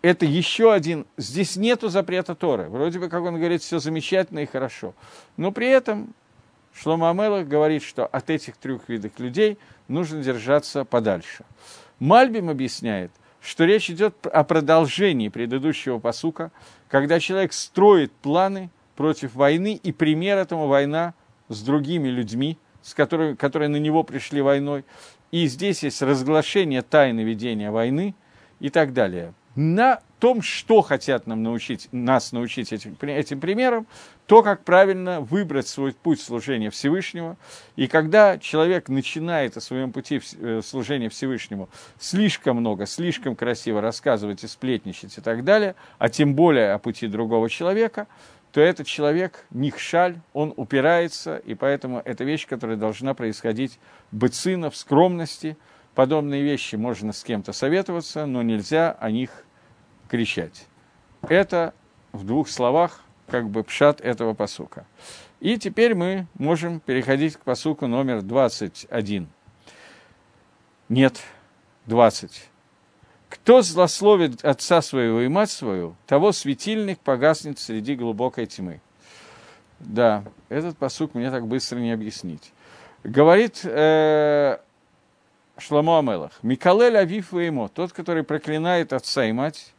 это 0.00 0.24
еще 0.24 0.72
один... 0.72 1.06
Здесь 1.18 1.56
нету 1.56 1.88
запрета 1.88 2.34
Торы. 2.34 2.68
Вроде 2.68 2.98
бы, 2.98 3.08
как 3.08 3.22
он 3.22 3.36
говорит, 3.36 3.62
все 3.62 3.78
замечательно 3.80 4.40
и 4.40 4.46
хорошо. 4.46 4.94
Но 5.36 5.52
при 5.52 5.68
этом 5.68 6.14
Шлома 6.72 7.10
Амелах 7.10 7.46
говорит, 7.46 7.82
что 7.82 8.06
от 8.06 8.30
этих 8.30 8.56
трех 8.56 8.88
видов 8.88 9.18
людей 9.18 9.58
нужно 9.88 10.22
держаться 10.22 10.84
подальше. 10.86 11.44
Мальбим 11.98 12.48
объясняет– 12.48 13.10
что 13.44 13.64
речь 13.64 13.90
идет 13.90 14.26
о 14.26 14.42
продолжении 14.42 15.28
предыдущего 15.28 15.98
посука, 15.98 16.50
когда 16.88 17.20
человек 17.20 17.52
строит 17.52 18.10
планы 18.12 18.70
против 18.96 19.34
войны, 19.34 19.78
и 19.82 19.92
пример 19.92 20.38
этому 20.38 20.66
война 20.66 21.14
с 21.48 21.62
другими 21.62 22.08
людьми, 22.08 22.58
с 22.82 22.94
которыми, 22.94 23.34
которые 23.34 23.68
на 23.68 23.76
него 23.76 24.02
пришли 24.02 24.40
войной. 24.40 24.84
И 25.30 25.46
здесь 25.46 25.82
есть 25.82 26.00
разглашение 26.00 26.82
тайны 26.82 27.20
ведения 27.20 27.70
войны 27.70 28.14
и 28.60 28.70
так 28.70 28.92
далее 28.92 29.34
на 29.54 30.00
том, 30.24 30.40
что 30.40 30.80
хотят 30.80 31.26
нам 31.26 31.42
научить, 31.42 31.86
нас 31.92 32.32
научить 32.32 32.72
этим, 32.72 32.96
этим 33.02 33.40
примером, 33.40 33.86
то, 34.24 34.42
как 34.42 34.64
правильно 34.64 35.20
выбрать 35.20 35.68
свой 35.68 35.92
путь 35.92 36.18
служения 36.18 36.70
Всевышнего. 36.70 37.36
И 37.76 37.88
когда 37.88 38.38
человек 38.38 38.88
начинает 38.88 39.58
о 39.58 39.60
своем 39.60 39.92
пути 39.92 40.22
э, 40.40 40.62
служения 40.64 41.10
Всевышнему 41.10 41.68
слишком 42.00 42.56
много, 42.56 42.86
слишком 42.86 43.36
красиво 43.36 43.82
рассказывать 43.82 44.42
и 44.44 44.46
сплетничать 44.46 45.18
и 45.18 45.20
так 45.20 45.44
далее, 45.44 45.74
а 45.98 46.08
тем 46.08 46.34
более 46.34 46.72
о 46.72 46.78
пути 46.78 47.06
другого 47.06 47.50
человека, 47.50 48.06
то 48.50 48.62
этот 48.62 48.86
человек 48.86 49.44
нихшаль, 49.50 50.16
он 50.32 50.54
упирается, 50.56 51.36
и 51.36 51.52
поэтому 51.52 52.00
это 52.02 52.24
вещь, 52.24 52.46
которая 52.46 52.78
должна 52.78 53.12
происходить 53.12 53.78
быцина, 54.10 54.70
в 54.70 54.76
скромности– 54.76 55.58
подобные 55.94 56.42
вещи 56.42 56.76
можно 56.76 57.12
с 57.12 57.22
кем-то 57.22 57.52
советоваться, 57.52 58.26
но 58.26 58.42
нельзя 58.42 58.96
о 59.00 59.10
них 59.10 59.43
кричать. 60.08 60.66
Это 61.22 61.74
в 62.12 62.24
двух 62.24 62.48
словах 62.48 63.00
как 63.26 63.48
бы 63.48 63.62
пшат 63.64 64.00
этого 64.00 64.34
посука. 64.34 64.86
И 65.40 65.58
теперь 65.58 65.94
мы 65.94 66.26
можем 66.34 66.80
переходить 66.80 67.36
к 67.36 67.40
посуку 67.40 67.86
номер 67.86 68.22
21. 68.22 69.28
Нет, 70.88 71.20
20. 71.86 72.48
Кто 73.28 73.62
злословит 73.62 74.44
отца 74.44 74.80
своего 74.80 75.20
и 75.20 75.28
мать 75.28 75.50
свою, 75.50 75.96
того 76.06 76.32
светильник 76.32 76.98
погаснет 77.00 77.58
среди 77.58 77.96
глубокой 77.96 78.46
тьмы. 78.46 78.80
Да, 79.80 80.24
этот 80.48 80.78
посук 80.78 81.14
мне 81.14 81.30
так 81.30 81.46
быстро 81.46 81.78
не 81.78 81.92
объяснить. 81.92 82.52
Говорит 83.02 83.60
э, 83.64 84.58
Шламо 85.58 85.98
Амелах. 85.98 86.32
Микалель 86.42 86.96
Авиф 86.96 87.32
ему, 87.32 87.68
тот, 87.68 87.92
который 87.92 88.22
проклинает 88.22 88.92
отца 88.92 89.26
и 89.26 89.32
мать, 89.32 89.73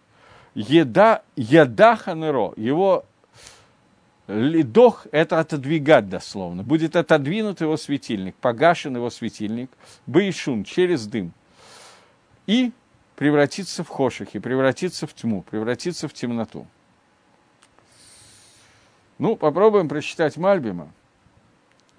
еда, 0.55 1.21
еда 1.35 1.95
ханеро, 1.95 2.53
его 2.57 3.05
лидох– 4.27 5.05
это 5.11 5.39
отодвигать 5.39 6.09
дословно. 6.09 6.63
Будет 6.63 6.95
отодвинут 6.95 7.61
его 7.61 7.77
светильник, 7.77 8.35
погашен 8.35 8.95
его 8.95 9.09
светильник, 9.11 9.69
бейшун, 10.07 10.63
через 10.63 11.05
дым. 11.05 11.31
И 12.47 12.71
превратиться 13.15 13.83
в 13.83 13.87
хошихи, 13.87 14.39
превратиться 14.39 15.05
в 15.05 15.13
тьму, 15.13 15.43
превратиться 15.43 16.07
в 16.07 16.13
темноту. 16.13 16.65
Ну, 19.19 19.35
попробуем 19.35 19.87
прочитать 19.87 20.35
Мальбима, 20.35 20.91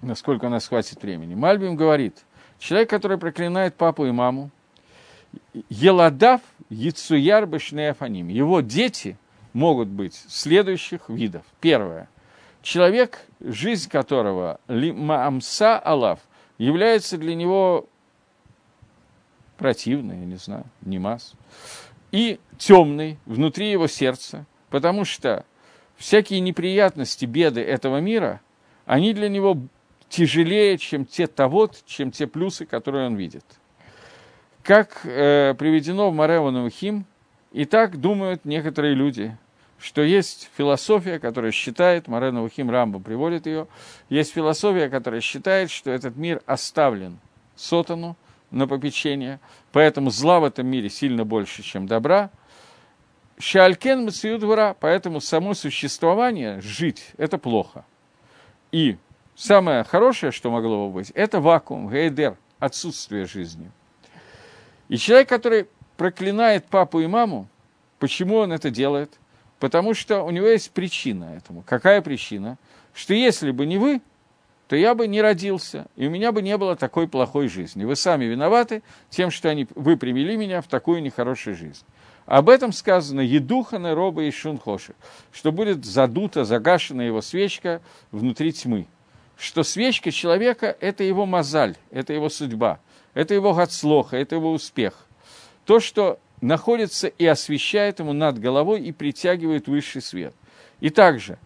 насколько 0.01 0.45
у 0.45 0.49
нас 0.49 0.67
хватит 0.67 1.01
времени. 1.01 1.33
Мальбим 1.33 1.75
говорит– 1.77 2.25
Человек, 2.59 2.89
который 2.89 3.17
проклинает 3.17 3.75
папу 3.75 4.05
и 4.05 4.11
маму, 4.11 4.49
Еладав 5.69 6.41
Яцуяр 6.69 7.45
Бешнеафаним. 7.45 8.27
Его 8.27 8.61
дети 8.61 9.17
могут 9.53 9.87
быть 9.87 10.15
следующих 10.27 11.09
видов. 11.09 11.43
Первое. 11.61 12.09
Человек, 12.61 13.25
жизнь 13.39 13.89
которого 13.89 14.59
Маамса 14.67 15.79
Алав 15.79 16.19
является 16.57 17.17
для 17.17 17.35
него 17.35 17.87
противной, 19.57 20.19
я 20.19 20.25
не 20.25 20.35
знаю, 20.35 20.65
немас, 20.81 21.33
и 22.11 22.39
темный 22.57 23.17
внутри 23.25 23.71
его 23.71 23.87
сердца, 23.87 24.45
потому 24.69 25.05
что 25.05 25.45
всякие 25.95 26.39
неприятности, 26.39 27.25
беды 27.25 27.61
этого 27.61 27.99
мира, 27.99 28.41
они 28.85 29.13
для 29.13 29.29
него 29.29 29.57
тяжелее, 30.09 30.77
чем 30.77 31.05
те 31.05 31.27
того, 31.27 31.69
чем 31.85 32.11
те 32.11 32.27
плюсы, 32.27 32.65
которые 32.65 33.07
он 33.07 33.15
видит. 33.15 33.45
Как 34.67 35.05
э, 35.05 35.53
приведено 35.57 36.11
в 36.11 36.13
Маревану 36.13 36.69
Хим, 36.69 37.05
и 37.53 37.63
так 37.63 38.01
думают 38.01 38.43
некоторые 38.43 38.95
люди, 38.95 39.37
что 39.79 40.01
есть 40.01 40.49
философия, 40.57 41.19
которая 41.19 41.53
считает, 41.53 42.09
Марена 42.09 42.49
Хим 42.49 42.69
Рамбо 42.69 42.99
приводит 42.99 43.45
ее, 43.45 43.67
есть 44.09 44.33
философия, 44.33 44.89
которая 44.89 45.21
считает, 45.21 45.71
что 45.71 45.89
этот 45.89 46.17
мир 46.17 46.41
оставлен 46.45 47.17
сотану 47.55 48.17
на 48.51 48.67
попечение, 48.67 49.39
поэтому 49.71 50.09
зла 50.09 50.41
в 50.41 50.43
этом 50.43 50.67
мире 50.67 50.89
сильно 50.89 51.23
больше, 51.23 51.63
чем 51.63 51.87
добра. 51.87 52.29
Шалькен 53.39 54.03
Мациюдвара, 54.03 54.75
поэтому 54.77 55.21
само 55.21 55.53
существование, 55.53 56.59
жить, 56.59 57.11
это 57.15 57.37
плохо. 57.37 57.85
И 58.73 58.97
самое 59.33 59.85
хорошее, 59.85 60.33
что 60.33 60.51
могло 60.51 60.87
бы 60.89 60.95
быть, 60.95 61.11
это 61.11 61.39
вакуум, 61.39 61.89
гейдер, 61.89 62.35
отсутствие 62.59 63.27
жизни. 63.27 63.71
И 64.89 64.97
человек, 64.97 65.29
который 65.29 65.67
проклинает 65.97 66.65
папу 66.65 66.99
и 66.99 67.07
маму, 67.07 67.47
почему 67.99 68.37
он 68.37 68.53
это 68.53 68.69
делает? 68.69 69.19
Потому 69.59 69.93
что 69.93 70.21
у 70.21 70.29
него 70.29 70.47
есть 70.47 70.71
причина 70.71 71.35
этому. 71.35 71.63
Какая 71.65 72.01
причина? 72.01 72.57
Что 72.93 73.13
если 73.13 73.51
бы 73.51 73.65
не 73.65 73.77
вы, 73.77 74.01
то 74.67 74.75
я 74.75 74.95
бы 74.95 75.07
не 75.07 75.21
родился, 75.21 75.87
и 75.95 76.07
у 76.07 76.09
меня 76.09 76.31
бы 76.31 76.41
не 76.41 76.57
было 76.57 76.75
такой 76.75 77.07
плохой 77.07 77.47
жизни. 77.47 77.85
Вы 77.85 77.95
сами 77.95 78.25
виноваты 78.25 78.83
тем, 79.09 79.31
что 79.31 79.49
они, 79.49 79.67
вы 79.75 79.97
привели 79.97 80.35
меня 80.35 80.61
в 80.61 80.67
такую 80.67 81.01
нехорошую 81.01 81.55
жизнь. 81.55 81.83
Об 82.25 82.49
этом 82.49 82.73
сказано 82.73 83.21
«Едуханы 83.21 83.93
роба 83.93 84.23
и 84.23 84.31
шунхоши», 84.31 84.93
что 85.31 85.53
будет 85.53 85.85
задута, 85.85 86.43
загашена 86.43 87.01
его 87.01 87.21
свечка 87.21 87.81
внутри 88.11 88.51
тьмы. 88.51 88.87
Что 89.37 89.63
свечка 89.63 90.11
человека– 90.11 90.75
это 90.81 91.03
его 91.03 91.25
мозаль, 91.25 91.77
это 91.89 92.11
его 92.11 92.27
судьба, 92.27 92.79
это 93.13 93.33
его 93.33 93.53
гацлоха, 93.53 94.17
это 94.17 94.35
его 94.35 94.51
успех. 94.51 95.05
То, 95.65 95.79
что 95.79 96.19
находится 96.41 97.07
и 97.07 97.25
освещает 97.25 97.99
ему 97.99 98.13
над 98.13 98.39
головой 98.39 98.81
и 98.81 98.91
притягивает 98.91 99.67
высший 99.67 100.01
свет. 100.01 100.33
И 100.79 100.89
также 100.89 101.39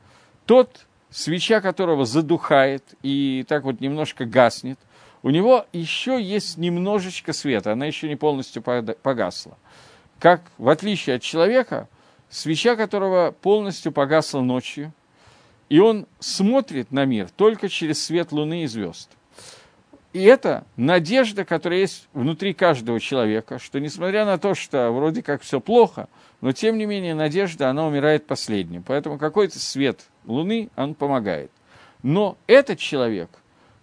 тот, 0.45 0.85
свеча 1.09 1.61
которого 1.61 2.05
задухает 2.05 2.83
и 3.01 3.45
так 3.47 3.63
вот 3.63 3.79
немножко 3.79 4.25
гаснет, 4.25 4.79
у 5.23 5.29
него 5.29 5.65
еще 5.71 6.21
есть 6.21 6.57
немножечко 6.57 7.31
света, 7.31 7.73
она 7.73 7.85
еще 7.85 8.09
не 8.09 8.15
полностью 8.15 8.61
погасла 8.61 9.57
как 10.21 10.43
в 10.59 10.69
отличие 10.69 11.15
от 11.15 11.23
человека, 11.23 11.89
свеча 12.29 12.75
которого 12.75 13.31
полностью 13.31 13.91
погасла 13.91 14.41
ночью, 14.41 14.93
и 15.67 15.79
он 15.79 16.05
смотрит 16.19 16.91
на 16.91 17.05
мир 17.05 17.29
только 17.35 17.67
через 17.69 18.05
свет 18.05 18.31
луны 18.31 18.63
и 18.63 18.67
звезд. 18.67 19.09
И 20.13 20.23
это 20.23 20.65
надежда, 20.75 21.45
которая 21.45 21.79
есть 21.79 22.09
внутри 22.13 22.53
каждого 22.53 22.99
человека, 22.99 23.59
что 23.59 23.79
несмотря 23.79 24.25
на 24.25 24.37
то, 24.37 24.55
что 24.55 24.91
вроде 24.91 25.23
как 25.23 25.41
все 25.41 25.61
плохо, 25.61 26.09
но 26.41 26.51
тем 26.51 26.77
не 26.77 26.85
менее 26.85 27.15
надежда, 27.15 27.69
она 27.69 27.87
умирает 27.87 28.27
последним. 28.27 28.83
Поэтому 28.83 29.17
какой-то 29.17 29.59
свет 29.59 30.01
луны, 30.25 30.69
он 30.75 30.95
помогает. 30.95 31.51
Но 32.03 32.37
этот 32.47 32.79
человек, 32.79 33.29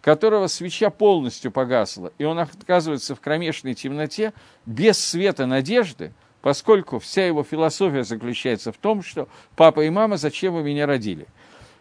которого 0.03 0.49
свеча 0.49 0.91
полностью 0.91 1.51
погасла, 1.51 2.13
и 2.19 2.25
он 2.25 2.39
оказывается 2.39 3.15
в 3.15 3.21
кромешной 3.21 3.75
темноте, 3.75 4.33
без 4.67 4.99
света 4.99 5.47
надежды– 5.47 6.13
поскольку 6.41 6.99
вся 6.99 7.27
его 7.27 7.43
философия 7.43 8.05
заключается 8.05 8.73
в 8.73 8.77
том, 8.77 9.03
что 9.03 9.29
папа 9.57 9.85
и 9.85 9.91
мама, 9.91 10.17
зачем 10.17 10.55
вы 10.55 10.63
меня 10.63 10.87
родили. 10.87 11.27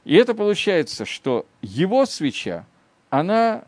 И 0.04 0.16
это 0.16 0.34
получается, 0.34 1.06
что 1.06 1.46
его 1.62 2.06
свеча, 2.06 2.66
она 3.10 3.66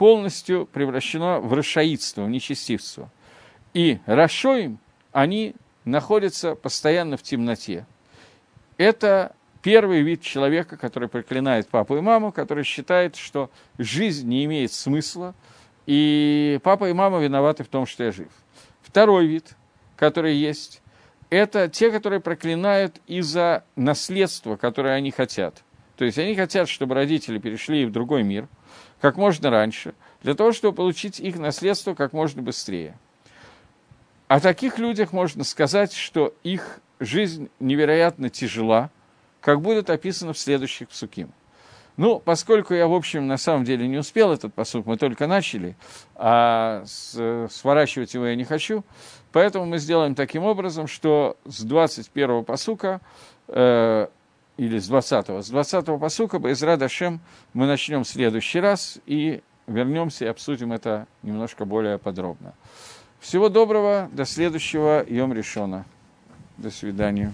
полностью 0.00 0.64
превращена 0.64 1.40
в 1.40 1.52
расшаидство, 1.52 2.24
в 2.24 2.30
нечестивство. 2.30 3.10
И 3.74 3.98
Рашоим, 4.06 4.78
они 5.12 5.54
находятся 5.84 6.54
постоянно 6.54 7.18
в 7.18 7.22
темноте. 7.22 7.84
Это 8.78 9.36
первый 9.60 10.00
вид 10.00 10.22
человека, 10.22 10.78
который 10.78 11.10
проклинает 11.10 11.68
папу 11.68 11.98
и 11.98 12.00
маму, 12.00 12.32
который 12.32 12.64
считает, 12.64 13.16
что 13.16 13.50
жизнь 13.76 14.26
не 14.26 14.46
имеет 14.46 14.72
смысла, 14.72 15.34
и 15.84 16.58
папа 16.62 16.88
и 16.88 16.94
мама 16.94 17.18
виноваты 17.18 17.62
в 17.62 17.68
том, 17.68 17.84
что 17.84 18.04
я 18.04 18.10
жив. 18.10 18.32
Второй 18.82 19.26
вид– 19.26 19.54
которые 20.00 20.40
есть, 20.40 20.80
это 21.28 21.68
те, 21.68 21.90
которые 21.90 22.20
проклинают 22.20 23.02
из-за 23.06 23.64
наследства, 23.76 24.56
которое 24.56 24.94
они 24.94 25.10
хотят. 25.10 25.62
То 25.98 26.06
есть 26.06 26.18
они 26.18 26.34
хотят, 26.34 26.70
чтобы 26.70 26.94
родители 26.94 27.38
перешли 27.38 27.84
в 27.84 27.92
другой 27.92 28.22
мир 28.22 28.48
как 29.00 29.16
можно 29.16 29.50
раньше, 29.50 29.94
для 30.22 30.34
того, 30.34 30.52
чтобы 30.52 30.76
получить 30.76 31.20
их 31.20 31.38
наследство 31.38 31.94
как 31.94 32.12
можно 32.12 32.42
быстрее. 32.42 32.96
О 34.28 34.40
таких 34.40 34.78
людях 34.78 35.12
можно 35.12 35.42
сказать, 35.42 35.92
что 35.92 36.34
их 36.44 36.80
жизнь 37.00 37.50
невероятно 37.58 38.28
тяжела, 38.30 38.90
как 39.40 39.60
будет 39.60 39.90
описано 39.90 40.32
в 40.32 40.38
следующих 40.38 40.88
псуким. 40.88 41.32
Ну, 41.96 42.18
поскольку 42.18 42.72
я, 42.72 42.86
в 42.86 42.94
общем, 42.94 43.26
на 43.26 43.36
самом 43.36 43.64
деле 43.64 43.86
не 43.88 43.98
успел 43.98 44.32
этот 44.32 44.54
посуд, 44.54 44.86
мы 44.86 44.96
только 44.96 45.26
начали, 45.26 45.76
а 46.14 46.84
сворачивать 46.84 48.14
его 48.14 48.26
я 48.26 48.36
не 48.36 48.44
хочу, 48.44 48.84
поэтому 49.32 49.66
мы 49.66 49.78
сделаем 49.78 50.14
таким 50.14 50.44
образом, 50.44 50.86
что 50.86 51.36
с 51.44 51.64
21-го 51.64 52.42
посука, 52.42 53.00
э, 53.48 54.06
или 54.60 54.78
с 54.78 54.90
20-го, 54.90 55.40
с 55.40 55.50
20-го 55.50 55.98
посука, 55.98 56.38
Байзра 56.38 56.76
Дашем, 56.76 57.20
мы 57.54 57.66
начнем 57.66 58.04
в 58.04 58.08
следующий 58.08 58.60
раз 58.60 58.98
и 59.06 59.40
вернемся 59.66 60.26
и 60.26 60.28
обсудим 60.28 60.70
это 60.70 61.06
немножко 61.22 61.64
более 61.64 61.96
подробно. 61.96 62.52
Всего 63.20 63.48
доброго, 63.48 64.10
до 64.12 64.26
следующего 64.26 65.02
Йом 65.08 65.32
Решона. 65.32 65.86
До 66.58 66.70
свидания. 66.70 67.32